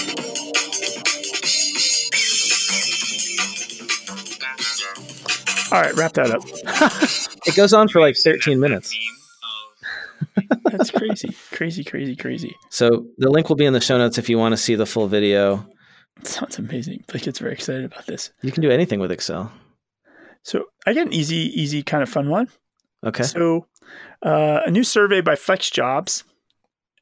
All 5.72 5.80
right, 5.80 5.94
wrap 5.94 6.14
that 6.14 6.32
up. 6.32 6.42
it 7.46 7.54
goes 7.54 7.72
on 7.72 7.86
for 7.86 8.00
like 8.00 8.16
13 8.16 8.58
minutes. 8.58 8.92
That's 10.64 10.90
crazy, 10.90 11.35
crazy, 11.50 11.85
crazy, 11.85 12.16
crazy. 12.16 12.56
So 12.70 13.06
the 13.18 13.30
link 13.30 13.48
will 13.48 13.56
be 13.56 13.66
in 13.66 13.72
the 13.72 13.80
show 13.80 13.98
notes 13.98 14.18
if 14.18 14.28
you 14.28 14.38
want 14.38 14.52
to 14.52 14.56
see 14.56 14.74
the 14.74 14.87
full 14.87 15.06
video. 15.06 15.66
It 16.18 16.26
sounds 16.26 16.59
amazing. 16.59 17.04
Blake 17.09 17.22
gets 17.22 17.38
very 17.38 17.52
excited 17.52 17.85
about 17.85 18.06
this. 18.06 18.30
You 18.42 18.52
can 18.52 18.62
do 18.62 18.70
anything 18.70 19.00
with 19.00 19.11
Excel. 19.11 19.52
So 20.42 20.64
I 20.87 20.92
get 20.92 21.06
an 21.06 21.12
easy, 21.12 21.50
easy 21.61 21.83
kind 21.83 22.02
of 22.02 22.09
fun 22.09 22.28
one. 22.28 22.48
Okay. 23.04 23.22
So 23.22 23.66
uh, 24.24 24.61
a 24.66 24.70
new 24.70 24.85
survey 24.85 25.20
by 25.20 25.35
FlexJobs 25.35 26.24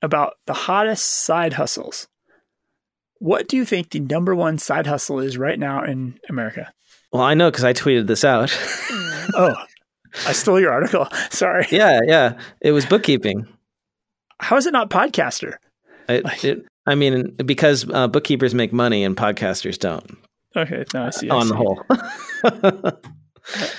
about 0.02 0.34
the 0.46 0.54
hottest 0.54 1.04
side 1.04 1.54
hustles. 1.54 2.08
What 3.18 3.48
do 3.48 3.56
you 3.56 3.64
think 3.64 3.90
the 3.90 4.00
number 4.00 4.34
one 4.34 4.58
side 4.58 4.86
hustle 4.86 5.18
is 5.18 5.36
right 5.36 5.58
now 5.58 5.82
in 5.82 6.18
America? 6.28 6.72
Well, 7.12 7.22
I 7.22 7.34
know 7.34 7.50
because 7.50 7.64
I 7.64 7.72
tweeted 7.72 8.06
this 8.06 8.24
out. 8.24 8.56
oh, 9.34 9.54
I 10.26 10.32
stole 10.32 10.60
your 10.60 10.72
article. 10.72 11.08
Sorry. 11.30 11.66
Yeah, 11.70 12.00
yeah. 12.06 12.38
It 12.60 12.72
was 12.72 12.86
bookkeeping. 12.86 13.46
How 14.40 14.56
is 14.56 14.66
it 14.66 14.72
not 14.72 14.90
podcaster? 14.90 15.56
It, 16.08 16.24
like, 16.24 16.44
it, 16.44 16.66
I 16.86 16.94
mean, 16.94 17.34
because 17.44 17.88
uh, 17.90 18.08
bookkeepers 18.08 18.54
make 18.54 18.72
money 18.72 19.04
and 19.04 19.16
podcasters 19.16 19.78
don't. 19.78 20.18
Okay, 20.56 20.84
now 20.94 21.06
I 21.06 21.10
see. 21.10 21.28
I 21.28 21.36
on 21.36 21.42
see. 21.42 21.48
the 21.48 21.56
whole. 21.56 22.92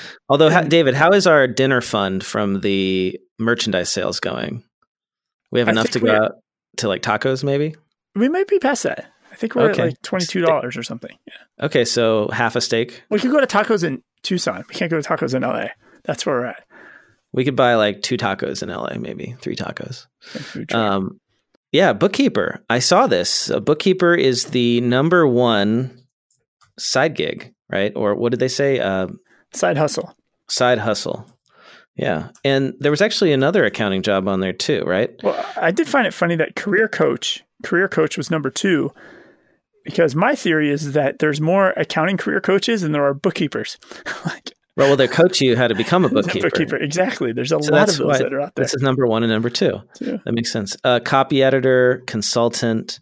Although, 0.29 0.49
how, 0.49 0.61
David, 0.61 0.93
how 0.93 1.09
is 1.09 1.25
our 1.25 1.47
dinner 1.47 1.81
fund 1.81 2.23
from 2.23 2.61
the 2.61 3.19
merchandise 3.39 3.89
sales 3.89 4.19
going? 4.19 4.63
We 5.51 5.59
have 5.59 5.67
I 5.67 5.71
enough 5.71 5.89
to 5.91 5.99
go 5.99 6.11
out 6.11 6.33
to 6.77 6.87
like 6.87 7.01
tacos, 7.01 7.43
maybe. 7.43 7.75
We 8.15 8.29
might 8.29 8.47
be 8.47 8.59
past 8.59 8.83
that. 8.83 9.11
I 9.31 9.35
think 9.35 9.55
we're 9.55 9.71
okay. 9.71 9.81
at 9.81 9.87
like 9.87 10.01
twenty 10.03 10.25
two 10.25 10.41
dollars 10.41 10.77
or 10.77 10.83
something. 10.83 11.15
Yeah. 11.27 11.65
Okay, 11.65 11.85
so 11.85 12.29
half 12.31 12.55
a 12.55 12.61
steak. 12.61 13.03
We 13.09 13.19
could 13.19 13.31
go 13.31 13.39
to 13.39 13.47
tacos 13.47 13.83
in 13.83 14.03
Tucson. 14.21 14.63
We 14.67 14.75
can't 14.75 14.91
go 14.91 15.01
to 15.01 15.07
tacos 15.07 15.33
in 15.33 15.41
LA. 15.41 15.67
That's 16.09 16.25
where 16.25 16.39
we're 16.39 16.45
at. 16.45 16.63
We 17.33 17.45
could 17.45 17.55
buy 17.55 17.75
like 17.75 18.01
two 18.01 18.17
tacos 18.17 18.63
in 18.63 18.69
LA, 18.69 18.97
maybe 18.97 19.35
three 19.41 19.55
tacos. 19.55 20.07
Um, 20.73 21.19
yeah, 21.71 21.93
bookkeeper. 21.93 22.63
I 22.67 22.79
saw 22.79 23.05
this. 23.05 23.51
A 23.51 23.61
bookkeeper 23.61 24.15
is 24.15 24.45
the 24.45 24.81
number 24.81 25.27
one 25.27 26.03
side 26.79 27.15
gig, 27.15 27.53
right? 27.71 27.93
Or 27.95 28.15
what 28.15 28.31
did 28.31 28.39
they 28.39 28.47
say? 28.47 28.79
Uh, 28.79 29.09
side 29.53 29.77
hustle. 29.77 30.15
Side 30.49 30.79
hustle. 30.79 31.27
Yeah. 31.95 32.29
And 32.43 32.73
there 32.79 32.89
was 32.89 33.03
actually 33.03 33.31
another 33.31 33.63
accounting 33.63 34.01
job 34.01 34.27
on 34.27 34.39
there 34.39 34.53
too, 34.53 34.81
right? 34.87 35.11
Well, 35.21 35.45
I 35.61 35.69
did 35.69 35.87
find 35.87 36.07
it 36.07 36.13
funny 36.15 36.35
that 36.37 36.55
career 36.55 36.87
coach, 36.87 37.43
career 37.61 37.87
coach 37.87 38.17
was 38.17 38.31
number 38.31 38.49
two 38.49 38.89
because 39.85 40.15
my 40.15 40.33
theory 40.33 40.71
is 40.71 40.93
that 40.93 41.19
there's 41.19 41.39
more 41.39 41.69
accounting 41.77 42.17
career 42.17 42.41
coaches 42.41 42.81
than 42.81 42.93
there 42.93 43.05
are 43.05 43.13
bookkeepers. 43.13 43.77
like, 44.25 44.53
well, 44.79 44.87
well, 44.89 44.97
they 44.97 45.07
coach 45.07 45.41
you 45.41 45.55
how 45.55 45.67
to 45.67 45.75
become 45.75 46.05
a 46.05 46.09
bookkeeper. 46.13 46.49
bookkeeper, 46.49 46.77
exactly. 46.77 47.33
There's 47.33 47.51
a 47.51 47.61
so 47.61 47.73
lot 47.73 47.89
of 47.89 47.97
those 47.97 48.19
that 48.19 48.33
are 48.33 48.41
out 48.41 48.55
there. 48.55 48.65
This 48.65 48.73
is 48.73 48.81
number 48.81 49.05
one 49.05 49.23
and 49.23 49.31
number 49.31 49.49
two. 49.49 49.81
Yeah. 49.99 50.17
That 50.25 50.33
makes 50.33 50.51
sense. 50.51 50.75
Uh, 50.83 50.99
copy 50.99 51.43
editor, 51.43 52.03
consultant, 52.07 52.99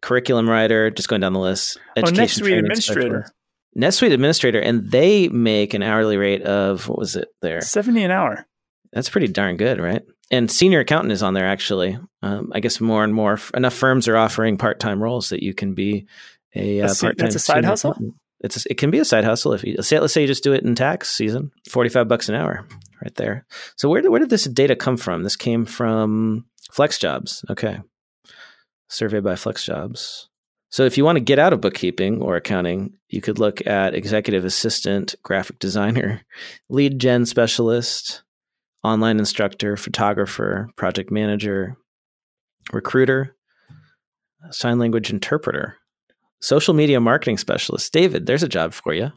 curriculum 0.00 0.48
writer, 0.48 0.90
just 0.90 1.08
going 1.08 1.20
down 1.20 1.32
the 1.32 1.40
list. 1.40 1.78
Education 1.96 2.44
oh, 2.44 2.46
NetSuite 2.46 2.58
administrator. 2.58 3.00
Specialist. 3.00 3.32
NetSuite 3.76 4.12
administrator, 4.12 4.60
and 4.60 4.90
they 4.90 5.28
make 5.28 5.74
an 5.74 5.82
hourly 5.82 6.16
rate 6.16 6.42
of 6.42 6.88
what 6.88 6.98
was 6.98 7.16
it 7.16 7.28
there? 7.42 7.60
Seventy 7.60 8.02
an 8.02 8.10
hour. 8.10 8.46
That's 8.92 9.08
pretty 9.08 9.28
darn 9.28 9.56
good, 9.56 9.80
right? 9.80 10.02
And 10.30 10.50
senior 10.50 10.80
accountant 10.80 11.12
is 11.12 11.22
on 11.22 11.34
there 11.34 11.46
actually. 11.46 11.98
Um, 12.22 12.50
I 12.54 12.60
guess 12.60 12.80
more 12.80 13.04
and 13.04 13.14
more 13.14 13.38
enough 13.54 13.74
firms 13.74 14.08
are 14.08 14.16
offering 14.16 14.58
part 14.58 14.80
time 14.80 15.02
roles 15.02 15.30
that 15.30 15.42
you 15.42 15.54
can 15.54 15.74
be 15.74 16.06
a, 16.54 16.82
uh, 16.82 16.86
part 16.88 16.98
time. 16.98 17.14
That's 17.18 17.34
a 17.36 17.38
side 17.38 17.64
hustle. 17.64 17.92
Accountant 17.92 18.14
it's 18.40 18.66
it 18.66 18.78
can 18.78 18.90
be 18.90 18.98
a 18.98 19.04
side 19.04 19.24
hustle 19.24 19.52
if 19.52 19.64
you 19.64 19.82
say, 19.82 19.98
let's 19.98 20.12
say 20.12 20.20
you 20.20 20.26
just 20.26 20.44
do 20.44 20.52
it 20.52 20.64
in 20.64 20.74
tax 20.74 21.10
season, 21.10 21.50
forty 21.68 21.90
five 21.90 22.08
bucks 22.08 22.28
an 22.28 22.34
hour, 22.34 22.66
right 23.02 23.14
there. 23.16 23.46
So 23.76 23.88
where 23.88 24.08
where 24.10 24.20
did 24.20 24.30
this 24.30 24.44
data 24.44 24.76
come 24.76 24.96
from? 24.96 25.22
This 25.22 25.36
came 25.36 25.64
from 25.64 26.46
FlexJobs. 26.72 27.50
Okay, 27.50 27.80
survey 28.88 29.20
by 29.20 29.34
FlexJobs. 29.34 30.26
So 30.70 30.84
if 30.84 30.98
you 30.98 31.04
want 31.04 31.16
to 31.16 31.24
get 31.24 31.38
out 31.38 31.52
of 31.52 31.62
bookkeeping 31.62 32.20
or 32.20 32.36
accounting, 32.36 32.92
you 33.08 33.22
could 33.22 33.38
look 33.38 33.66
at 33.66 33.94
executive 33.94 34.44
assistant, 34.44 35.14
graphic 35.22 35.58
designer, 35.58 36.22
lead 36.68 36.98
gen 36.98 37.24
specialist, 37.24 38.22
online 38.84 39.18
instructor, 39.18 39.76
photographer, 39.76 40.68
project 40.76 41.10
manager, 41.10 41.76
recruiter, 42.72 43.34
sign 44.50 44.78
language 44.78 45.10
interpreter 45.10 45.76
social 46.40 46.74
media 46.74 47.00
marketing 47.00 47.38
specialist. 47.38 47.92
David, 47.92 48.26
there's 48.26 48.42
a 48.42 48.48
job 48.48 48.72
for 48.72 48.92
you. 48.92 49.10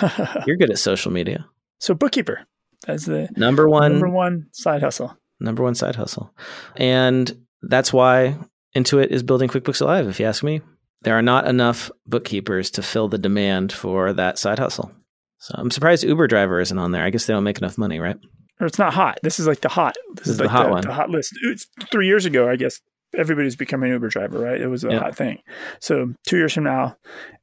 You're 0.46 0.56
good 0.56 0.70
at 0.70 0.78
social 0.78 1.12
media. 1.12 1.46
So 1.78 1.94
bookkeeper. 1.94 2.46
That's 2.86 3.06
the 3.06 3.28
number 3.36 3.68
one 3.68 3.92
number 3.92 4.08
one 4.08 4.46
side 4.52 4.82
hustle. 4.82 5.16
Number 5.40 5.62
one 5.62 5.74
side 5.74 5.96
hustle. 5.96 6.34
And 6.76 7.46
that's 7.62 7.92
why 7.92 8.38
Intuit 8.76 9.08
is 9.08 9.22
building 9.22 9.48
QuickBooks 9.48 9.84
Live, 9.84 10.06
if 10.08 10.20
you 10.20 10.26
ask 10.26 10.42
me. 10.42 10.60
There 11.02 11.16
are 11.16 11.22
not 11.22 11.46
enough 11.46 11.90
bookkeepers 12.06 12.70
to 12.72 12.82
fill 12.82 13.08
the 13.08 13.18
demand 13.18 13.72
for 13.72 14.12
that 14.12 14.38
side 14.38 14.58
hustle. 14.58 14.92
So 15.38 15.54
I'm 15.56 15.70
surprised 15.70 16.04
Uber 16.04 16.26
driver 16.26 16.60
isn't 16.60 16.78
on 16.78 16.90
there. 16.92 17.02
I 17.02 17.08
guess 17.08 17.24
they 17.24 17.32
don't 17.32 17.44
make 17.44 17.58
enough 17.58 17.78
money, 17.78 17.98
right? 17.98 18.18
Or 18.60 18.66
it's 18.66 18.78
not 18.78 18.92
hot. 18.92 19.18
This 19.22 19.40
is 19.40 19.46
like 19.46 19.62
the 19.62 19.70
hot. 19.70 19.96
This, 20.16 20.24
this 20.24 20.26
is, 20.26 20.34
is 20.34 20.40
like 20.40 20.48
the 20.48 20.52
hot 20.52 20.66
the, 20.66 20.70
one. 20.72 20.82
The 20.82 20.92
hot 20.92 21.08
list. 21.08 21.32
It's 21.44 21.66
three 21.90 22.06
years 22.06 22.26
ago, 22.26 22.50
I 22.50 22.56
guess 22.56 22.80
everybody's 23.16 23.56
becoming 23.56 23.90
an 23.90 23.94
Uber 23.94 24.08
driver, 24.08 24.38
right? 24.38 24.60
It 24.60 24.68
was 24.68 24.84
a 24.84 24.98
hot 24.98 25.16
thing. 25.16 25.40
So 25.80 26.14
two 26.26 26.36
years 26.36 26.52
from 26.52 26.64
now, 26.64 26.96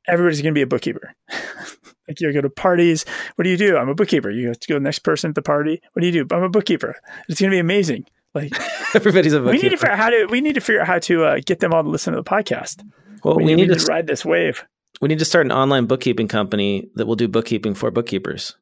everybody's 0.07 0.41
going 0.41 0.53
to 0.53 0.57
be 0.57 0.61
a 0.61 0.67
bookkeeper. 0.67 1.13
like 2.07 2.19
you 2.19 2.31
go 2.31 2.41
to 2.41 2.49
parties. 2.49 3.05
What 3.35 3.43
do 3.43 3.49
you 3.49 3.57
do? 3.57 3.77
I'm 3.77 3.89
a 3.89 3.95
bookkeeper. 3.95 4.29
You 4.29 4.47
have 4.47 4.59
to 4.59 4.67
go 4.67 4.75
to 4.75 4.79
the 4.79 4.83
next 4.83 4.99
person 4.99 5.29
at 5.29 5.35
the 5.35 5.41
party. 5.41 5.81
What 5.93 6.01
do 6.01 6.07
you 6.07 6.23
do? 6.23 6.35
I'm 6.35 6.43
a 6.43 6.49
bookkeeper. 6.49 6.95
It's 7.27 7.39
going 7.39 7.51
to 7.51 7.55
be 7.55 7.59
amazing. 7.59 8.05
Like 8.33 8.53
everybody's 8.95 9.33
a 9.33 9.39
bookkeeper. 9.39 9.57
We 9.57 9.61
need 9.61 9.69
to 9.69 9.77
figure 9.77 9.91
out 9.91 9.99
how 9.99 10.09
to. 10.09 10.25
We 10.27 10.41
need 10.41 10.55
to 10.55 10.61
figure 10.61 10.81
out 10.81 10.87
how 10.87 10.99
to 10.99 11.25
uh, 11.25 11.39
get 11.45 11.59
them 11.59 11.73
all 11.73 11.83
to 11.83 11.89
listen 11.89 12.13
to 12.13 12.19
the 12.19 12.29
podcast. 12.29 12.83
Well, 13.23 13.35
we, 13.35 13.45
we 13.45 13.55
need, 13.55 13.69
need, 13.69 13.79
to 13.79 13.85
ride 13.85 14.07
this 14.07 14.23
wave. 14.23 14.63
We 15.01 15.07
need 15.07 15.19
to 15.19 15.25
start 15.25 15.45
an 15.45 15.51
online 15.51 15.85
bookkeeping 15.85 16.27
company 16.27 16.89
that 16.95 17.05
will 17.05 17.15
do 17.15 17.27
bookkeeping 17.27 17.73
for 17.73 17.91
bookkeepers, 17.91 18.55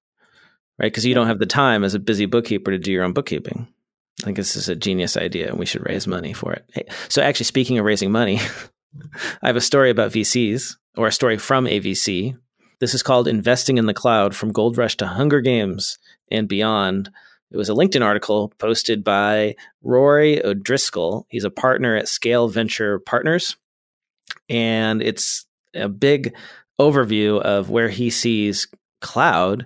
right? 0.80 0.88
Because 0.88 1.06
you 1.06 1.14
don't 1.14 1.28
have 1.28 1.40
the 1.40 1.46
time 1.46 1.84
as 1.84 1.94
a 1.94 2.00
busy 2.00 2.26
bookkeeper 2.26 2.72
to 2.72 2.78
do 2.78 2.92
your 2.92 3.04
own 3.04 3.14
bookkeeping. 3.14 3.68
I 4.22 4.26
think 4.26 4.38
this 4.38 4.56
is 4.56 4.70
a 4.70 4.76
genius 4.76 5.18
idea 5.18 5.50
and 5.50 5.60
we 5.60 5.66
should 5.66 5.86
raise 5.86 6.08
money 6.08 6.34
for 6.34 6.54
it. 6.54 6.92
So, 7.10 7.22
actually, 7.22 7.46
speaking 7.46 7.78
of 7.78 7.86
raising 7.86 8.12
money, 8.12 8.40
I 9.42 9.48
have 9.48 9.56
a 9.56 9.62
story 9.62 9.90
about 9.90 10.12
VCs 10.12 10.78
or 10.96 11.08
a 11.08 11.12
story 11.12 11.38
from 11.38 11.68
a 11.68 11.80
VC. 11.80 12.38
This 12.80 12.94
is 12.94 13.04
called 13.04 13.28
Investing 13.28 13.78
in 13.78 13.86
the 13.86 13.94
Cloud 13.94 14.36
from 14.36 14.52
Gold 14.52 14.78
Rush 14.78 14.98
to 14.98 15.08
Hunger 15.08 15.42
Games 15.42 15.98
and 16.32 16.48
Beyond. 16.48 17.10
It 17.52 17.58
was 17.58 17.70
a 17.70 17.74
LinkedIn 17.74 18.04
article 18.04 18.54
posted 18.58 19.04
by 19.04 19.56
Rory 19.84 20.44
O'Driscoll. 20.44 21.26
He's 21.30 21.44
a 21.44 21.50
partner 21.50 21.96
at 21.96 22.08
Scale 22.08 22.48
Venture 22.48 23.00
Partners. 23.00 23.56
And 24.50 25.02
it's 25.02 25.46
a 25.74 25.88
big 25.88 26.36
overview 26.80 27.42
of 27.42 27.70
where 27.70 27.90
he 27.90 28.10
sees 28.10 28.68
cloud 29.02 29.66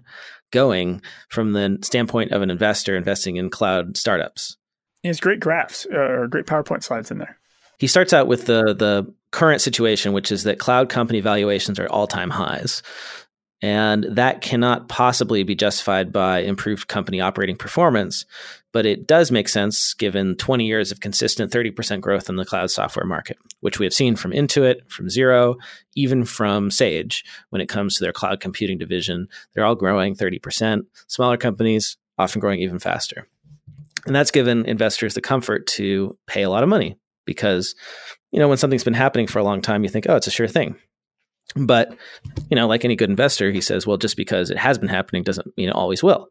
going 0.52 1.02
from 1.30 1.54
the 1.54 1.78
standpoint 1.82 2.32
of 2.32 2.42
an 2.42 2.50
investor 2.50 2.96
investing 2.96 3.38
in 3.38 3.50
cloud 3.50 3.98
startups. 3.98 4.58
He 5.02 5.08
has 5.08 5.20
great 5.20 5.40
graphs 5.40 5.88
uh, 5.92 5.98
or 5.98 6.28
great 6.28 6.46
PowerPoint 6.46 6.84
slides 6.84 7.12
in 7.12 7.20
there. 7.20 7.38
He 7.78 7.88
starts 7.88 8.12
out 8.12 8.28
with 8.28 8.46
the 8.46 8.74
the 8.74 9.14
current 9.32 9.62
situation, 9.62 10.12
which 10.12 10.32
is 10.32 10.44
that 10.44 10.60
cloud 10.60 10.90
company 10.90 11.22
valuations 11.22 11.80
are 11.80 11.88
all 11.88 12.08
time 12.08 12.30
highs. 12.30 12.84
And 13.62 14.06
that 14.12 14.42
cannot 14.42 14.88
possibly 14.88 15.44
be 15.44 15.56
justified 15.56 16.14
by 16.14 16.40
improved 16.40 16.88
company 16.88 17.20
operating 17.20 17.58
performance. 17.58 18.26
But 18.72 18.86
it 18.86 19.08
does 19.08 19.32
make 19.32 19.50
sense 19.50 19.94
given 19.96 20.36
20 20.36 20.66
years 20.66 20.92
of 20.92 21.00
consistent 21.00 21.52
30% 21.52 22.02
growth 22.02 22.30
in 22.30 22.36
the 22.36 22.46
cloud 22.46 22.70
software 22.70 23.06
market, 23.06 23.38
which 23.62 23.80
we 23.80 23.86
have 23.86 23.94
seen 23.94 24.16
from 24.16 24.32
Intuit, 24.32 24.88
from 24.90 25.08
Xero, 25.08 25.56
even 25.96 26.24
from 26.24 26.70
Sage 26.70 27.26
when 27.50 27.62
it 27.62 27.70
comes 27.70 27.96
to 27.96 28.04
their 28.04 28.14
cloud 28.14 28.40
computing 28.40 28.78
division. 28.78 29.28
They're 29.54 29.66
all 29.66 29.76
growing 29.76 30.16
30%. 30.16 30.82
Smaller 31.08 31.38
companies 31.38 31.98
often 32.20 32.40
growing 32.40 32.60
even 32.60 32.78
faster. 32.78 33.28
And 34.06 34.16
that's 34.16 34.32
given 34.32 34.66
investors 34.66 35.14
the 35.14 35.22
comfort 35.22 35.68
to 35.68 36.18
pay 36.28 36.44
a 36.44 36.50
lot 36.50 36.64
of 36.64 36.70
money 36.70 36.98
because, 37.26 37.76
you 38.32 38.40
know, 38.40 38.48
when 38.48 38.58
something's 38.58 38.84
been 38.84 38.94
happening 38.94 39.28
for 39.28 39.40
a 39.40 39.44
long 39.44 39.62
time, 39.62 39.84
you 39.84 39.90
think, 39.90 40.06
oh, 40.08 40.16
it's 40.16 40.28
a 40.28 40.32
sure 40.32 40.48
thing. 40.48 40.76
But, 41.56 41.96
you 42.50 42.56
know, 42.56 42.68
like 42.68 42.86
any 42.86 42.96
good 42.96 43.10
investor, 43.10 43.52
he 43.52 43.62
says, 43.62 43.88
well, 43.88 43.98
just 43.98 44.16
because 44.16 44.52
it 44.52 44.58
has 44.58 44.78
been 44.78 44.90
happening 44.90 45.24
doesn't 45.24 45.56
mean 45.58 45.70
it 45.70 45.76
always 45.76 46.04
will. 46.04 46.30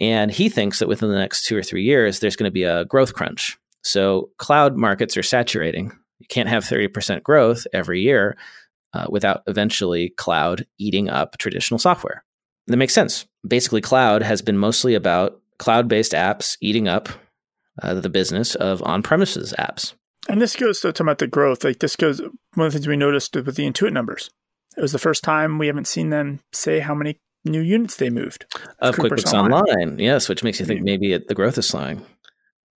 And 0.00 0.30
he 0.30 0.48
thinks 0.48 0.78
that 0.78 0.88
within 0.88 1.10
the 1.10 1.18
next 1.18 1.44
two 1.44 1.56
or 1.56 1.62
three 1.62 1.82
years, 1.82 2.20
there's 2.20 2.36
going 2.36 2.48
to 2.48 2.52
be 2.52 2.64
a 2.64 2.84
growth 2.84 3.14
crunch. 3.14 3.58
So 3.82 4.30
cloud 4.38 4.76
markets 4.76 5.16
are 5.16 5.22
saturating. 5.22 5.92
You 6.18 6.26
can't 6.28 6.48
have 6.48 6.64
30% 6.64 7.22
growth 7.22 7.66
every 7.72 8.00
year 8.00 8.36
uh, 8.92 9.06
without 9.08 9.42
eventually 9.46 10.10
cloud 10.10 10.66
eating 10.78 11.08
up 11.08 11.38
traditional 11.38 11.78
software. 11.78 12.24
that 12.66 12.76
makes 12.76 12.94
sense. 12.94 13.26
Basically, 13.46 13.80
cloud 13.80 14.22
has 14.22 14.42
been 14.42 14.58
mostly 14.58 14.94
about 14.94 15.40
cloud 15.58 15.88
based 15.88 16.12
apps 16.12 16.56
eating 16.60 16.88
up 16.88 17.08
uh, 17.82 17.94
the 17.94 18.10
business 18.10 18.54
of 18.54 18.82
on 18.82 19.02
premises 19.02 19.54
apps. 19.58 19.94
And 20.28 20.42
this 20.42 20.56
goes 20.56 20.80
to 20.80 20.92
talk 20.92 21.00
about 21.00 21.18
the 21.18 21.26
growth. 21.26 21.64
Like 21.64 21.78
this 21.78 21.96
goes 21.96 22.20
one 22.54 22.66
of 22.66 22.72
the 22.72 22.78
things 22.78 22.88
we 22.88 22.96
noticed 22.96 23.34
with 23.34 23.56
the 23.56 23.70
Intuit 23.70 23.92
numbers. 23.92 24.30
It 24.76 24.82
was 24.82 24.92
the 24.92 24.98
first 24.98 25.24
time 25.24 25.58
we 25.58 25.66
haven't 25.66 25.86
seen 25.86 26.10
them 26.10 26.40
say 26.52 26.80
how 26.80 26.94
many 26.94 27.18
new 27.48 27.60
units 27.60 27.96
they 27.96 28.10
moved 28.10 28.46
of 28.80 28.96
QuickBooks 28.96 29.32
Online. 29.32 29.62
Online. 29.62 29.98
Yes, 29.98 30.28
which 30.28 30.42
makes 30.42 30.60
you 30.60 30.66
think 30.66 30.82
maybe 30.82 31.12
it, 31.12 31.28
the 31.28 31.34
growth 31.34 31.58
is 31.58 31.68
slowing. 31.68 32.04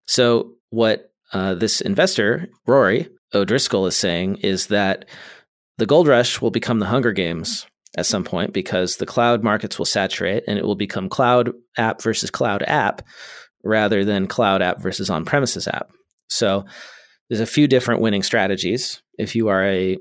So 0.07 0.53
what 0.69 1.11
uh, 1.33 1.55
this 1.55 1.81
investor 1.81 2.49
Rory 2.65 3.09
O'Driscoll 3.33 3.85
is 3.85 3.95
saying 3.95 4.37
is 4.37 4.67
that 4.67 5.05
the 5.77 5.85
gold 5.85 6.07
rush 6.07 6.41
will 6.41 6.51
become 6.51 6.79
the 6.79 6.85
Hunger 6.85 7.11
Games 7.11 7.65
at 7.97 8.05
some 8.05 8.23
point 8.23 8.53
because 8.53 8.97
the 8.97 9.05
cloud 9.05 9.43
markets 9.43 9.77
will 9.77 9.85
saturate 9.85 10.43
and 10.47 10.59
it 10.59 10.65
will 10.65 10.75
become 10.75 11.09
cloud 11.09 11.51
app 11.77 12.01
versus 12.01 12.29
cloud 12.29 12.63
app 12.63 13.01
rather 13.63 14.05
than 14.05 14.27
cloud 14.27 14.61
app 14.61 14.81
versus 14.81 15.09
on 15.09 15.25
premises 15.25 15.67
app. 15.67 15.89
So 16.27 16.65
there's 17.29 17.41
a 17.41 17.45
few 17.45 17.67
different 17.67 18.01
winning 18.01 18.23
strategies. 18.23 19.01
If 19.17 19.35
you 19.35 19.49
are 19.49 19.63
a, 19.63 19.97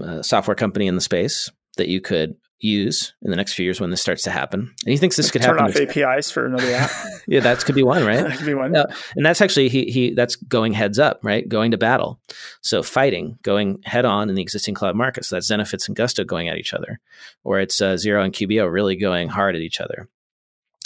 a, 0.00 0.24
software 0.24 0.54
company 0.54 0.86
in 0.86 0.94
the 0.94 1.00
space 1.00 1.50
that 1.76 1.88
you 1.88 2.00
could 2.00 2.34
use 2.64 3.14
in 3.22 3.30
the 3.30 3.36
next 3.36 3.54
few 3.54 3.64
years 3.64 3.80
when 3.80 3.90
this 3.90 4.00
starts 4.00 4.22
to 4.22 4.30
happen, 4.30 4.60
and 4.60 4.92
he 4.92 4.96
thinks 4.96 5.16
this 5.16 5.30
could 5.30 5.42
turn 5.42 5.58
happen. 5.58 5.72
Turn 5.72 5.88
off 5.88 5.96
APIs 5.96 6.30
for 6.30 6.46
another 6.46 6.72
app. 6.72 6.90
yeah, 7.26 7.40
that 7.40 7.64
could 7.64 7.74
be 7.74 7.82
one, 7.82 8.04
right? 8.04 8.22
that 8.28 8.36
could 8.36 8.46
be 8.46 8.54
one. 8.54 8.74
Uh, 8.74 8.86
and 9.16 9.24
that's 9.24 9.40
actually 9.40 9.68
he 9.68 9.84
he 9.84 10.14
that's 10.14 10.36
going 10.36 10.72
heads 10.72 10.98
up, 10.98 11.20
right? 11.22 11.48
Going 11.48 11.70
to 11.70 11.78
battle. 11.78 12.20
So 12.62 12.82
fighting, 12.82 13.38
going 13.42 13.80
head 13.84 14.04
on 14.04 14.28
in 14.28 14.34
the 14.34 14.42
existing 14.42 14.74
cloud 14.74 14.96
market. 14.96 15.24
So 15.24 15.36
that's 15.36 15.50
Zenefits 15.50 15.88
and 15.88 15.96
Gusto 15.96 16.24
going 16.24 16.48
at 16.48 16.58
each 16.58 16.74
other, 16.74 17.00
or 17.44 17.60
it's 17.60 17.80
uh, 17.80 17.94
Xero 17.94 18.24
and 18.24 18.32
QBO 18.32 18.70
really 18.72 18.96
going 18.96 19.28
hard 19.28 19.54
at 19.54 19.62
each 19.62 19.80
other 19.80 20.08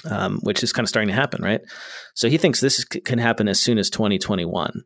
um, 0.05 0.41
which 0.43 0.62
is 0.62 0.72
kind 0.72 0.85
of 0.85 0.89
starting 0.89 1.09
to 1.09 1.14
happen, 1.14 1.43
right? 1.43 1.61
So 2.14 2.29
he 2.29 2.39
thinks 2.39 2.61
this 2.61 2.79
is, 2.79 2.85
can 2.85 3.18
happen 3.18 3.49
as 3.49 3.61
soon 3.61 3.79
as 3.79 3.91
2021. 3.91 4.85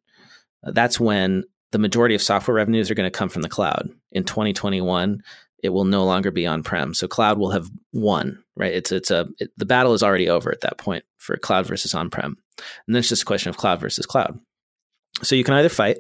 Uh, 0.64 0.70
that's 0.70 0.99
when 0.99 1.45
the 1.72 1.78
majority 1.78 2.14
of 2.14 2.22
software 2.22 2.55
revenues 2.55 2.90
are 2.90 2.95
going 2.95 3.11
to 3.11 3.16
come 3.18 3.28
from 3.28 3.43
the 3.43 3.49
cloud. 3.49 3.90
In 4.12 4.24
2021, 4.24 5.22
it 5.62 5.70
will 5.70 5.84
no 5.84 6.04
longer 6.04 6.30
be 6.30 6.46
on 6.46 6.62
prem. 6.62 6.92
So 6.92 7.06
cloud 7.06 7.38
will 7.38 7.50
have 7.50 7.70
won, 7.92 8.42
right? 8.56 8.72
It's 8.72 8.92
it's 8.92 9.10
a 9.10 9.28
it, 9.38 9.50
the 9.56 9.64
battle 9.64 9.94
is 9.94 10.02
already 10.02 10.28
over 10.28 10.50
at 10.50 10.60
that 10.62 10.78
point 10.78 11.04
for 11.18 11.36
cloud 11.36 11.66
versus 11.66 11.94
on 11.94 12.10
prem, 12.10 12.36
and 12.86 12.94
then 12.94 13.00
it's 13.00 13.08
just 13.08 13.22
a 13.22 13.26
question 13.26 13.50
of 13.50 13.56
cloud 13.56 13.80
versus 13.80 14.06
cloud. 14.06 14.38
So 15.22 15.34
you 15.36 15.44
can 15.44 15.54
either 15.54 15.68
fight, 15.68 15.98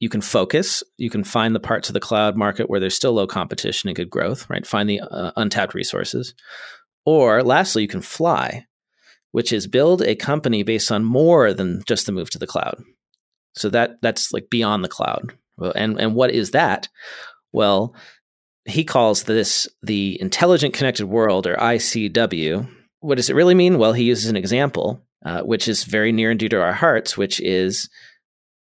you 0.00 0.08
can 0.08 0.20
focus, 0.20 0.82
you 0.98 1.08
can 1.08 1.24
find 1.24 1.54
the 1.54 1.60
parts 1.60 1.88
of 1.88 1.94
the 1.94 2.00
cloud 2.00 2.36
market 2.36 2.68
where 2.68 2.80
there's 2.80 2.96
still 2.96 3.12
low 3.12 3.26
competition 3.26 3.88
and 3.88 3.96
good 3.96 4.10
growth, 4.10 4.48
right? 4.50 4.66
Find 4.66 4.88
the 4.88 5.00
uh, 5.00 5.32
untapped 5.36 5.72
resources, 5.72 6.34
or 7.06 7.42
lastly, 7.42 7.82
you 7.82 7.88
can 7.88 8.02
fly, 8.02 8.66
which 9.32 9.52
is 9.52 9.66
build 9.66 10.02
a 10.02 10.14
company 10.14 10.62
based 10.62 10.92
on 10.92 11.04
more 11.04 11.54
than 11.54 11.82
just 11.86 12.06
the 12.06 12.12
move 12.12 12.30
to 12.30 12.38
the 12.38 12.46
cloud. 12.46 12.82
So 13.54 13.70
that 13.70 14.02
that's 14.02 14.32
like 14.32 14.50
beyond 14.50 14.84
the 14.84 14.88
cloud. 14.88 15.32
And 15.74 16.00
and 16.00 16.14
what 16.14 16.30
is 16.30 16.52
that? 16.52 16.88
Well, 17.52 17.94
he 18.64 18.84
calls 18.84 19.24
this 19.24 19.68
the 19.82 20.20
intelligent 20.20 20.74
connected 20.74 21.06
world 21.06 21.46
or 21.46 21.56
ICW. 21.56 22.68
What 23.00 23.16
does 23.16 23.30
it 23.30 23.36
really 23.36 23.54
mean? 23.54 23.78
Well, 23.78 23.92
he 23.92 24.04
uses 24.04 24.30
an 24.30 24.36
example 24.36 25.02
uh, 25.24 25.42
which 25.42 25.68
is 25.68 25.84
very 25.84 26.12
near 26.12 26.30
and 26.30 26.40
dear 26.40 26.48
to 26.48 26.60
our 26.60 26.72
hearts, 26.72 27.16
which 27.16 27.40
is 27.40 27.88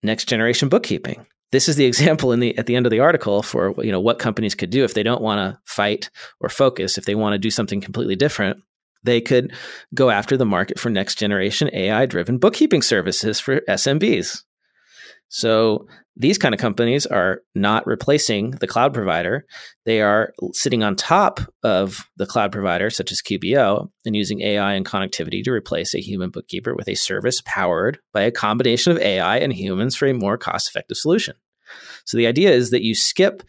next 0.03 0.25
generation 0.25 0.69
bookkeeping 0.69 1.25
this 1.53 1.69
is 1.69 1.77
the 1.77 1.85
example 1.93 2.33
in 2.33 2.41
the 2.41 2.57
at 2.57 2.65
the 2.65 2.75
end 2.75 2.85
of 2.85 2.89
the 2.91 2.99
article 2.99 3.41
for 3.41 3.73
you 3.81 3.91
know 3.91 4.01
what 4.01 4.19
companies 4.19 4.53
could 4.53 4.69
do 4.69 4.83
if 4.83 4.93
they 4.93 5.03
don't 5.03 5.21
want 5.21 5.39
to 5.39 5.57
fight 5.63 6.09
or 6.41 6.49
focus 6.49 6.97
if 6.97 7.05
they 7.05 7.15
want 7.15 7.33
to 7.33 7.39
do 7.39 7.49
something 7.49 7.79
completely 7.79 8.17
different 8.17 8.61
they 9.03 9.21
could 9.21 9.53
go 9.93 10.09
after 10.09 10.35
the 10.35 10.45
market 10.45 10.79
for 10.79 10.89
next 10.89 11.15
generation 11.15 11.69
AI 11.73 12.05
driven 12.05 12.37
bookkeeping 12.37 12.81
services 12.81 13.39
for 13.39 13.59
SMBs. 13.61 14.43
So 15.33 15.87
these 16.15 16.37
kind 16.37 16.53
of 16.53 16.61
companies 16.61 17.07
are 17.07 17.41
not 17.55 17.87
replacing 17.87 18.51
the 18.51 18.67
cloud 18.67 18.93
provider. 18.93 19.47
They 19.83 19.99
are 19.99 20.31
sitting 20.51 20.83
on 20.83 20.95
top 20.95 21.39
of 21.63 22.05
the 22.17 22.27
cloud 22.27 22.51
provider, 22.51 22.91
such 22.91 23.11
as 23.11 23.19
QBO, 23.19 23.89
and 24.05 24.15
using 24.15 24.41
AI 24.41 24.73
and 24.75 24.85
connectivity 24.85 25.43
to 25.43 25.51
replace 25.51 25.95
a 25.95 26.01
human 26.01 26.29
bookkeeper 26.29 26.75
with 26.75 26.87
a 26.87 26.93
service 26.93 27.41
powered 27.45 27.97
by 28.13 28.21
a 28.21 28.31
combination 28.31 28.91
of 28.91 28.99
AI 28.99 29.37
and 29.37 29.51
humans 29.51 29.95
for 29.95 30.07
a 30.07 30.13
more 30.13 30.37
cost 30.37 30.69
effective 30.69 30.97
solution. 30.97 31.35
So 32.05 32.15
the 32.15 32.27
idea 32.27 32.51
is 32.51 32.69
that 32.69 32.83
you 32.83 32.93
skip 32.93 33.41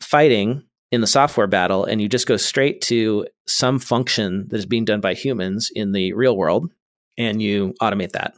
fighting 0.00 0.62
in 0.90 1.02
the 1.02 1.06
software 1.06 1.46
battle 1.46 1.84
and 1.84 2.00
you 2.00 2.08
just 2.08 2.26
go 2.26 2.38
straight 2.38 2.80
to 2.80 3.26
some 3.46 3.78
function 3.78 4.46
that 4.48 4.56
is 4.56 4.64
being 4.64 4.86
done 4.86 5.02
by 5.02 5.12
humans 5.12 5.70
in 5.74 5.92
the 5.92 6.14
real 6.14 6.38
world 6.38 6.70
and 7.18 7.42
you 7.42 7.74
automate 7.82 8.12
that. 8.12 8.32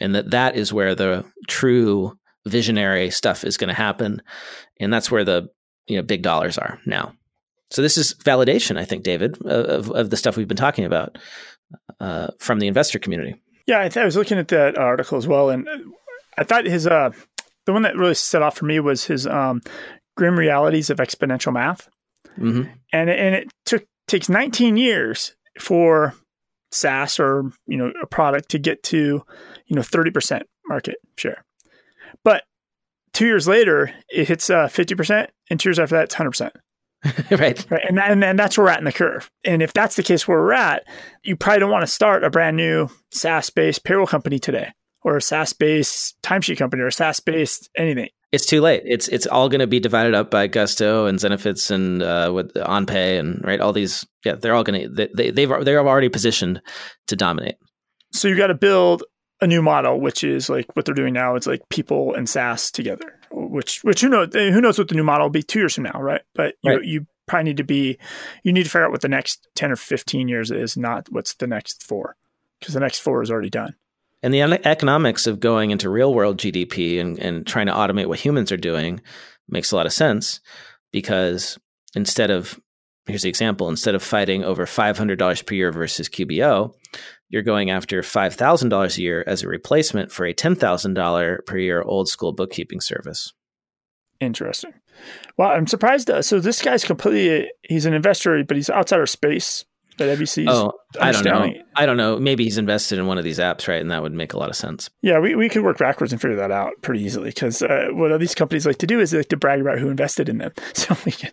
And 0.00 0.14
that 0.14 0.30
that 0.30 0.56
is 0.56 0.72
where 0.72 0.94
the 0.94 1.24
true 1.48 2.16
visionary 2.46 3.10
stuff 3.10 3.44
is 3.44 3.56
going 3.56 3.68
to 3.68 3.74
happen 3.74 4.22
and 4.80 4.92
that's 4.92 5.10
where 5.10 5.24
the 5.24 5.48
you 5.86 5.96
know 5.96 6.02
big 6.02 6.22
dollars 6.22 6.58
are 6.58 6.80
now. 6.86 7.14
So 7.70 7.82
this 7.82 7.98
is 7.98 8.14
validation, 8.14 8.78
I 8.78 8.84
think, 8.84 9.02
David, 9.02 9.36
of, 9.44 9.90
of 9.90 10.08
the 10.08 10.16
stuff 10.16 10.36
we've 10.36 10.48
been 10.48 10.56
talking 10.56 10.86
about 10.86 11.18
uh, 12.00 12.28
from 12.38 12.60
the 12.60 12.66
investor 12.66 12.98
community. 12.98 13.34
Yeah, 13.66 13.80
I, 13.80 13.88
th- 13.88 13.98
I 13.98 14.04
was 14.06 14.16
looking 14.16 14.38
at 14.38 14.48
that 14.48 14.78
article 14.78 15.18
as 15.18 15.26
well, 15.26 15.50
and 15.50 15.68
I 16.38 16.44
thought 16.44 16.64
his 16.64 16.86
uh, 16.86 17.10
the 17.66 17.72
one 17.72 17.82
that 17.82 17.96
really 17.96 18.14
set 18.14 18.42
off 18.42 18.56
for 18.56 18.64
me 18.64 18.80
was 18.80 19.04
his 19.04 19.26
um, 19.26 19.60
grim 20.16 20.38
realities 20.38 20.88
of 20.88 20.98
exponential 20.98 21.52
math, 21.52 21.88
mm-hmm. 22.38 22.70
and 22.92 23.10
and 23.10 23.34
it 23.34 23.48
took 23.66 23.84
takes 24.06 24.30
19 24.30 24.78
years 24.78 25.36
for 25.60 26.14
SaaS 26.70 27.18
or 27.18 27.50
you 27.66 27.76
know 27.76 27.92
a 28.02 28.06
product 28.06 28.50
to 28.50 28.58
get 28.58 28.82
to 28.84 29.22
you 29.66 29.76
know 29.76 29.82
30 29.82 30.10
percent 30.10 30.42
market 30.66 30.96
share, 31.16 31.44
but 32.24 32.44
two 33.12 33.26
years 33.26 33.48
later 33.48 33.92
it 34.08 34.28
hits 34.28 34.50
uh, 34.50 34.68
50 34.68 34.94
percent, 34.94 35.30
and 35.50 35.58
two 35.58 35.68
years 35.68 35.78
after 35.78 35.96
that 35.96 36.04
it's 36.04 36.14
100 36.14 36.30
percent. 36.30 36.56
right. 37.30 37.64
Right. 37.70 37.84
And, 37.88 37.98
and, 38.00 38.24
and 38.24 38.38
that's 38.38 38.58
where 38.58 38.64
we're 38.64 38.72
at 38.72 38.80
in 38.80 38.84
the 38.84 38.92
curve. 38.92 39.30
And 39.44 39.62
if 39.62 39.72
that's 39.72 39.94
the 39.94 40.02
case 40.02 40.26
where 40.26 40.38
we're 40.38 40.52
at, 40.52 40.84
you 41.22 41.36
probably 41.36 41.60
don't 41.60 41.70
want 41.70 41.82
to 41.82 41.92
start 41.92 42.24
a 42.24 42.30
brand 42.30 42.56
new 42.56 42.88
SaaS 43.12 43.50
based 43.50 43.84
payroll 43.84 44.06
company 44.06 44.40
today 44.40 44.72
or 45.02 45.16
a 45.16 45.22
SaaS 45.22 45.52
based 45.52 46.20
timesheet 46.22 46.58
company 46.58 46.82
or 46.82 46.88
a 46.88 46.92
SaaS 46.92 47.20
based 47.20 47.70
anything. 47.76 48.08
It's 48.30 48.44
too 48.44 48.60
late. 48.60 48.82
It's 48.84 49.08
it's 49.08 49.26
all 49.26 49.48
going 49.48 49.60
to 49.60 49.66
be 49.66 49.80
divided 49.80 50.14
up 50.14 50.30
by 50.30 50.48
Gusto 50.48 51.06
and 51.06 51.18
Zenefits 51.18 51.70
and 51.70 52.02
uh, 52.02 52.30
with 52.34 52.52
OnPay 52.54 53.18
and 53.18 53.42
right 53.42 53.60
all 53.60 53.72
these. 53.72 54.06
Yeah, 54.24 54.34
they're 54.34 54.54
all 54.54 54.64
going 54.64 54.82
to 54.82 54.88
they, 54.88 55.08
they 55.14 55.30
they've 55.30 55.64
they're 55.64 55.86
already 55.86 56.10
positioned 56.10 56.60
to 57.06 57.16
dominate. 57.16 57.56
So 58.12 58.28
you 58.28 58.36
got 58.36 58.48
to 58.48 58.54
build 58.54 59.02
a 59.40 59.46
new 59.46 59.62
model, 59.62 60.00
which 60.00 60.24
is 60.24 60.50
like 60.50 60.66
what 60.74 60.84
they're 60.84 60.94
doing 60.94 61.14
now. 61.14 61.36
It's 61.36 61.46
like 61.46 61.68
people 61.70 62.14
and 62.14 62.28
SaaS 62.28 62.70
together. 62.70 63.18
Which 63.30 63.82
which 63.84 64.00
who 64.00 64.08
knows 64.08 64.28
who 64.34 64.60
knows 64.60 64.78
what 64.78 64.88
the 64.88 64.94
new 64.94 65.04
model 65.04 65.26
will 65.26 65.30
be 65.30 65.42
two 65.42 65.60
years 65.60 65.74
from 65.74 65.84
now, 65.84 66.00
right? 66.00 66.22
But 66.34 66.54
you 66.62 66.72
right. 66.72 66.84
you 66.84 67.06
probably 67.26 67.44
need 67.44 67.58
to 67.58 67.64
be 67.64 67.98
you 68.42 68.52
need 68.52 68.64
to 68.64 68.70
figure 68.70 68.86
out 68.86 68.90
what 68.90 69.00
the 69.00 69.08
next 69.08 69.48
ten 69.54 69.70
or 69.70 69.76
fifteen 69.76 70.28
years 70.28 70.50
is, 70.50 70.76
not 70.76 71.06
what's 71.10 71.34
the 71.34 71.46
next 71.46 71.82
four, 71.82 72.16
because 72.58 72.74
the 72.74 72.80
next 72.80 72.98
four 72.98 73.22
is 73.22 73.30
already 73.30 73.50
done. 73.50 73.74
And 74.22 74.34
the 74.34 74.42
economics 74.66 75.26
of 75.26 75.40
going 75.40 75.70
into 75.70 75.88
real 75.88 76.12
world 76.12 76.38
GDP 76.38 77.00
and, 77.00 77.18
and 77.18 77.46
trying 77.46 77.66
to 77.66 77.72
automate 77.72 78.06
what 78.06 78.18
humans 78.18 78.50
are 78.50 78.56
doing 78.56 79.00
makes 79.48 79.70
a 79.70 79.76
lot 79.76 79.86
of 79.86 79.92
sense 79.92 80.40
because 80.92 81.58
instead 81.94 82.30
of, 82.30 82.58
here's 83.06 83.22
the 83.22 83.28
example, 83.28 83.68
instead 83.68 83.94
of 83.94 84.02
fighting 84.02 84.44
over 84.44 84.66
$500 84.66 85.46
per 85.46 85.54
year 85.54 85.70
versus 85.70 86.08
QBO, 86.08 86.74
you're 87.28 87.42
going 87.42 87.70
after 87.70 88.02
$5,000 88.02 88.98
a 88.98 89.02
year 89.02 89.24
as 89.26 89.42
a 89.42 89.48
replacement 89.48 90.10
for 90.10 90.26
a 90.26 90.34
$10,000 90.34 91.46
per 91.46 91.58
year 91.58 91.82
old 91.82 92.08
school 92.08 92.32
bookkeeping 92.32 92.80
service. 92.80 93.32
Interesting. 94.20 94.72
Well, 95.36 95.50
I'm 95.50 95.68
surprised. 95.68 96.10
Uh, 96.10 96.22
so 96.22 96.40
this 96.40 96.60
guy's 96.60 96.84
completely, 96.84 97.50
he's 97.62 97.86
an 97.86 97.94
investor, 97.94 98.42
but 98.42 98.56
he's 98.56 98.70
outside 98.70 98.98
our 98.98 99.06
space 99.06 99.64
that 99.98 100.18
ABC. 100.18 100.46
Oh, 100.48 100.72
I 101.00 101.12
don't 101.12 101.24
know. 101.24 101.52
I 101.76 101.86
don't 101.86 101.96
know. 101.96 102.18
Maybe 102.18 102.44
he's 102.44 102.58
invested 102.58 102.98
in 102.98 103.06
one 103.06 103.18
of 103.18 103.24
these 103.24 103.38
apps, 103.38 103.68
right? 103.68 103.80
And 103.80 103.90
that 103.90 104.02
would 104.02 104.12
make 104.12 104.32
a 104.32 104.38
lot 104.38 104.48
of 104.48 104.56
sense. 104.56 104.88
Yeah, 105.02 105.18
we, 105.18 105.34
we 105.34 105.48
could 105.48 105.62
work 105.62 105.78
backwards 105.78 106.12
and 106.12 106.20
figure 106.20 106.36
that 106.36 106.50
out 106.50 106.72
pretty 106.82 107.02
easily 107.02 107.30
because 107.30 107.62
uh, 107.62 107.88
what 107.92 108.18
these 108.18 108.34
companies 108.34 108.66
like 108.66 108.78
to 108.78 108.86
do 108.86 109.00
is 109.00 109.10
they 109.10 109.18
like 109.18 109.28
to 109.28 109.36
brag 109.36 109.60
about 109.60 109.78
who 109.78 109.88
invested 109.88 110.28
in 110.28 110.38
them. 110.38 110.52
So 110.78 110.96
we 111.04 111.12
could 111.12 111.32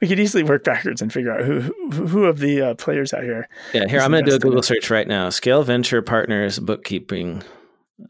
we 0.00 0.08
could 0.08 0.20
easily 0.20 0.42
work 0.42 0.64
backwards 0.64 1.00
and 1.00 1.10
figure 1.12 1.32
out 1.32 1.44
who 1.44 1.60
who, 1.90 2.24
of 2.26 2.40
the 2.40 2.60
uh, 2.60 2.74
players 2.74 3.14
out 3.14 3.22
here. 3.22 3.48
Yeah, 3.72 3.88
here 3.88 4.00
I'm 4.00 4.10
going 4.10 4.24
to 4.24 4.30
do 4.30 4.36
a 4.36 4.38
Google 4.38 4.62
search 4.62 4.90
right 4.90 5.08
now. 5.08 5.30
Scale 5.30 5.62
Venture 5.62 6.02
Partners 6.02 6.58
Bookkeeping. 6.58 7.42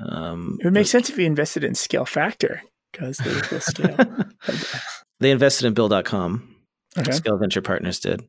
Um, 0.00 0.58
it 0.60 0.64
would 0.64 0.74
make 0.74 0.88
sense 0.88 1.08
if 1.08 1.16
you 1.16 1.24
invested 1.24 1.62
in 1.62 1.74
Scale 1.74 2.04
Factor 2.04 2.62
because 2.90 3.18
they 3.18 3.32
will 3.32 3.60
scale. 3.60 3.96
they 5.20 5.30
invested 5.30 5.66
in 5.66 5.74
Bill.com. 5.74 6.51
Okay. 6.98 7.12
Scale 7.12 7.38
Venture 7.38 7.62
Partners 7.62 8.00
did. 8.00 8.22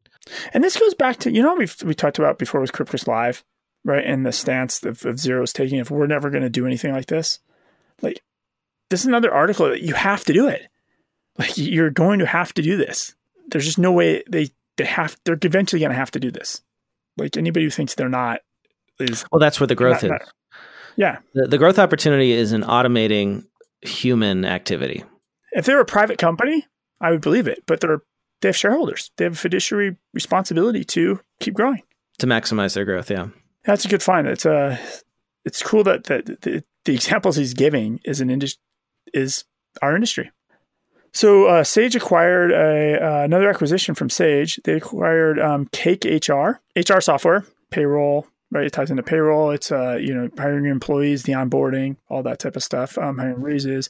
And 0.54 0.64
this 0.64 0.78
goes 0.78 0.94
back 0.94 1.18
to 1.18 1.32
you 1.32 1.42
know 1.42 1.56
we 1.56 1.68
we 1.84 1.94
talked 1.94 2.20
about 2.20 2.40
before 2.40 2.62
with 2.62 2.72
QuickBooks 2.72 3.08
Live, 3.08 3.44
right? 3.84 4.06
And 4.06 4.26
the 4.26 4.32
stance 4.32 4.84
of, 4.84 5.06
of 5.06 5.22
taking 5.54 5.80
if 5.80 5.92
we're 5.92 6.08
never 6.08 6.30
going 6.30 6.44
to 6.44 6.50
do 6.50 6.66
anything 6.66 6.94
like 6.94 7.08
this, 7.08 7.40
like 8.02 8.22
this 8.90 9.02
is 9.02 9.08
another 9.08 9.34
article 9.34 9.68
that 9.70 9.82
you 9.82 9.94
have 9.94 10.24
to 10.26 10.34
do 10.34 10.48
it. 10.48 10.68
Like 11.38 11.58
you're 11.58 11.90
going 11.90 12.20
to 12.20 12.28
have 12.28 12.54
to 12.54 12.62
do 12.62 12.78
this. 12.78 13.16
There's 13.48 13.66
just 13.66 13.80
no 13.80 13.92
way 13.92 14.24
they 14.30 14.50
they 14.78 14.86
have 14.86 15.18
they're 15.26 15.38
eventually 15.42 15.80
going 15.80 15.92
to 15.92 15.98
have 15.98 16.12
to 16.12 16.20
do 16.20 16.30
this. 16.30 16.62
Like 17.18 17.36
anybody 17.38 17.66
who 17.66 17.70
thinks 17.72 17.96
they're 17.96 18.08
not 18.08 18.42
is 19.00 19.26
well, 19.32 19.40
that's 19.40 19.60
where 19.60 19.68
the 19.68 19.76
growth 19.76 20.04
not, 20.04 20.04
is. 20.04 20.10
Not, 20.12 20.22
yeah, 20.96 21.18
the, 21.34 21.48
the 21.48 21.58
growth 21.58 21.80
opportunity 21.80 22.34
is 22.34 22.54
in 22.54 22.62
automating 22.62 23.46
human 23.82 24.46
activity. 24.46 25.04
If 25.52 25.66
they're 25.66 25.80
a 25.80 25.86
private 25.86 26.20
company, 26.20 26.68
I 27.02 27.12
would 27.12 27.22
believe 27.22 27.48
it, 27.48 27.64
but 27.66 27.80
they're 27.80 28.02
they 28.44 28.50
have 28.50 28.58
shareholders. 28.58 29.10
They 29.18 29.24
have 29.24 29.34
a 29.34 29.38
fiduciary 29.38 29.96
responsibility 30.14 30.84
to 30.84 31.22
keep 31.40 31.54
growing 31.54 31.82
to 32.20 32.28
maximize 32.28 32.76
their 32.76 32.86
growth. 32.86 33.10
Yeah, 33.10 33.30
that's 33.64 33.86
a 33.86 33.88
good 33.88 34.04
find. 34.04 34.28
It's 34.28 34.46
uh, 34.46 34.78
it's 35.46 35.64
cool 35.64 35.84
that 35.86 36.04
that 36.06 36.26
the, 36.42 36.64
the 36.86 36.94
examples 36.94 37.38
he's 37.38 37.54
giving 37.54 38.00
is 38.04 38.22
an 38.22 38.30
industry 38.30 38.62
is 39.14 39.46
our 39.82 39.96
industry. 39.96 40.32
So 41.14 41.46
uh, 41.46 41.64
Sage 41.64 41.96
acquired 41.96 42.52
a, 42.52 43.00
uh, 43.00 43.24
another 43.24 43.48
acquisition 43.48 43.94
from 43.94 44.10
Sage. 44.10 44.60
They 44.64 44.74
acquired 44.74 45.40
um, 45.40 45.68
Cake 45.72 46.06
HR, 46.06 46.60
HR 46.76 47.00
software, 47.00 47.46
payroll. 47.70 48.28
Right, 48.52 48.66
it 48.66 48.74
ties 48.74 48.92
into 48.92 49.04
payroll. 49.04 49.52
It's 49.52 49.72
uh, 49.72 49.98
you 50.00 50.14
know 50.14 50.30
hiring 50.38 50.66
your 50.66 50.74
employees, 50.74 51.24
the 51.24 51.34
onboarding, 51.34 51.96
all 52.10 52.24
that 52.24 52.40
type 52.40 52.56
of 52.56 52.64
stuff. 52.64 52.98
Um, 52.98 53.18
hiring 53.18 53.42
raises, 53.42 53.90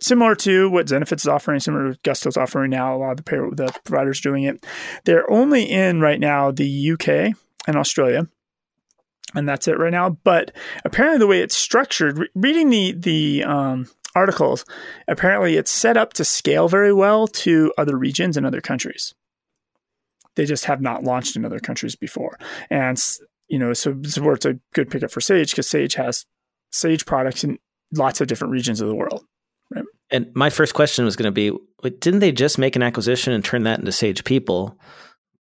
similar 0.00 0.34
to 0.36 0.68
what 0.70 0.86
Zenefits 0.86 1.22
is 1.22 1.28
offering, 1.28 1.60
similar 1.60 1.92
to 1.92 1.98
Gusto's 2.00 2.36
offering 2.36 2.70
now. 2.70 2.94
A 2.94 2.98
lot 2.98 3.10
of 3.12 3.16
the 3.18 3.22
payroll, 3.22 3.54
the 3.54 3.72
providers 3.84 4.20
doing 4.20 4.44
it. 4.44 4.64
They're 5.04 5.30
only 5.30 5.64
in 5.64 6.00
right 6.00 6.20
now 6.20 6.50
the 6.50 6.90
UK 6.92 7.36
and 7.66 7.76
Australia 7.76 8.28
and 9.34 9.48
that's 9.48 9.68
it 9.68 9.78
right 9.78 9.92
now. 9.92 10.10
But 10.10 10.52
apparently, 10.84 11.18
the 11.18 11.26
way 11.26 11.40
it's 11.40 11.56
structured, 11.56 12.18
re- 12.18 12.28
reading 12.34 12.70
the 12.70 12.92
the 12.92 13.44
um, 13.44 13.88
articles, 14.14 14.64
apparently 15.08 15.56
it's 15.56 15.70
set 15.70 15.96
up 15.96 16.12
to 16.14 16.24
scale 16.24 16.68
very 16.68 16.92
well 16.92 17.26
to 17.26 17.72
other 17.76 17.96
regions 17.96 18.36
and 18.36 18.46
other 18.46 18.60
countries. 18.60 19.14
They 20.36 20.46
just 20.46 20.64
have 20.64 20.80
not 20.80 21.04
launched 21.04 21.36
in 21.36 21.44
other 21.44 21.60
countries 21.60 21.96
before, 21.96 22.38
and 22.70 23.02
you 23.48 23.58
know, 23.58 23.72
so 23.72 23.92
where 23.92 24.34
it's 24.34 24.46
a 24.46 24.58
good 24.72 24.90
pickup 24.90 25.10
for 25.10 25.20
Sage 25.20 25.50
because 25.50 25.68
Sage 25.68 25.94
has 25.94 26.26
Sage 26.70 27.06
products 27.06 27.44
in 27.44 27.58
lots 27.92 28.20
of 28.20 28.26
different 28.26 28.52
regions 28.52 28.80
of 28.80 28.88
the 28.88 28.94
world. 28.94 29.24
And 30.14 30.30
my 30.32 30.48
first 30.48 30.74
question 30.74 31.04
was 31.04 31.16
going 31.16 31.26
to 31.26 31.32
be, 31.32 31.50
didn't 31.98 32.20
they 32.20 32.30
just 32.30 32.56
make 32.56 32.76
an 32.76 32.84
acquisition 32.84 33.32
and 33.32 33.44
turn 33.44 33.64
that 33.64 33.80
into 33.80 33.90
Sage 33.90 34.22
People? 34.22 34.78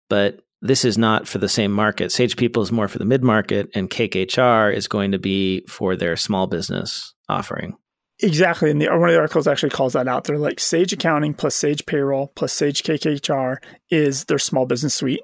But 0.09 0.41
this 0.61 0.83
is 0.83 0.97
not 0.97 1.25
for 1.25 1.37
the 1.37 1.47
same 1.47 1.71
market. 1.71 2.11
Sage 2.11 2.35
People 2.35 2.61
is 2.63 2.71
more 2.71 2.89
for 2.89 2.99
the 2.99 3.05
mid 3.05 3.23
market, 3.23 3.69
and 3.73 3.89
Cake 3.89 4.13
HR 4.15 4.69
is 4.69 4.89
going 4.89 5.13
to 5.13 5.19
be 5.19 5.65
for 5.69 5.95
their 5.95 6.17
small 6.17 6.47
business 6.47 7.13
offering. 7.29 7.77
Exactly. 8.19 8.69
And 8.69 8.81
the, 8.81 8.87
one 8.89 9.07
of 9.07 9.13
the 9.13 9.19
articles 9.21 9.47
actually 9.47 9.69
calls 9.69 9.93
that 9.93 10.09
out. 10.09 10.25
They're 10.25 10.37
like 10.37 10.59
Sage 10.59 10.91
Accounting 10.91 11.33
plus 11.33 11.55
Sage 11.55 11.85
Payroll 11.85 12.33
plus 12.35 12.51
Sage 12.51 12.83
Cake 12.83 13.05
HR 13.05 13.61
is 13.89 14.25
their 14.25 14.39
small 14.39 14.65
business 14.65 14.95
suite. 14.95 15.21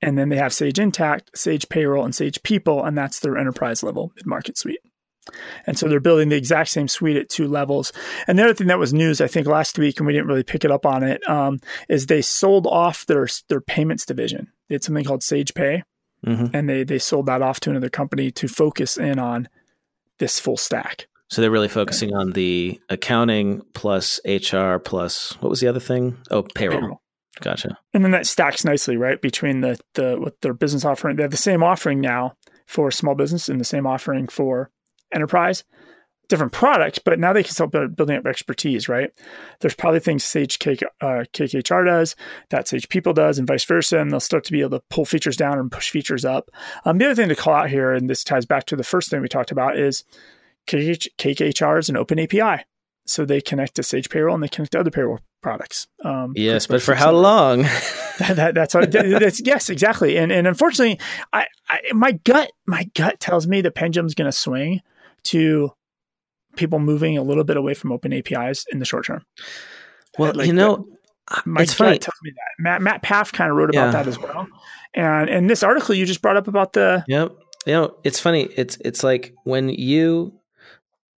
And 0.00 0.16
then 0.16 0.30
they 0.30 0.36
have 0.36 0.54
Sage 0.54 0.76
Intacct, 0.76 1.36
Sage 1.36 1.68
Payroll, 1.68 2.04
and 2.04 2.14
Sage 2.14 2.42
People, 2.42 2.82
and 2.82 2.96
that's 2.96 3.20
their 3.20 3.36
enterprise 3.36 3.82
level 3.82 4.12
mid 4.16 4.26
market 4.26 4.56
suite. 4.56 4.80
And 5.66 5.78
so 5.78 5.88
they're 5.88 6.00
building 6.00 6.28
the 6.28 6.36
exact 6.36 6.70
same 6.70 6.88
suite 6.88 7.16
at 7.16 7.28
two 7.28 7.48
levels. 7.48 7.92
And 8.26 8.38
the 8.38 8.44
other 8.44 8.54
thing 8.54 8.68
that 8.68 8.78
was 8.78 8.94
news, 8.94 9.20
I 9.20 9.26
think, 9.26 9.46
last 9.46 9.78
week, 9.78 9.98
and 9.98 10.06
we 10.06 10.12
didn't 10.12 10.28
really 10.28 10.42
pick 10.42 10.64
it 10.64 10.70
up 10.70 10.86
on 10.86 11.02
it, 11.02 11.28
um, 11.28 11.60
is 11.88 12.06
they 12.06 12.22
sold 12.22 12.66
off 12.66 13.06
their 13.06 13.26
their 13.48 13.60
payments 13.60 14.06
division. 14.06 14.52
They 14.68 14.74
had 14.74 14.84
something 14.84 15.04
called 15.04 15.22
Sage 15.22 15.54
Pay, 15.54 15.82
mm-hmm. 16.24 16.54
and 16.54 16.68
they 16.68 16.84
they 16.84 16.98
sold 16.98 17.26
that 17.26 17.42
off 17.42 17.60
to 17.60 17.70
another 17.70 17.90
company 17.90 18.30
to 18.32 18.48
focus 18.48 18.96
in 18.96 19.18
on 19.18 19.48
this 20.18 20.38
full 20.38 20.56
stack. 20.56 21.06
So 21.28 21.42
they're 21.42 21.50
really 21.50 21.68
focusing 21.68 22.14
on 22.14 22.32
the 22.32 22.80
accounting 22.88 23.62
plus 23.74 24.20
HR 24.24 24.78
plus 24.78 25.32
what 25.40 25.50
was 25.50 25.60
the 25.60 25.68
other 25.68 25.80
thing? 25.80 26.16
Oh, 26.30 26.42
payroll. 26.42 26.80
payroll. 26.80 27.00
Gotcha. 27.40 27.76
And 27.92 28.02
then 28.04 28.12
that 28.12 28.26
stacks 28.26 28.64
nicely, 28.64 28.96
right? 28.96 29.20
Between 29.20 29.60
the 29.60 29.78
the 29.94 30.16
what 30.18 30.40
their 30.40 30.54
business 30.54 30.84
offering, 30.84 31.16
they 31.16 31.22
have 31.22 31.32
the 31.32 31.36
same 31.36 31.62
offering 31.62 32.00
now 32.00 32.34
for 32.66 32.90
small 32.90 33.14
business 33.14 33.48
and 33.48 33.60
the 33.60 33.64
same 33.64 33.86
offering 33.86 34.28
for 34.28 34.70
enterprise, 35.12 35.64
different 36.28 36.52
products, 36.52 36.98
but 36.98 37.18
now 37.18 37.32
they 37.32 37.42
can 37.42 37.52
start 37.52 37.70
building 37.70 38.16
up 38.16 38.26
expertise, 38.26 38.88
right? 38.88 39.10
There's 39.60 39.74
probably 39.74 40.00
things 40.00 40.24
Sage 40.24 40.58
Cake, 40.58 40.82
uh, 41.00 41.24
Cake 41.32 41.54
HR 41.54 41.84
does 41.84 42.16
that 42.50 42.66
Sage 42.68 42.88
People 42.88 43.12
does, 43.12 43.38
and 43.38 43.46
vice 43.46 43.64
versa, 43.64 43.98
and 43.98 44.10
they'll 44.10 44.20
start 44.20 44.44
to 44.44 44.52
be 44.52 44.60
able 44.60 44.78
to 44.78 44.84
pull 44.90 45.04
features 45.04 45.36
down 45.36 45.58
and 45.58 45.70
push 45.70 45.90
features 45.90 46.24
up. 46.24 46.50
Um, 46.84 46.98
the 46.98 47.06
other 47.06 47.14
thing 47.14 47.28
to 47.28 47.36
call 47.36 47.54
out 47.54 47.70
here, 47.70 47.92
and 47.92 48.10
this 48.10 48.24
ties 48.24 48.46
back 48.46 48.66
to 48.66 48.76
the 48.76 48.84
first 48.84 49.10
thing 49.10 49.20
we 49.20 49.28
talked 49.28 49.52
about, 49.52 49.78
is 49.78 50.04
Cake 50.66 51.40
HR 51.40 51.76
is 51.76 51.88
an 51.88 51.96
open 51.96 52.18
API. 52.18 52.64
So 53.08 53.24
they 53.24 53.40
connect 53.40 53.76
to 53.76 53.84
Sage 53.84 54.10
Payroll 54.10 54.34
and 54.34 54.42
they 54.42 54.48
connect 54.48 54.72
to 54.72 54.80
other 54.80 54.90
payroll 54.90 55.20
products. 55.40 55.86
Um, 56.04 56.32
yes, 56.34 56.66
but 56.66 56.82
for 56.82 56.96
how 56.96 57.12
long? 57.12 57.62
that, 58.18 58.36
that, 58.36 58.54
that's, 58.54 58.72
that's 58.72 59.40
yes, 59.44 59.70
exactly. 59.70 60.16
And 60.16 60.32
and 60.32 60.46
unfortunately, 60.46 60.98
I, 61.32 61.46
I 61.68 61.80
my 61.92 62.12
gut 62.12 62.50
my 62.66 62.90
gut 62.94 63.20
tells 63.20 63.46
me 63.46 63.60
the 63.60 63.70
pendulum's 63.70 64.14
going 64.14 64.30
to 64.30 64.36
swing 64.36 64.80
to 65.26 65.70
people 66.56 66.78
moving 66.78 67.16
a 67.16 67.22
little 67.22 67.44
bit 67.44 67.56
away 67.56 67.74
from 67.74 67.92
open 67.92 68.12
APIs 68.12 68.64
in 68.70 68.78
the 68.78 68.84
short 68.84 69.06
term. 69.06 69.22
Well, 70.18 70.32
like 70.34 70.46
you 70.46 70.52
know, 70.52 70.88
the, 71.28 71.42
my 71.44 71.62
it's 71.62 71.74
funny. 71.74 71.98
tells 71.98 72.18
me 72.22 72.32
that. 72.34 72.62
Matt 72.62 72.82
Matt 72.82 73.02
Paff 73.02 73.32
kind 73.32 73.50
of 73.50 73.56
wrote 73.56 73.70
about 73.70 73.86
yeah. 73.86 73.92
that 73.92 74.06
as 74.06 74.18
well. 74.18 74.48
And 74.94 75.28
and 75.28 75.50
this 75.50 75.62
article 75.62 75.94
you 75.94 76.06
just 76.06 76.22
brought 76.22 76.36
up 76.36 76.48
about 76.48 76.72
the 76.72 77.04
Yep. 77.08 77.32
You 77.66 77.72
know, 77.72 77.96
it's 78.04 78.20
funny. 78.20 78.48
It's 78.56 78.78
it's 78.84 79.02
like 79.02 79.34
when 79.44 79.68
you 79.68 80.38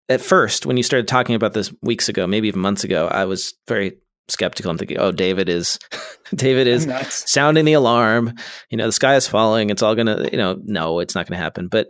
at 0.09 0.21
first 0.21 0.67
when 0.67 0.77
you 0.77 0.83
started 0.83 1.07
talking 1.07 1.35
about 1.35 1.53
this 1.53 1.73
weeks 1.83 2.09
ago, 2.09 2.27
maybe 2.27 2.49
even 2.49 2.61
months 2.61 2.85
ago, 2.85 3.07
I 3.07 3.27
was 3.27 3.55
very 3.69 3.99
skeptical. 4.29 4.71
I'm 4.71 4.79
thinking, 4.79 4.99
oh, 4.99 5.13
David 5.13 5.49
is 5.49 5.79
David 6.35 6.67
is 6.67 6.87
sounding 7.11 7.65
the 7.65 7.75
alarm. 7.75 8.35
You 8.71 8.79
know, 8.79 8.87
the 8.87 8.93
sky 8.93 9.17
is 9.17 9.29
falling. 9.29 9.71
It's 9.71 9.83
all 9.83 9.95
gonna, 9.95 10.29
you 10.33 10.39
know, 10.39 10.59
no, 10.65 11.01
it's 11.01 11.15
not 11.15 11.27
gonna 11.27 11.41
happen. 11.41 11.69
But 11.69 11.89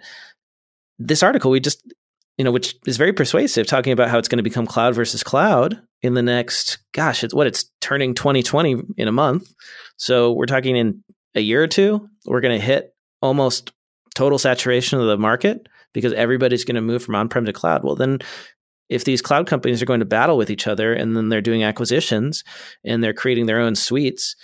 this 0.99 1.23
article, 1.23 1.51
we 1.51 1.61
just 1.61 1.81
you 2.39 2.45
know, 2.45 2.53
which 2.53 2.77
is 2.87 2.97
very 2.97 3.13
persuasive, 3.13 3.67
talking 3.67 3.93
about 3.93 4.09
how 4.09 4.17
it's 4.17 4.29
going 4.29 4.39
to 4.39 4.45
become 4.45 4.67
cloud 4.67 4.95
versus 4.95 5.25
cloud 5.25 5.83
in 6.03 6.15
the 6.15 6.23
next, 6.23 6.79
gosh, 6.93 7.25
it's 7.25 7.35
what 7.35 7.49
it's 7.49 7.65
turning 7.81 8.15
2020 8.15 8.77
in 8.97 9.09
a 9.09 9.13
month. 9.13 9.53
So 9.97 10.33
we're 10.33 10.47
talking 10.47 10.77
in 10.77 11.03
a 11.35 11.41
year 11.41 11.63
or 11.63 11.67
two, 11.67 12.09
we're 12.27 12.41
going 12.41 12.59
to 12.59 12.65
hit 12.65 12.95
almost 13.21 13.73
total 14.15 14.39
saturation 14.39 15.01
of 15.01 15.09
the 15.09 15.19
market 15.19 15.69
because 15.93 16.13
everybody's 16.13 16.65
going 16.65 16.77
to 16.77 16.81
move 16.81 17.03
from 17.03 17.17
on 17.17 17.29
prem 17.29 17.45
to 17.45 17.53
cloud. 17.53 17.83
Well, 17.83 17.97
then 17.97 18.21
if 18.89 19.05
these 19.05 19.21
cloud 19.21 19.49
companies 19.49 19.83
are 19.83 19.87
going 19.87 20.01
to 20.01 20.07
battle 20.07 20.37
with 20.37 20.49
each 20.49 20.69
other 20.69 20.93
and 20.93 21.17
then 21.17 21.29
they're 21.29 21.41
doing 21.41 21.65
acquisitions 21.65 22.45
and 22.85 23.03
they're 23.03 23.13
creating 23.13 23.47
their 23.47 23.61
own 23.61 23.75
suites, 23.75 24.37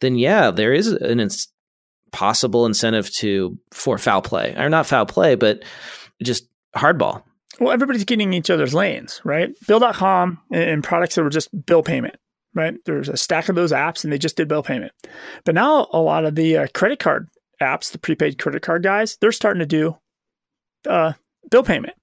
then 0.00 0.16
yeah, 0.16 0.50
there 0.50 0.72
is 0.72 0.88
an 0.88 1.20
ins- 1.20 1.48
possible 2.12 2.64
incentive 2.64 3.10
to 3.10 3.58
for 3.72 3.98
foul 3.98 4.22
play 4.22 4.54
or 4.56 4.70
not 4.70 4.86
foul 4.86 5.06
play, 5.06 5.34
but 5.34 5.62
just 6.22 6.48
hardball 6.74 7.22
well, 7.60 7.72
everybody's 7.72 8.04
getting 8.04 8.32
each 8.32 8.50
other's 8.50 8.74
lanes, 8.74 9.20
right? 9.24 9.50
Bill.com 9.66 10.40
and 10.50 10.82
products 10.82 11.14
that 11.14 11.22
were 11.22 11.30
just 11.30 11.50
bill 11.66 11.82
payment, 11.82 12.16
right? 12.54 12.74
There's 12.84 13.08
a 13.08 13.16
stack 13.16 13.48
of 13.48 13.54
those 13.54 13.72
apps 13.72 14.04
and 14.04 14.12
they 14.12 14.18
just 14.18 14.36
did 14.36 14.48
bill 14.48 14.62
payment. 14.62 14.92
But 15.44 15.54
now 15.54 15.88
a 15.92 16.00
lot 16.00 16.24
of 16.24 16.34
the 16.34 16.56
uh, 16.58 16.66
credit 16.74 16.98
card 16.98 17.28
apps, 17.60 17.92
the 17.92 17.98
prepaid 17.98 18.38
credit 18.38 18.62
card 18.62 18.82
guys, 18.82 19.16
they're 19.20 19.32
starting 19.32 19.60
to 19.60 19.66
do 19.66 19.96
uh, 20.88 21.12
bill 21.50 21.62
payment. 21.62 21.94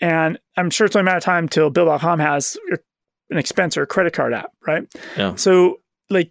And 0.00 0.38
I'm 0.56 0.70
sure 0.70 0.86
it's 0.86 0.94
only 0.94 1.04
a 1.04 1.06
matter 1.06 1.18
of 1.18 1.24
time 1.24 1.48
till 1.48 1.70
Bill.com 1.70 2.18
has 2.18 2.58
an 3.30 3.38
expense 3.38 3.76
or 3.76 3.82
a 3.82 3.86
credit 3.86 4.12
card 4.12 4.34
app, 4.34 4.52
right? 4.66 4.86
Yeah. 5.16 5.34
So 5.36 5.80
like 6.10 6.30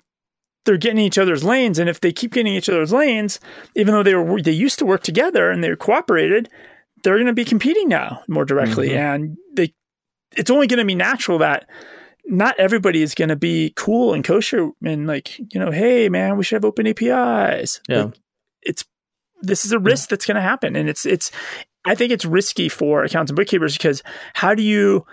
they're 0.65 0.77
getting 0.77 0.99
each 0.99 1.17
other's 1.17 1.43
lanes, 1.43 1.79
and 1.79 1.89
if 1.89 2.01
they 2.01 2.11
keep 2.11 2.33
getting 2.33 2.53
each 2.53 2.69
other's 2.69 2.93
lanes, 2.93 3.39
even 3.75 3.93
though 3.93 4.03
they 4.03 4.15
were 4.15 4.41
they 4.41 4.51
used 4.51 4.79
to 4.79 4.85
work 4.85 5.03
together 5.03 5.49
and 5.49 5.63
they 5.63 5.75
cooperated, 5.75 6.49
they're 7.03 7.15
going 7.15 7.27
to 7.27 7.33
be 7.33 7.45
competing 7.45 7.87
now 7.87 8.21
more 8.27 8.45
directly, 8.45 8.89
mm-hmm. 8.89 8.97
and 8.97 9.37
they 9.53 9.73
it's 10.35 10.49
only 10.49 10.67
going 10.67 10.79
to 10.79 10.85
be 10.85 10.95
natural 10.95 11.39
that 11.39 11.67
not 12.25 12.59
everybody 12.59 13.01
is 13.01 13.13
going 13.13 13.29
to 13.29 13.35
be 13.35 13.73
cool 13.75 14.13
and 14.13 14.23
kosher 14.23 14.71
and 14.83 15.07
like 15.07 15.37
you 15.37 15.59
know, 15.59 15.71
hey 15.71 16.09
man, 16.09 16.37
we 16.37 16.43
should 16.43 16.55
have 16.55 16.65
open 16.65 16.87
APIs. 16.87 17.81
Yeah, 17.87 18.05
like, 18.05 18.15
it's 18.61 18.85
this 19.41 19.65
is 19.65 19.71
a 19.71 19.79
risk 19.79 20.09
yeah. 20.09 20.15
that's 20.15 20.25
going 20.25 20.35
to 20.35 20.41
happen, 20.41 20.75
and 20.75 20.89
it's 20.89 21.05
it's 21.05 21.31
I 21.85 21.95
think 21.95 22.11
it's 22.11 22.25
risky 22.25 22.69
for 22.69 23.03
accounts 23.03 23.29
and 23.29 23.35
bookkeepers 23.35 23.77
because 23.77 24.01
how 24.33 24.55
do 24.55 24.63
you 24.63 25.05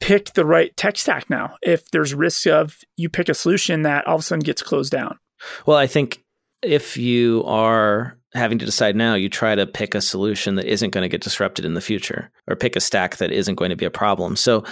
pick 0.00 0.34
the 0.34 0.44
right 0.44 0.76
tech 0.76 0.98
stack 0.98 1.30
now 1.30 1.56
if 1.62 1.90
there's 1.90 2.14
risk 2.14 2.46
of 2.46 2.78
you 2.96 3.08
pick 3.08 3.28
a 3.28 3.34
solution 3.34 3.82
that 3.82 4.06
all 4.06 4.16
of 4.16 4.20
a 4.20 4.24
sudden 4.24 4.42
gets 4.42 4.62
closed 4.62 4.92
down? 4.92 5.18
Well, 5.66 5.78
I 5.78 5.86
think 5.86 6.22
if 6.62 6.96
you 6.96 7.42
are 7.46 8.18
having 8.34 8.58
to 8.58 8.66
decide 8.66 8.96
now, 8.96 9.14
you 9.14 9.28
try 9.28 9.54
to 9.54 9.66
pick 9.66 9.94
a 9.94 10.00
solution 10.00 10.56
that 10.56 10.66
isn't 10.66 10.90
going 10.90 11.02
to 11.02 11.08
get 11.08 11.22
disrupted 11.22 11.64
in 11.64 11.74
the 11.74 11.80
future 11.80 12.30
or 12.48 12.56
pick 12.56 12.76
a 12.76 12.80
stack 12.80 13.16
that 13.16 13.30
isn't 13.30 13.54
going 13.54 13.70
to 13.70 13.76
be 13.76 13.84
a 13.84 13.90
problem. 13.90 14.36
So, 14.36 14.64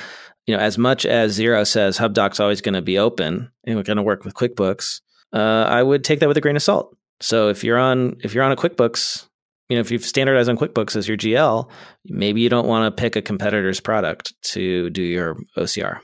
you 0.47 0.57
know, 0.57 0.61
as 0.61 0.79
much 0.79 1.07
as 1.07 1.39
Xero 1.39 1.67
says 1.67 1.99
HubDoc's 1.99 2.41
always 2.41 2.61
going 2.61 2.75
to 2.75 2.83
be 2.83 2.99
open 2.99 3.51
and 3.65 3.77
we're 3.77 3.85
going 3.85 3.97
to 3.97 4.03
work 4.03 4.25
with 4.25 4.35
QuickBooks, 4.35 5.01
uh, 5.33 5.67
I 5.69 5.83
would 5.83 6.05
take 6.05 6.21
that 6.21 6.29
with 6.29 6.37
a 6.37 6.41
grain 6.41 6.57
of 6.57 6.63
salt. 6.63 6.97
So 7.21 7.49
if 7.49 7.63
you're 7.63 7.79
on 7.79 8.17
if 8.25 8.35
you're 8.35 8.43
on 8.43 8.51
a 8.51 8.57
QuickBooks, 8.57 9.27
you 9.69 9.77
know, 9.77 9.81
if 9.81 9.91
you've 9.93 10.05
standardized 10.05 10.49
on 10.49 10.59
QuickBooks 10.59 10.97
as 10.97 11.07
your 11.07 11.17
GL, 11.17 11.71
maybe 12.07 12.41
you 12.41 12.49
don't 12.49 12.67
want 12.67 12.95
to 12.95 13.01
pick 13.01 13.15
a 13.15 13.23
competitor's 13.23 13.79
product 13.79 14.35
to 14.43 14.91
do 14.91 15.03
your 15.03 15.37
OCR. 15.57 16.01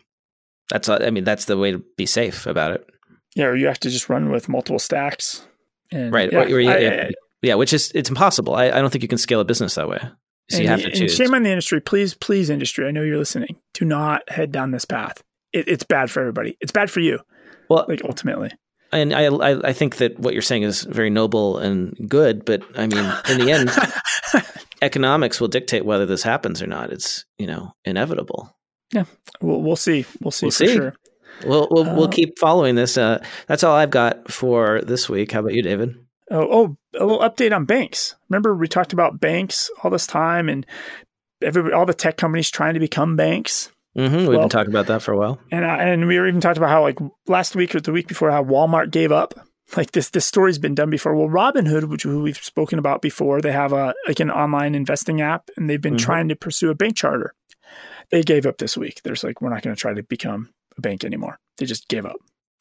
That's 0.71 0.89
I 0.89 1.11
mean 1.11 1.25
that's 1.25 1.47
the 1.47 1.59
way 1.59 1.73
to 1.73 1.83
be 1.97 2.07
safe 2.07 2.47
about 2.47 2.71
it. 2.71 2.87
Yeah, 3.35 3.47
or 3.47 3.57
you 3.57 3.67
have 3.67 3.81
to 3.81 3.91
just 3.91 4.09
run 4.09 4.31
with 4.31 4.49
multiple 4.49 4.79
stacks. 4.79 5.45
And, 5.91 6.13
right. 6.13 6.31
Yeah, 6.33 6.45
or, 6.45 6.61
I, 6.61 6.65
I, 6.65 6.79
yeah, 6.79 7.11
which 7.43 7.73
is 7.73 7.93
it's 7.95 8.09
impossible. 8.09 8.55
I, 8.55 8.67
I 8.67 8.81
don't 8.81 8.91
think 8.91 9.03
you 9.03 9.09
can 9.09 9.19
scale 9.19 9.41
a 9.41 9.45
business 9.45 9.75
that 9.77 9.89
way. 9.89 10.01
So 10.51 10.57
and, 10.57 10.65
you 10.65 10.69
have 10.69 10.83
to 10.83 10.91
choose. 10.91 11.15
shame 11.15 11.35
on 11.35 11.43
the 11.43 11.51
industry. 11.51 11.81
Please, 11.81 12.15
please, 12.15 12.49
industry. 12.49 12.87
I 12.87 12.91
know 12.91 13.03
you're 13.03 13.19
listening. 13.19 13.57
Do 13.75 13.85
not 13.85 14.29
head 14.31 14.51
down 14.51 14.71
this 14.71 14.85
path. 14.85 15.23
It, 15.53 15.69
it's 15.69 15.85
bad 15.85 16.11
for 16.11 16.21
everybody. 16.21 16.57
It's 16.61 16.73
bad 16.73 16.91
for 16.91 17.01
you. 17.01 17.21
Well, 17.69 17.85
like 17.89 18.03
ultimately. 18.05 18.51
And 18.91 19.13
I, 19.13 19.27
I, 19.27 19.69
I 19.69 19.73
think 19.75 19.97
that 19.97 20.19
what 20.19 20.33
you're 20.33 20.43
saying 20.43 20.63
is 20.63 20.83
very 20.85 21.11
noble 21.11 21.59
and 21.59 21.95
good, 22.09 22.47
but 22.47 22.63
I 22.77 22.87
mean, 22.87 23.05
in 23.29 23.39
the 23.39 23.53
end, 23.53 23.71
economics 24.83 25.41
will 25.41 25.49
dictate 25.49 25.85
whether 25.85 26.07
this 26.07 26.23
happens 26.23 26.63
or 26.63 26.67
not. 26.67 26.91
It's 26.91 27.27
you 27.39 27.47
know 27.47 27.73
inevitable. 27.85 28.57
Yeah, 28.95 29.05
we'll 29.43 29.61
we'll 29.61 29.77
see. 29.77 30.07
We'll 30.23 30.31
see 30.31 30.47
we'll 30.47 30.53
for 30.53 30.67
see. 30.67 30.75
sure. 30.75 30.95
We'll 31.45 31.69
we'll, 31.71 31.89
uh, 31.89 31.95
we'll 31.95 32.09
keep 32.09 32.39
following 32.39 32.77
this. 32.77 32.97
Uh, 32.97 33.23
that's 33.47 33.63
all 33.63 33.77
I've 33.77 33.91
got 33.91 34.33
for 34.33 34.81
this 34.81 35.09
week. 35.09 35.33
How 35.33 35.41
about 35.41 35.53
you, 35.53 35.63
David? 35.63 35.95
Oh, 36.31 36.49
oh, 36.51 36.77
a 36.99 37.07
little 37.07 37.21
update 37.21 37.55
on 37.55 37.65
banks. 37.65 38.17
Remember 38.29 38.55
we 38.55 38.69
talked 38.69 38.93
about 38.93 39.21
banks 39.21 39.71
all 39.83 39.91
this 39.91 40.07
time, 40.07 40.49
and 40.49 40.67
everybody, 41.43 41.75
all 41.75 41.87
the 41.87 41.95
tech 41.95 42.17
companies 42.17 42.51
trying 42.51 42.75
to 42.75 42.81
become 42.81 43.17
banks. 43.17 43.71
Mm-hmm. 43.97 44.17
We've 44.17 44.29
well, 44.29 44.41
been 44.41 44.49
talking 44.49 44.73
about 44.73 44.87
that 44.87 45.03
for 45.03 45.13
a 45.13 45.19
while, 45.19 45.41
and 45.51 45.65
uh, 45.65 45.69
and 45.69 46.07
we 46.07 46.19
were 46.19 46.29
even 46.29 46.41
talked 46.41 46.59
about 46.59 46.71
how 46.71 46.83
like 46.83 46.99
last 47.27 47.57
week 47.57 47.75
or 47.75 47.81
the 47.81 47.93
week 47.93 48.09
before 48.09 48.31
how 48.31 48.45
Walmart 48.45 48.91
gave 48.91 49.13
up. 49.13 49.35
Like 49.77 49.93
this, 49.93 50.09
this 50.09 50.25
story's 50.25 50.59
been 50.59 50.75
done 50.75 50.89
before. 50.89 51.15
Well, 51.15 51.29
Robinhood, 51.29 51.91
which 51.91 52.07
we've 52.07 52.39
spoken 52.39 52.79
about 52.79 53.03
before, 53.03 53.43
they 53.43 53.53
have 53.53 53.75
a 53.75 53.95
like 54.07 54.21
an 54.21 54.31
online 54.31 54.75
investing 54.75 55.21
app, 55.21 55.51
and 55.57 55.69
they've 55.69 55.81
been 55.81 55.97
mm-hmm. 55.97 56.05
trying 56.05 56.29
to 56.29 56.37
pursue 56.37 56.71
a 56.71 56.75
bank 56.75 56.97
charter. 56.97 57.35
They 58.11 58.23
gave 58.23 58.47
up 58.47 58.59
this 58.59 58.77
week. 58.77 59.03
There's 59.03 59.25
like 59.25 59.43
we're 59.43 59.51
not 59.51 59.63
going 59.63 59.75
to 59.75 59.81
try 59.81 59.93
to 59.93 60.03
become 60.03 60.51
a 60.77 60.81
bank 60.81 61.05
anymore. 61.05 61.39
They 61.59 61.67
just 61.67 61.89
gave 61.89 62.07
up. 62.07 62.17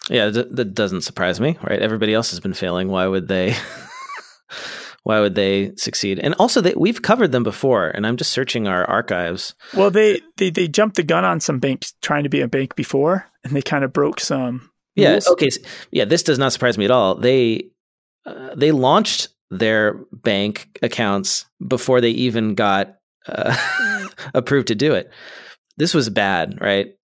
Yeah, 0.09 0.29
that 0.29 0.73
doesn't 0.73 1.01
surprise 1.01 1.39
me, 1.39 1.57
right? 1.61 1.81
Everybody 1.81 2.13
else 2.13 2.31
has 2.31 2.39
been 2.39 2.53
failing. 2.53 2.87
Why 2.87 3.07
would 3.07 3.27
they? 3.27 3.55
why 5.03 5.19
would 5.19 5.35
they 5.35 5.73
succeed? 5.75 6.19
And 6.19 6.33
also, 6.35 6.61
they, 6.61 6.73
we've 6.75 7.01
covered 7.01 7.31
them 7.31 7.43
before, 7.43 7.89
and 7.89 8.07
I'm 8.07 8.17
just 8.17 8.31
searching 8.31 8.67
our 8.67 8.85
archives. 8.85 9.53
Well, 9.73 9.91
they, 9.91 10.21
they 10.37 10.49
they 10.49 10.67
jumped 10.67 10.95
the 10.95 11.03
gun 11.03 11.25
on 11.25 11.39
some 11.39 11.59
banks 11.59 11.93
trying 12.01 12.23
to 12.23 12.29
be 12.29 12.41
a 12.41 12.47
bank 12.47 12.75
before, 12.75 13.25
and 13.43 13.53
they 13.53 13.61
kind 13.61 13.83
of 13.83 13.93
broke 13.93 14.19
some. 14.19 14.69
Yeah. 14.95 15.11
Rules. 15.11 15.27
Okay. 15.27 15.49
Yeah. 15.91 16.05
This 16.05 16.23
does 16.23 16.39
not 16.39 16.53
surprise 16.53 16.77
me 16.77 16.85
at 16.85 16.91
all. 16.91 17.15
They 17.15 17.69
uh, 18.25 18.55
they 18.55 18.71
launched 18.71 19.29
their 19.49 19.93
bank 20.11 20.77
accounts 20.81 21.45
before 21.65 22.01
they 22.01 22.09
even 22.11 22.55
got 22.55 22.95
uh, 23.27 23.55
approved 24.33 24.67
to 24.67 24.75
do 24.75 24.93
it. 24.93 25.11
This 25.77 25.93
was 25.93 26.09
bad, 26.09 26.59
right? 26.59 26.95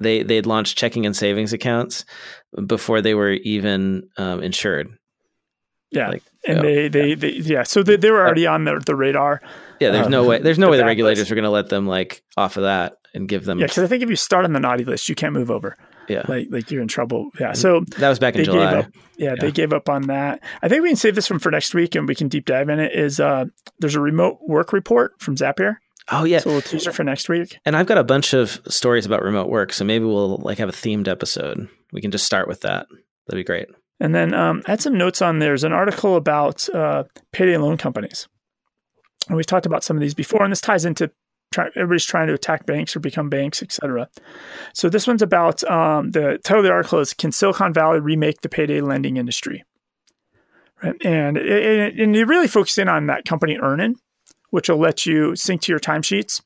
They 0.00 0.22
they'd 0.22 0.46
launched 0.46 0.78
checking 0.78 1.06
and 1.06 1.14
savings 1.14 1.52
accounts 1.52 2.04
before 2.66 3.02
they 3.02 3.14
were 3.14 3.32
even 3.32 4.08
um, 4.16 4.42
insured. 4.42 4.88
Yeah, 5.92 6.08
like, 6.08 6.22
and 6.46 6.60
they, 6.60 6.88
they, 6.88 7.14
they 7.14 7.30
yeah, 7.30 7.64
so 7.64 7.82
they, 7.82 7.96
they 7.96 8.10
were 8.10 8.24
already 8.24 8.46
on 8.46 8.64
the, 8.64 8.80
the 8.84 8.94
radar. 8.94 9.42
Yeah, 9.80 9.90
there's 9.90 10.06
um, 10.06 10.12
no 10.12 10.24
way 10.24 10.38
there's 10.38 10.58
no 10.58 10.70
way 10.70 10.76
the 10.76 10.84
regulators 10.84 11.18
list. 11.18 11.32
are 11.32 11.34
going 11.34 11.44
to 11.44 11.50
let 11.50 11.68
them 11.68 11.86
like 11.86 12.22
off 12.36 12.56
of 12.56 12.62
that 12.62 12.94
and 13.12 13.28
give 13.28 13.44
them. 13.44 13.58
Yeah, 13.58 13.66
because 13.66 13.82
I 13.82 13.86
think 13.88 14.02
if 14.02 14.08
you 14.08 14.16
start 14.16 14.44
on 14.44 14.52
the 14.52 14.60
naughty 14.60 14.84
list, 14.84 15.08
you 15.08 15.14
can't 15.14 15.32
move 15.32 15.50
over. 15.50 15.76
Yeah, 16.08 16.22
like 16.28 16.48
like 16.50 16.70
you're 16.70 16.82
in 16.82 16.88
trouble. 16.88 17.30
Yeah, 17.38 17.52
so 17.52 17.80
that 17.98 18.08
was 18.08 18.18
back 18.18 18.36
in 18.36 18.44
July. 18.44 18.76
Up, 18.76 18.86
yeah, 19.16 19.30
yeah, 19.30 19.34
they 19.38 19.50
gave 19.50 19.72
up 19.72 19.88
on 19.88 20.02
that. 20.02 20.42
I 20.62 20.68
think 20.68 20.82
we 20.82 20.90
can 20.90 20.96
save 20.96 21.14
this 21.14 21.26
from 21.26 21.40
for 21.40 21.50
next 21.50 21.74
week, 21.74 21.94
and 21.94 22.06
we 22.06 22.14
can 22.14 22.28
deep 22.28 22.46
dive 22.46 22.68
in 22.68 22.78
it. 22.78 22.92
Is 22.92 23.18
uh, 23.20 23.46
there's 23.80 23.96
a 23.96 24.00
remote 24.00 24.38
work 24.46 24.72
report 24.72 25.20
from 25.20 25.36
Zapier 25.36 25.76
Oh 26.10 26.24
yeah, 26.24 26.40
so 26.40 26.50
we'll 26.50 26.62
teaser 26.62 26.92
for 26.92 27.04
next 27.04 27.28
week. 27.28 27.58
And 27.64 27.76
I've 27.76 27.86
got 27.86 27.98
a 27.98 28.04
bunch 28.04 28.32
of 28.32 28.60
stories 28.68 29.06
about 29.06 29.22
remote 29.22 29.48
work, 29.48 29.72
so 29.72 29.84
maybe 29.84 30.04
we'll 30.04 30.38
like 30.38 30.58
have 30.58 30.68
a 30.68 30.72
themed 30.72 31.06
episode. 31.06 31.68
We 31.92 32.00
can 32.00 32.10
just 32.10 32.26
start 32.26 32.48
with 32.48 32.62
that. 32.62 32.86
That'd 33.26 33.38
be 33.38 33.44
great. 33.44 33.68
And 34.00 34.14
then 34.14 34.34
um, 34.34 34.62
I 34.66 34.72
had 34.72 34.82
some 34.82 34.98
notes 34.98 35.22
on 35.22 35.38
there's 35.38 35.62
an 35.62 35.72
article 35.72 36.16
about 36.16 36.68
uh, 36.70 37.04
payday 37.32 37.56
loan 37.58 37.76
companies, 37.76 38.28
and 39.28 39.36
we've 39.36 39.46
talked 39.46 39.66
about 39.66 39.84
some 39.84 39.96
of 39.96 40.00
these 40.00 40.14
before, 40.14 40.42
and 40.42 40.50
this 40.50 40.60
ties 40.60 40.84
into 40.84 41.12
try, 41.52 41.66
everybody's 41.76 42.06
trying 42.06 42.26
to 42.26 42.34
attack 42.34 42.66
banks 42.66 42.96
or 42.96 43.00
become 43.00 43.28
banks, 43.28 43.62
etc. 43.62 44.08
So 44.74 44.88
this 44.88 45.06
one's 45.06 45.22
about 45.22 45.62
um, 45.64 46.10
the 46.10 46.38
title 46.42 46.60
of 46.60 46.64
the 46.64 46.72
article 46.72 46.98
is 46.98 47.14
"Can 47.14 47.30
Silicon 47.30 47.72
Valley 47.72 48.00
remake 48.00 48.40
the 48.40 48.48
payday 48.48 48.80
lending 48.80 49.16
industry?" 49.16 49.64
Right, 50.82 50.96
and 51.04 51.36
it, 51.36 52.00
and 52.00 52.16
you 52.16 52.26
really 52.26 52.48
focus 52.48 52.78
in 52.78 52.88
on 52.88 53.06
that 53.06 53.26
company 53.26 53.58
Earnin 53.58 53.96
which 54.50 54.68
will 54.68 54.78
let 54.78 55.06
you 55.06 55.34
sync 55.36 55.62
to 55.62 55.72
your 55.72 55.80
timesheets, 55.80 56.42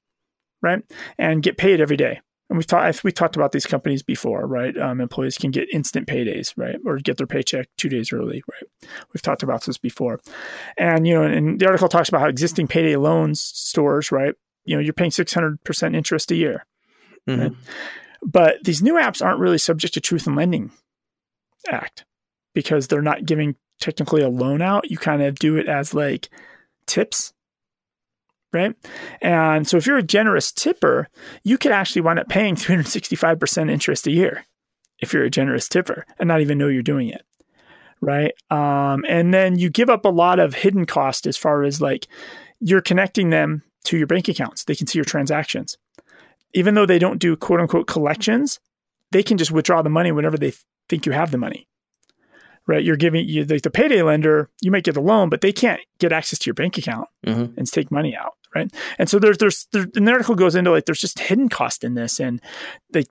right, 0.62 0.82
and 1.18 1.42
get 1.42 1.58
paid 1.58 1.80
every 1.80 1.96
day. 1.96 2.20
And 2.50 2.58
we've 2.58 2.66
talked 2.66 3.02
we 3.02 3.10
talked 3.10 3.36
about 3.36 3.52
these 3.52 3.66
companies 3.66 4.02
before, 4.02 4.46
right? 4.46 4.76
Um, 4.76 5.00
employees 5.00 5.38
can 5.38 5.50
get 5.50 5.72
instant 5.72 6.06
paydays, 6.06 6.52
right, 6.56 6.76
or 6.84 6.98
get 6.98 7.16
their 7.16 7.26
paycheck 7.26 7.68
two 7.78 7.88
days 7.88 8.12
early, 8.12 8.42
right? 8.50 8.90
We've 9.12 9.22
talked 9.22 9.42
about 9.42 9.64
this 9.64 9.78
before, 9.78 10.20
and 10.76 11.06
you 11.06 11.14
know, 11.14 11.22
and 11.22 11.58
the 11.58 11.66
article 11.66 11.88
talks 11.88 12.08
about 12.08 12.20
how 12.20 12.28
existing 12.28 12.68
payday 12.68 12.96
loans 12.96 13.40
stores, 13.40 14.12
right? 14.12 14.34
You 14.64 14.76
know, 14.76 14.82
you're 14.82 14.92
paying 14.92 15.10
six 15.10 15.32
hundred 15.32 15.62
percent 15.64 15.96
interest 15.96 16.30
a 16.30 16.36
year, 16.36 16.66
mm-hmm. 17.26 17.40
right? 17.40 17.52
But 18.22 18.62
these 18.64 18.82
new 18.82 18.94
apps 18.94 19.24
aren't 19.24 19.40
really 19.40 19.58
subject 19.58 19.94
to 19.94 20.00
Truth 20.00 20.26
in 20.26 20.34
Lending 20.34 20.70
Act 21.68 22.04
because 22.54 22.88
they're 22.88 23.02
not 23.02 23.24
giving 23.24 23.56
technically 23.80 24.22
a 24.22 24.28
loan 24.28 24.62
out. 24.62 24.90
You 24.90 24.98
kind 24.98 25.22
of 25.22 25.34
do 25.36 25.56
it 25.56 25.68
as 25.68 25.94
like 25.94 26.28
tips 26.86 27.32
right? 28.54 28.74
And 29.20 29.66
so 29.68 29.76
if 29.76 29.86
you're 29.86 29.98
a 29.98 30.02
generous 30.02 30.52
tipper, 30.52 31.08
you 31.42 31.58
could 31.58 31.72
actually 31.72 32.02
wind 32.02 32.18
up 32.18 32.28
paying 32.28 32.54
365% 32.56 33.70
interest 33.70 34.06
a 34.06 34.12
year 34.12 34.46
if 35.00 35.12
you're 35.12 35.24
a 35.24 35.30
generous 35.30 35.68
tipper 35.68 36.06
and 36.18 36.28
not 36.28 36.40
even 36.40 36.58
know 36.58 36.68
you're 36.68 36.82
doing 36.82 37.08
it. 37.08 37.22
Right. 38.00 38.34
Um, 38.50 39.04
and 39.08 39.32
then 39.32 39.58
you 39.58 39.70
give 39.70 39.88
up 39.90 40.04
a 40.04 40.10
lot 40.10 40.38
of 40.38 40.54
hidden 40.54 40.84
cost 40.84 41.26
as 41.26 41.36
far 41.36 41.62
as 41.64 41.80
like 41.80 42.06
you're 42.60 42.82
connecting 42.82 43.30
them 43.30 43.62
to 43.84 43.96
your 43.96 44.06
bank 44.06 44.28
accounts. 44.28 44.64
They 44.64 44.74
can 44.74 44.86
see 44.86 44.98
your 44.98 45.04
transactions. 45.04 45.78
Even 46.52 46.74
though 46.74 46.86
they 46.86 46.98
don't 46.98 47.18
do 47.18 47.36
quote 47.36 47.60
unquote 47.60 47.86
collections, 47.86 48.60
they 49.10 49.22
can 49.22 49.38
just 49.38 49.50
withdraw 49.50 49.82
the 49.82 49.90
money 49.90 50.12
whenever 50.12 50.36
they 50.36 50.50
th- 50.50 50.64
think 50.88 51.06
you 51.06 51.12
have 51.12 51.30
the 51.30 51.38
money 51.38 51.66
right? 52.66 52.84
You're 52.84 52.96
giving 52.96 53.28
you 53.28 53.44
the, 53.44 53.58
the, 53.58 53.70
payday 53.70 54.02
lender, 54.02 54.48
you 54.60 54.70
might 54.70 54.84
get 54.84 54.96
a 54.96 55.00
loan, 55.00 55.28
but 55.28 55.40
they 55.40 55.52
can't 55.52 55.80
get 55.98 56.12
access 56.12 56.38
to 56.40 56.46
your 56.46 56.54
bank 56.54 56.78
account 56.78 57.08
mm-hmm. 57.26 57.58
and 57.58 57.70
take 57.70 57.90
money 57.90 58.16
out 58.16 58.34
right? 58.54 58.72
And 58.98 59.08
so 59.08 59.18
there's 59.18 59.38
there's 59.38 59.66
there, 59.72 59.86
the 59.86 60.10
article 60.10 60.34
goes 60.34 60.54
into 60.54 60.70
like 60.70 60.86
there's 60.86 61.00
just 61.00 61.18
hidden 61.18 61.48
cost 61.48 61.84
in 61.84 61.94
this, 61.94 62.20
and 62.20 62.40
like 62.92 63.06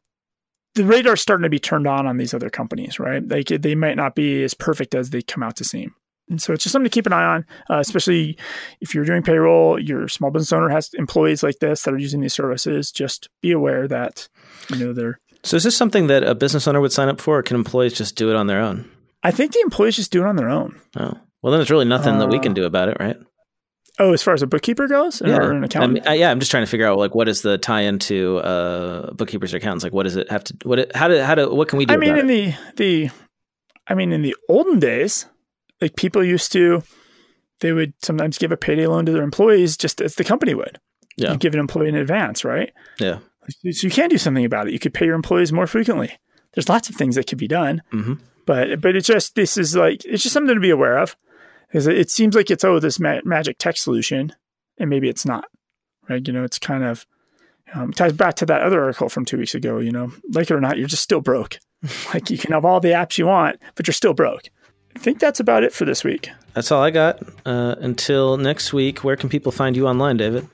the 0.75 0.85
radar's 0.85 1.21
starting 1.21 1.43
to 1.43 1.49
be 1.49 1.59
turned 1.59 1.87
on 1.87 2.07
on 2.07 2.17
these 2.17 2.33
other 2.33 2.49
companies, 2.49 2.99
right? 2.99 3.27
Like 3.27 3.47
they 3.47 3.75
might 3.75 3.97
not 3.97 4.15
be 4.15 4.43
as 4.43 4.53
perfect 4.53 4.95
as 4.95 5.09
they 5.09 5.21
come 5.21 5.43
out 5.43 5.55
to 5.57 5.63
seem. 5.63 5.93
And 6.29 6.41
so 6.41 6.53
it's 6.53 6.63
just 6.63 6.71
something 6.71 6.89
to 6.89 6.93
keep 6.93 7.05
an 7.05 7.13
eye 7.13 7.25
on, 7.25 7.45
uh, 7.69 7.79
especially 7.79 8.37
if 8.79 8.95
you're 8.95 9.03
doing 9.03 9.23
payroll, 9.23 9.77
your 9.77 10.07
small 10.07 10.31
business 10.31 10.53
owner 10.53 10.69
has 10.69 10.89
employees 10.93 11.43
like 11.43 11.59
this 11.59 11.83
that 11.83 11.93
are 11.93 11.99
using 11.99 12.21
these 12.21 12.33
services. 12.33 12.91
Just 12.91 13.29
be 13.41 13.51
aware 13.51 13.87
that 13.87 14.27
you 14.69 14.77
know 14.77 14.93
they're. 14.93 15.19
So 15.43 15.57
is 15.57 15.63
this 15.63 15.75
something 15.75 16.07
that 16.07 16.23
a 16.23 16.33
business 16.33 16.67
owner 16.67 16.79
would 16.79 16.93
sign 16.93 17.09
up 17.09 17.19
for, 17.19 17.39
or 17.39 17.43
can 17.43 17.55
employees 17.55 17.93
just 17.93 18.15
do 18.15 18.29
it 18.29 18.35
on 18.35 18.47
their 18.47 18.61
own? 18.61 18.89
I 19.21 19.31
think 19.31 19.51
the 19.51 19.59
employees 19.61 19.97
just 19.97 20.11
do 20.11 20.21
it 20.21 20.27
on 20.27 20.37
their 20.37 20.49
own. 20.49 20.79
Oh, 20.95 21.13
well, 21.41 21.51
then 21.51 21.59
there's 21.59 21.71
really 21.71 21.85
nothing 21.85 22.15
uh, 22.15 22.19
that 22.19 22.29
we 22.29 22.39
can 22.39 22.53
uh, 22.53 22.55
do 22.55 22.65
about 22.65 22.87
it, 22.87 22.97
right? 22.99 23.17
Oh, 23.99 24.11
as 24.11 24.23
far 24.23 24.33
as 24.33 24.41
a 24.41 24.47
bookkeeper 24.47 24.87
goes, 24.87 25.21
yeah. 25.23 25.37
or 25.37 25.51
an 25.51 25.63
accountant? 25.63 26.07
I 26.07 26.11
mean, 26.11 26.19
yeah, 26.19 26.31
I'm 26.31 26.39
just 26.39 26.49
trying 26.49 26.63
to 26.63 26.69
figure 26.69 26.87
out 26.87 26.97
like 26.97 27.13
what 27.13 27.27
is 27.27 27.43
the 27.43 27.59
tie 27.59 27.81
into 27.81 28.37
uh, 28.37 29.13
bookkeepers 29.13 29.53
or 29.53 29.57
accountants? 29.57 29.83
Like, 29.83 29.93
what 29.93 30.03
does 30.03 30.15
it 30.15 30.31
have 30.31 30.43
to? 30.45 30.57
What? 30.63 30.79
It, 30.79 30.95
how 30.95 31.07
do? 31.07 31.21
How 31.21 31.35
do? 31.35 31.53
What 31.53 31.67
can 31.67 31.77
we 31.77 31.85
do? 31.85 31.93
I 31.93 31.97
mean, 31.97 32.17
in 32.17 32.27
it? 32.29 32.55
the 32.75 32.75
the, 32.77 33.11
I 33.87 33.93
mean, 33.93 34.11
in 34.11 34.23
the 34.23 34.35
olden 34.49 34.79
days, 34.79 35.27
like 35.79 35.95
people 35.95 36.23
used 36.23 36.51
to, 36.53 36.81
they 37.59 37.71
would 37.71 37.93
sometimes 38.01 38.39
give 38.39 38.51
a 38.51 38.57
payday 38.57 38.87
loan 38.87 39.05
to 39.05 39.11
their 39.11 39.23
employees 39.23 39.77
just 39.77 40.01
as 40.01 40.15
the 40.15 40.23
company 40.23 40.55
would. 40.55 40.79
Yeah, 41.15 41.33
you 41.33 41.37
give 41.37 41.53
an 41.53 41.59
employee 41.59 41.89
in 41.89 41.95
advance, 41.95 42.43
right? 42.43 42.73
Yeah. 42.99 43.19
So 43.49 43.85
you 43.85 43.91
can 43.91 44.09
do 44.09 44.17
something 44.17 44.45
about 44.45 44.67
it. 44.67 44.73
You 44.73 44.79
could 44.79 44.93
pay 44.93 45.05
your 45.05 45.15
employees 45.15 45.53
more 45.53 45.67
frequently. 45.67 46.17
There's 46.53 46.69
lots 46.69 46.89
of 46.89 46.95
things 46.95 47.15
that 47.15 47.27
could 47.27 47.37
be 47.37 47.47
done, 47.47 47.83
mm-hmm. 47.91 48.13
but 48.47 48.81
but 48.81 48.95
it's 48.95 49.07
just 49.07 49.35
this 49.35 49.55
is 49.55 49.75
like 49.75 50.03
it's 50.05 50.23
just 50.23 50.33
something 50.33 50.55
to 50.55 50.61
be 50.61 50.71
aware 50.71 50.97
of 50.97 51.15
because 51.73 51.87
it 51.87 52.11
seems 52.11 52.35
like 52.35 52.51
it's 52.51 52.63
oh 52.63 52.77
this 52.77 52.99
ma- 52.99 53.21
magic 53.23 53.57
tech 53.57 53.77
solution 53.77 54.31
and 54.77 54.91
maybe 54.91 55.09
it's 55.09 55.25
not, 55.25 55.45
right? 56.07 56.25
You 56.25 56.31
know, 56.31 56.43
it's 56.43 56.59
kind 56.59 56.83
of 56.83 57.07
um, 57.73 57.91
ties 57.91 58.13
back 58.13 58.35
to 58.35 58.45
that 58.45 58.61
other 58.61 58.83
article 58.83 59.09
from 59.09 59.25
two 59.25 59.39
weeks 59.39 59.55
ago. 59.55 59.79
You 59.79 59.91
know, 59.91 60.11
like 60.29 60.51
it 60.51 60.53
or 60.53 60.61
not, 60.61 60.77
you're 60.77 60.87
just 60.87 61.01
still 61.01 61.19
broke. 61.19 61.57
like 62.13 62.29
you 62.29 62.37
can 62.37 62.51
have 62.51 62.63
all 62.63 62.79
the 62.79 62.89
apps 62.89 63.17
you 63.17 63.25
want, 63.25 63.59
but 63.73 63.87
you're 63.87 63.93
still 63.93 64.13
broke. 64.13 64.49
I 64.95 64.99
think 64.99 65.17
that's 65.17 65.39
about 65.39 65.63
it 65.63 65.73
for 65.73 65.85
this 65.85 66.03
week. 66.03 66.29
That's 66.53 66.71
all 66.71 66.83
I 66.83 66.91
got. 66.91 67.23
Uh, 67.43 67.73
until 67.79 68.37
next 68.37 68.71
week, 68.71 69.03
where 69.03 69.15
can 69.15 69.27
people 69.27 69.51
find 69.51 69.75
you 69.75 69.87
online, 69.87 70.17
David? 70.17 70.47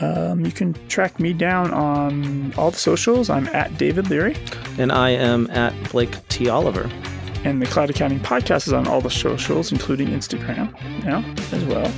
Um, 0.00 0.44
you 0.44 0.52
can 0.52 0.74
track 0.88 1.18
me 1.18 1.32
down 1.32 1.70
on 1.72 2.52
all 2.58 2.70
the 2.70 2.76
socials. 2.76 3.30
I'm 3.30 3.48
at 3.48 3.78
David 3.78 4.10
Leary. 4.10 4.36
And 4.78 4.92
I 4.92 5.10
am 5.10 5.50
at 5.50 5.72
Blake 5.90 6.16
T. 6.28 6.50
Oliver. 6.50 6.90
And 7.44 7.62
the 7.62 7.66
Cloud 7.66 7.90
Accounting 7.90 8.20
Podcast 8.20 8.66
is 8.66 8.72
on 8.72 8.86
all 8.86 9.00
the 9.00 9.10
socials, 9.10 9.72
including 9.72 10.08
Instagram 10.08 10.72
now 11.04 11.24
as 11.52 11.64
well. 11.64 11.90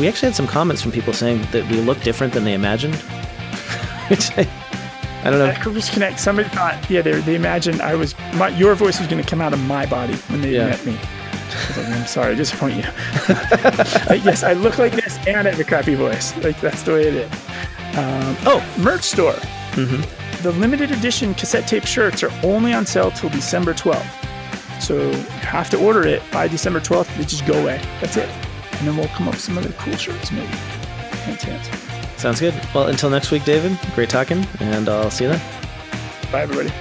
We 0.00 0.08
actually 0.08 0.28
had 0.28 0.36
some 0.36 0.46
comments 0.46 0.82
from 0.82 0.92
people 0.92 1.12
saying 1.12 1.46
that 1.52 1.68
we 1.70 1.80
look 1.80 2.00
different 2.00 2.32
than 2.32 2.44
they 2.44 2.54
imagined, 2.54 2.94
which 4.08 4.30
I, 4.38 4.48
I 5.24 5.30
don't 5.30 5.38
know. 5.40 5.46
Equus 5.46 5.90
Connect. 5.90 6.18
Somebody 6.18 6.48
thought, 6.48 6.88
yeah, 6.88 7.02
they, 7.02 7.20
they 7.20 7.34
imagined 7.34 7.82
I 7.82 7.94
was 7.94 8.14
my, 8.34 8.48
your 8.48 8.74
voice 8.74 8.98
was 8.98 9.08
going 9.08 9.22
to 9.22 9.28
come 9.28 9.40
out 9.40 9.52
of 9.52 9.60
my 9.60 9.84
body 9.84 10.14
when 10.28 10.40
they 10.40 10.54
yeah. 10.54 10.68
met 10.68 10.86
me. 10.86 10.98
I 11.50 11.80
like, 11.80 11.88
I'm 11.88 12.06
sorry, 12.06 12.32
I 12.32 12.34
disappoint 12.34 12.76
you. 12.76 12.82
like, 14.08 14.24
yes, 14.24 14.42
I 14.42 14.52
look 14.52 14.78
like 14.78 14.92
this 14.92 15.18
and 15.26 15.48
I 15.48 15.50
have 15.50 15.60
a 15.60 15.64
crappy 15.64 15.94
voice. 15.94 16.36
Like 16.38 16.60
that's 16.60 16.82
the 16.82 16.92
way 16.92 17.08
it 17.08 17.14
is. 17.14 17.32
Um, 17.98 18.36
oh, 18.46 18.74
merch 18.78 19.02
store. 19.02 19.32
Mm-hmm. 19.32 20.42
The 20.42 20.52
limited 20.52 20.92
edition 20.92 21.34
cassette 21.34 21.66
tape 21.66 21.84
shirts 21.84 22.22
are 22.22 22.30
only 22.44 22.72
on 22.72 22.86
sale 22.86 23.10
till 23.10 23.30
December 23.30 23.74
12th. 23.74 24.27
So 24.80 25.10
you 25.10 25.16
have 25.40 25.68
to 25.70 25.78
order 25.84 26.06
it 26.06 26.22
by 26.32 26.48
December 26.48 26.80
12th. 26.80 27.16
They 27.16 27.24
just 27.24 27.46
go 27.46 27.60
away. 27.60 27.80
That's 28.00 28.16
it. 28.16 28.28
And 28.78 28.86
then 28.86 28.96
we'll 28.96 29.08
come 29.08 29.28
up 29.28 29.34
with 29.34 29.42
some 29.42 29.58
other 29.58 29.72
cool 29.72 29.96
shirts, 29.96 30.30
maybe. 30.30 30.52
Chance. 31.36 31.68
Sounds 32.16 32.40
good. 32.40 32.54
Well, 32.74 32.86
until 32.86 33.10
next 33.10 33.30
week, 33.30 33.44
David, 33.44 33.78
great 33.94 34.08
talking, 34.08 34.46
and 34.60 34.88
I'll 34.88 35.10
see 35.10 35.24
you 35.24 35.30
then. 35.30 35.40
Bye, 36.32 36.42
everybody. 36.42 36.72